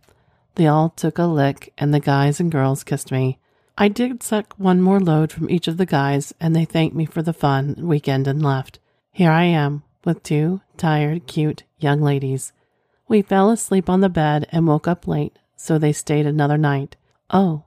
They 0.55 0.65
all 0.65 0.89
took 0.89 1.19
a 1.19 1.25
lick, 1.25 1.71
and 1.77 1.93
the 1.93 1.99
guys 1.99 2.39
and 2.39 2.51
girls 2.51 2.83
kissed 2.83 3.11
me. 3.11 3.37
I 3.77 3.87
did 3.87 4.23
suck 4.23 4.55
one 4.57 4.81
more 4.81 4.99
load 4.99 5.31
from 5.31 5.51
each 5.51 5.67
of 5.67 5.77
the 5.77 5.85
guys, 5.85 6.33
and 6.39 6.55
they 6.55 6.65
thanked 6.65 6.95
me 6.95 7.05
for 7.05 7.21
the 7.21 7.31
fun 7.31 7.75
weekend 7.79 8.27
and 8.27 8.41
left. 8.41 8.79
Here 9.11 9.29
I 9.29 9.43
am 9.43 9.83
with 10.03 10.23
two 10.23 10.61
tired, 10.77 11.27
cute 11.27 11.61
young 11.77 12.01
ladies. 12.01 12.53
We 13.07 13.21
fell 13.21 13.51
asleep 13.51 13.87
on 13.87 14.01
the 14.01 14.09
bed 14.09 14.47
and 14.51 14.65
woke 14.65 14.87
up 14.87 15.07
late, 15.07 15.37
so 15.55 15.77
they 15.77 15.93
stayed 15.93 16.25
another 16.25 16.57
night. 16.57 16.95
Oh, 17.29 17.63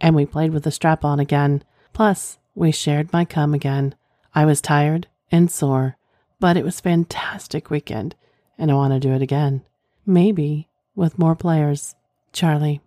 and 0.00 0.14
we 0.14 0.26
played 0.26 0.52
with 0.52 0.64
the 0.64 0.70
strap 0.70 1.04
on 1.04 1.20
again. 1.20 1.62
Plus, 1.92 2.38
we 2.54 2.72
shared 2.72 3.12
my 3.12 3.24
cum 3.24 3.54
again. 3.54 3.94
I 4.34 4.44
was 4.44 4.60
tired 4.60 5.08
and 5.30 5.50
sore, 5.50 5.96
but 6.38 6.56
it 6.56 6.64
was 6.64 6.80
fantastic 6.80 7.70
weekend, 7.70 8.14
and 8.58 8.70
I 8.70 8.74
want 8.74 8.92
to 8.94 9.00
do 9.00 9.12
it 9.12 9.22
again. 9.22 9.62
Maybe 10.06 10.68
with 10.94 11.18
more 11.18 11.36
players. 11.36 11.94
Charlie. 12.32 12.80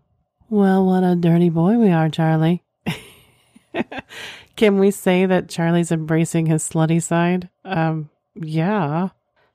Well, 0.50 0.86
what 0.86 1.04
a 1.04 1.16
dirty 1.16 1.50
boy 1.50 1.78
we 1.78 1.90
are, 1.90 2.10
Charlie. 2.10 2.64
Can 4.56 4.78
we 4.80 4.92
say 4.92 5.26
that 5.26 5.50
Charlie's 5.50 5.92
embracing 5.92 6.46
his 6.46 6.64
slutty 6.68 7.02
side? 7.02 7.50
Um, 7.66 8.10
yeah. 8.36 9.10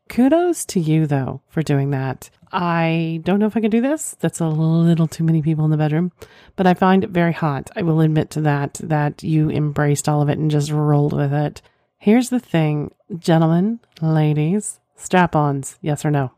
Kudos 0.08 0.64
to 0.66 0.80
you, 0.80 1.06
though, 1.06 1.40
for 1.48 1.62
doing 1.62 1.90
that. 1.90 2.30
I 2.50 3.20
don't 3.24 3.38
know 3.38 3.46
if 3.46 3.56
I 3.56 3.60
can 3.60 3.70
do 3.70 3.80
this. 3.80 4.16
That's 4.20 4.40
a 4.40 4.48
little 4.48 5.06
too 5.06 5.24
many 5.24 5.42
people 5.42 5.64
in 5.64 5.70
the 5.70 5.76
bedroom, 5.76 6.12
but 6.56 6.66
I 6.66 6.74
find 6.74 7.04
it 7.04 7.10
very 7.10 7.32
hot. 7.32 7.70
I 7.76 7.82
will 7.82 8.00
admit 8.00 8.30
to 8.30 8.40
that, 8.42 8.74
that 8.82 9.22
you 9.22 9.50
embraced 9.50 10.08
all 10.08 10.22
of 10.22 10.28
it 10.28 10.38
and 10.38 10.50
just 10.50 10.70
rolled 10.70 11.12
with 11.12 11.32
it. 11.32 11.60
Here's 11.98 12.30
the 12.30 12.40
thing, 12.40 12.94
gentlemen, 13.18 13.80
ladies, 14.00 14.80
strap 14.96 15.36
ons, 15.36 15.78
yes 15.82 16.04
or 16.04 16.10
no? 16.10 16.32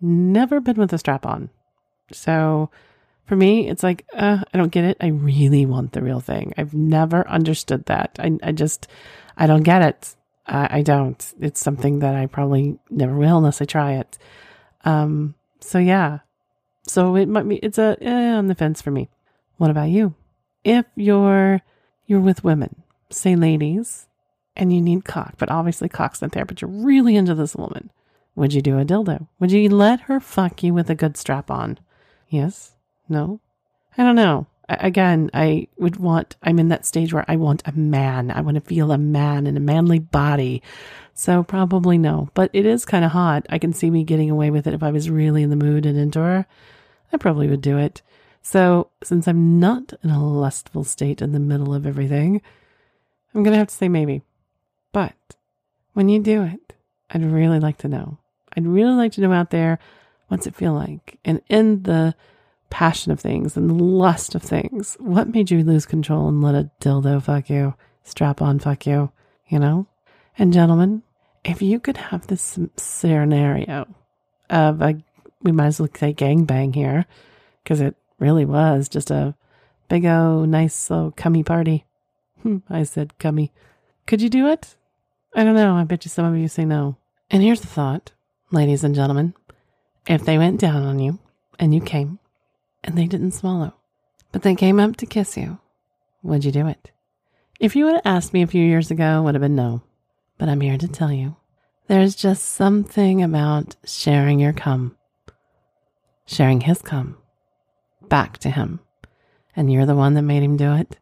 Never 0.00 0.60
been 0.60 0.76
with 0.76 0.92
a 0.92 0.98
strap 0.98 1.24
on. 1.24 1.48
So 2.12 2.70
for 3.24 3.34
me, 3.36 3.68
it's 3.68 3.82
like, 3.82 4.04
uh, 4.14 4.44
I 4.52 4.58
don't 4.58 4.72
get 4.72 4.84
it. 4.84 4.98
I 5.00 5.08
really 5.08 5.64
want 5.64 5.92
the 5.92 6.02
real 6.02 6.20
thing. 6.20 6.52
I've 6.58 6.74
never 6.74 7.26
understood 7.28 7.86
that. 7.86 8.16
I, 8.18 8.38
I 8.42 8.52
just, 8.52 8.88
I 9.36 9.46
don't 9.46 9.62
get 9.62 9.82
it. 9.82 10.14
I, 10.46 10.78
I 10.78 10.82
don't. 10.82 11.34
It's 11.40 11.60
something 11.60 12.00
that 12.00 12.14
I 12.14 12.26
probably 12.26 12.78
never 12.90 13.16
will 13.16 13.38
unless 13.38 13.60
I 13.60 13.64
try 13.64 13.94
it. 13.94 14.18
Um, 14.84 15.34
so 15.60 15.78
yeah. 15.78 16.20
So 16.86 17.16
it 17.16 17.28
might 17.28 17.48
be, 17.48 17.56
it's 17.56 17.78
a, 17.78 17.96
eh, 18.00 18.32
on 18.32 18.46
the 18.46 18.54
fence 18.54 18.80
for 18.80 18.90
me. 18.90 19.08
What 19.56 19.70
about 19.70 19.88
you? 19.88 20.14
If 20.64 20.86
you're, 20.94 21.60
you're 22.06 22.20
with 22.20 22.44
women, 22.44 22.82
say 23.10 23.34
ladies, 23.34 24.06
and 24.56 24.72
you 24.72 24.80
need 24.80 25.04
cock, 25.04 25.34
but 25.38 25.50
obviously 25.50 25.88
cock's 25.88 26.22
not 26.22 26.32
there, 26.32 26.44
but 26.44 26.62
you're 26.62 26.70
really 26.70 27.16
into 27.16 27.34
this 27.34 27.56
woman. 27.56 27.90
Would 28.36 28.52
you 28.52 28.62
do 28.62 28.78
a 28.78 28.84
dildo? 28.84 29.26
Would 29.40 29.50
you 29.50 29.68
let 29.68 30.02
her 30.02 30.20
fuck 30.20 30.62
you 30.62 30.72
with 30.72 30.90
a 30.90 30.94
good 30.94 31.16
strap 31.16 31.50
on? 31.50 31.78
Yes? 32.28 32.72
No? 33.08 33.40
I 33.98 34.04
don't 34.04 34.16
know 34.16 34.46
again, 34.68 35.30
I 35.32 35.68
would 35.76 35.96
want, 35.96 36.36
I'm 36.42 36.58
in 36.58 36.68
that 36.68 36.86
stage 36.86 37.12
where 37.12 37.24
I 37.28 37.36
want 37.36 37.62
a 37.66 37.72
man. 37.72 38.30
I 38.30 38.40
want 38.40 38.56
to 38.56 38.60
feel 38.60 38.92
a 38.92 38.98
man 38.98 39.46
in 39.46 39.56
a 39.56 39.60
manly 39.60 39.98
body. 39.98 40.62
So 41.14 41.42
probably 41.42 41.98
no, 41.98 42.28
but 42.34 42.50
it 42.52 42.66
is 42.66 42.84
kind 42.84 43.04
of 43.04 43.12
hot. 43.12 43.46
I 43.48 43.58
can 43.58 43.72
see 43.72 43.90
me 43.90 44.04
getting 44.04 44.30
away 44.30 44.50
with 44.50 44.66
it 44.66 44.74
if 44.74 44.82
I 44.82 44.90
was 44.90 45.08
really 45.08 45.42
in 45.42 45.50
the 45.50 45.56
mood 45.56 45.86
and 45.86 45.98
into 45.98 46.18
her. 46.18 46.46
I 47.12 47.16
probably 47.16 47.48
would 47.48 47.62
do 47.62 47.78
it. 47.78 48.02
So 48.42 48.90
since 49.02 49.26
I'm 49.26 49.58
not 49.58 49.92
in 50.02 50.10
a 50.10 50.22
lustful 50.22 50.84
state 50.84 51.22
in 51.22 51.32
the 51.32 51.40
middle 51.40 51.74
of 51.74 51.86
everything, 51.86 52.42
I'm 53.34 53.42
going 53.42 53.52
to 53.52 53.58
have 53.58 53.68
to 53.68 53.74
say 53.74 53.88
maybe. 53.88 54.22
But 54.92 55.14
when 55.94 56.08
you 56.08 56.20
do 56.20 56.42
it, 56.42 56.74
I'd 57.10 57.24
really 57.24 57.60
like 57.60 57.78
to 57.78 57.88
know. 57.88 58.18
I'd 58.56 58.66
really 58.66 58.94
like 58.94 59.12
to 59.12 59.20
know 59.20 59.32
out 59.32 59.50
there 59.50 59.78
what's 60.28 60.46
it 60.46 60.54
feel 60.54 60.72
like. 60.74 61.18
And 61.24 61.40
in 61.48 61.82
the 61.84 62.14
passion 62.70 63.12
of 63.12 63.20
things 63.20 63.56
and 63.56 63.80
lust 63.80 64.34
of 64.34 64.42
things. 64.42 64.96
What 65.00 65.28
made 65.28 65.50
you 65.50 65.62
lose 65.62 65.86
control 65.86 66.28
and 66.28 66.42
let 66.42 66.54
a 66.54 66.70
dildo 66.80 67.22
fuck 67.22 67.48
you, 67.48 67.74
strap 68.04 68.42
on 68.42 68.58
fuck 68.58 68.86
you, 68.86 69.10
you 69.48 69.58
know? 69.58 69.86
And 70.38 70.52
gentlemen, 70.52 71.02
if 71.44 71.62
you 71.62 71.80
could 71.80 71.96
have 71.96 72.26
this 72.26 72.58
scenario 72.76 73.86
of 74.50 74.82
a, 74.82 75.02
we 75.42 75.52
might 75.52 75.66
as 75.66 75.80
well 75.80 75.88
say 75.94 76.12
gangbang 76.12 76.74
here, 76.74 77.06
because 77.62 77.80
it 77.80 77.96
really 78.18 78.44
was 78.44 78.88
just 78.88 79.10
a 79.10 79.34
big, 79.88 80.04
oh, 80.04 80.44
nice, 80.44 80.90
oh, 80.90 81.12
cummy 81.16 81.42
party. 81.42 81.84
Hmm, 82.42 82.58
I 82.68 82.82
said 82.82 83.18
cummy. 83.18 83.52
Could 84.06 84.22
you 84.22 84.28
do 84.28 84.48
it? 84.48 84.76
I 85.34 85.44
don't 85.44 85.54
know. 85.54 85.74
I 85.74 85.84
bet 85.84 86.04
you 86.04 86.10
some 86.10 86.24
of 86.24 86.38
you 86.38 86.48
say 86.48 86.64
no. 86.64 86.96
And 87.30 87.42
here's 87.42 87.60
the 87.60 87.66
thought, 87.66 88.12
ladies 88.50 88.84
and 88.84 88.94
gentlemen. 88.94 89.34
If 90.06 90.24
they 90.24 90.38
went 90.38 90.60
down 90.60 90.84
on 90.84 90.98
you 90.98 91.18
and 91.58 91.74
you 91.74 91.80
came 91.80 92.18
and 92.84 92.96
they 92.96 93.06
didn't 93.06 93.32
swallow, 93.32 93.74
but 94.32 94.42
they 94.42 94.54
came 94.54 94.78
up 94.80 94.96
to 94.96 95.06
kiss 95.06 95.36
you, 95.36 95.58
would 96.22 96.44
you 96.44 96.52
do 96.52 96.66
it? 96.66 96.90
If 97.58 97.74
you 97.74 97.84
would 97.86 97.94
have 97.94 98.06
asked 98.06 98.32
me 98.32 98.42
a 98.42 98.46
few 98.46 98.64
years 98.64 98.90
ago, 98.90 99.22
would 99.22 99.34
have 99.34 99.42
been 99.42 99.56
no. 99.56 99.82
But 100.38 100.48
I'm 100.48 100.60
here 100.60 100.76
to 100.76 100.88
tell 100.88 101.12
you 101.12 101.36
there's 101.86 102.14
just 102.14 102.44
something 102.44 103.22
about 103.22 103.76
sharing 103.84 104.38
your 104.38 104.52
cum, 104.52 104.96
sharing 106.26 106.60
his 106.60 106.82
cum 106.82 107.16
back 108.08 108.38
to 108.38 108.50
him. 108.50 108.80
And 109.54 109.72
you're 109.72 109.86
the 109.86 109.94
one 109.94 110.14
that 110.14 110.22
made 110.22 110.42
him 110.42 110.56
do 110.56 110.74
it. 110.74 110.98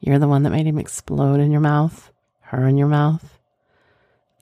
You're 0.00 0.18
the 0.18 0.28
one 0.28 0.42
that 0.44 0.50
made 0.50 0.66
him 0.66 0.78
explode 0.78 1.40
in 1.40 1.50
your 1.50 1.60
mouth, 1.60 2.12
her 2.40 2.66
in 2.66 2.78
your 2.78 2.88
mouth. 2.88 3.38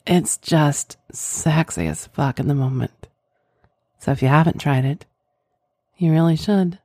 It's 0.05 0.37
just 0.37 0.97
sexy 1.11 1.87
as 1.87 2.07
fuck 2.07 2.39
in 2.39 2.47
the 2.47 2.55
moment. 2.55 3.07
So 3.99 4.11
if 4.11 4.21
you 4.21 4.27
haven't 4.27 4.59
tried 4.59 4.85
it, 4.85 5.05
you 6.03 6.11
really 6.11 6.35
should. 6.35 6.79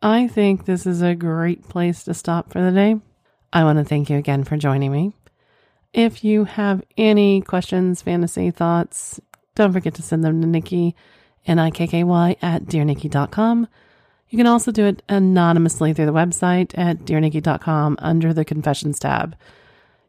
I 0.00 0.28
think 0.28 0.64
this 0.64 0.86
is 0.86 1.00
a 1.00 1.14
great 1.14 1.68
place 1.68 2.04
to 2.04 2.14
stop 2.14 2.52
for 2.52 2.60
the 2.60 2.72
day. 2.72 2.96
I 3.52 3.64
want 3.64 3.78
to 3.78 3.84
thank 3.84 4.10
you 4.10 4.18
again 4.18 4.44
for 4.44 4.56
joining 4.56 4.90
me. 4.90 5.12
If 5.92 6.24
you 6.24 6.44
have 6.44 6.82
any 6.96 7.40
questions, 7.42 8.02
fantasy 8.02 8.50
thoughts, 8.50 9.20
don't 9.54 9.72
forget 9.72 9.94
to 9.94 10.02
send 10.02 10.24
them 10.24 10.40
to 10.40 10.46
Nikky, 10.48 10.94
N-I-K-K-Y 11.46 12.36
at 12.40 12.64
dearnikky.com. 12.64 13.68
You 14.28 14.38
can 14.38 14.46
also 14.46 14.72
do 14.72 14.86
it 14.86 15.02
anonymously 15.08 15.92
through 15.92 16.06
the 16.06 16.12
website 16.12 16.76
at 16.78 17.00
dearnikky.com 17.00 17.96
under 17.98 18.32
the 18.32 18.44
confessions 18.44 18.98
tab. 18.98 19.36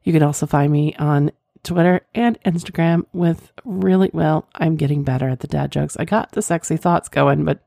You 0.04 0.14
can 0.14 0.24
also 0.24 0.46
find 0.46 0.72
me 0.72 0.96
on 0.96 1.32
Twitter 1.64 2.02
and 2.16 2.42
Instagram 2.44 3.06
with 3.12 3.52
really, 3.66 4.10
well, 4.14 4.48
I'm 4.56 4.78
getting 4.78 5.04
better 5.04 5.28
at 5.28 5.42
the 5.42 5.48
dad 5.48 5.72
jokes. 5.72 5.98
I 5.98 6.06
got 6.06 6.32
the 6.32 6.42
sexy 6.42 6.78
thoughts 6.78 7.10
going, 7.10 7.44
but 7.44 7.60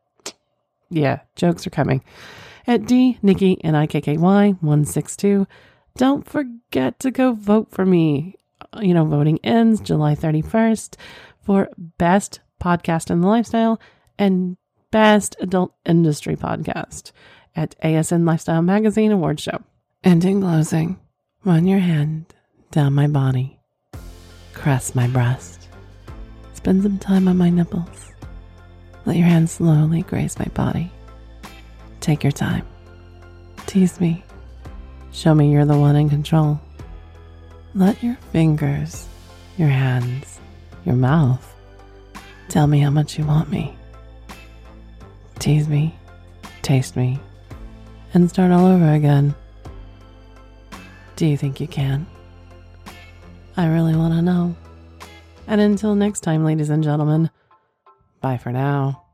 yeah, 0.91 1.21
jokes 1.35 1.67
are 1.67 1.71
coming. 1.71 2.03
At 2.67 2.87
D 2.87 3.19
Nikky 3.23 3.59
N 3.63 3.75
I 3.75 3.87
K 3.87 4.01
K 4.01 4.17
Y 4.17 4.51
162. 4.61 5.47
Don't 5.97 6.29
forget 6.29 6.99
to 7.01 7.11
go 7.11 7.33
vote 7.33 7.71
for 7.71 7.87
me. 7.87 8.35
Uh, 8.61 8.81
you 8.81 8.95
know, 8.95 9.05
voting 9.05 9.39
ends 9.45 9.81
July 9.81 10.15
31st 10.15 10.97
for 11.43 11.69
Best 11.77 12.41
Podcast 12.61 13.11
in 13.11 13.21
the 13.21 13.29
Lifestyle 13.29 13.81
and 14.19 14.57
Best 14.91 15.37
Adult 15.41 15.75
Industry 15.85 16.37
Podcast 16.37 17.13
at 17.55 17.75
ASN 17.83 18.27
Lifestyle 18.27 18.63
Magazine 18.63 19.13
Award 19.13 19.41
Show. 19.41 19.63
And 20.03 20.25
in 20.25 20.41
closing, 20.41 20.99
run 21.45 21.67
your 21.67 21.81
hand 21.81 22.35
down 22.71 22.95
my 22.95 23.07
body, 23.07 23.59
caress 24.55 24.95
my 24.95 25.07
breast, 25.07 25.69
spend 26.55 26.83
some 26.83 26.99
time 26.99 27.29
on 27.29 27.39
my 27.39 27.51
nipples. 27.51 28.13
Let 29.07 29.17
your 29.17 29.27
hand 29.27 29.49
slowly 29.49 30.03
graze 30.03 30.39
my 30.39 30.47
body. 30.47 30.91
Take 32.01 32.23
your 32.23 32.33
time. 32.33 32.67
Tease 33.67 34.01
me. 34.01 34.25
Show 35.13 35.35
me 35.35 35.51
you're 35.51 35.65
the 35.65 35.79
one 35.79 35.97
in 35.97 36.11
control. 36.11 36.61
Let 37.75 38.03
your 38.03 38.17
fingers, 38.33 39.09
your 39.57 39.69
hands, 39.69 40.41
your 40.85 40.97
mouth 40.97 41.55
tell 42.49 42.67
me 42.67 42.81
how 42.81 42.91
much 42.91 43.19
you 43.19 43.25
want 43.25 43.51
me. 43.51 43.77
Tease 45.39 45.69
me, 45.69 45.95
taste 46.63 46.97
me, 46.97 47.19
and 48.15 48.29
start 48.29 48.51
all 48.51 48.67
over 48.67 48.93
again. 48.93 49.35
Do 51.17 51.27
you 51.27 51.37
think 51.37 51.61
you 51.61 51.69
can? 51.69 52.07
I 53.57 53.67
really 53.67 53.95
want 53.95 54.15
to 54.15 54.23
know. 54.23 54.57
And 55.47 55.61
until 55.61 55.95
next 55.95 56.21
time, 56.21 56.45
ladies 56.45 56.71
and 56.71 56.83
gentlemen, 56.83 57.31
bye 58.21 58.39
for 58.39 58.53
now. 58.53 59.06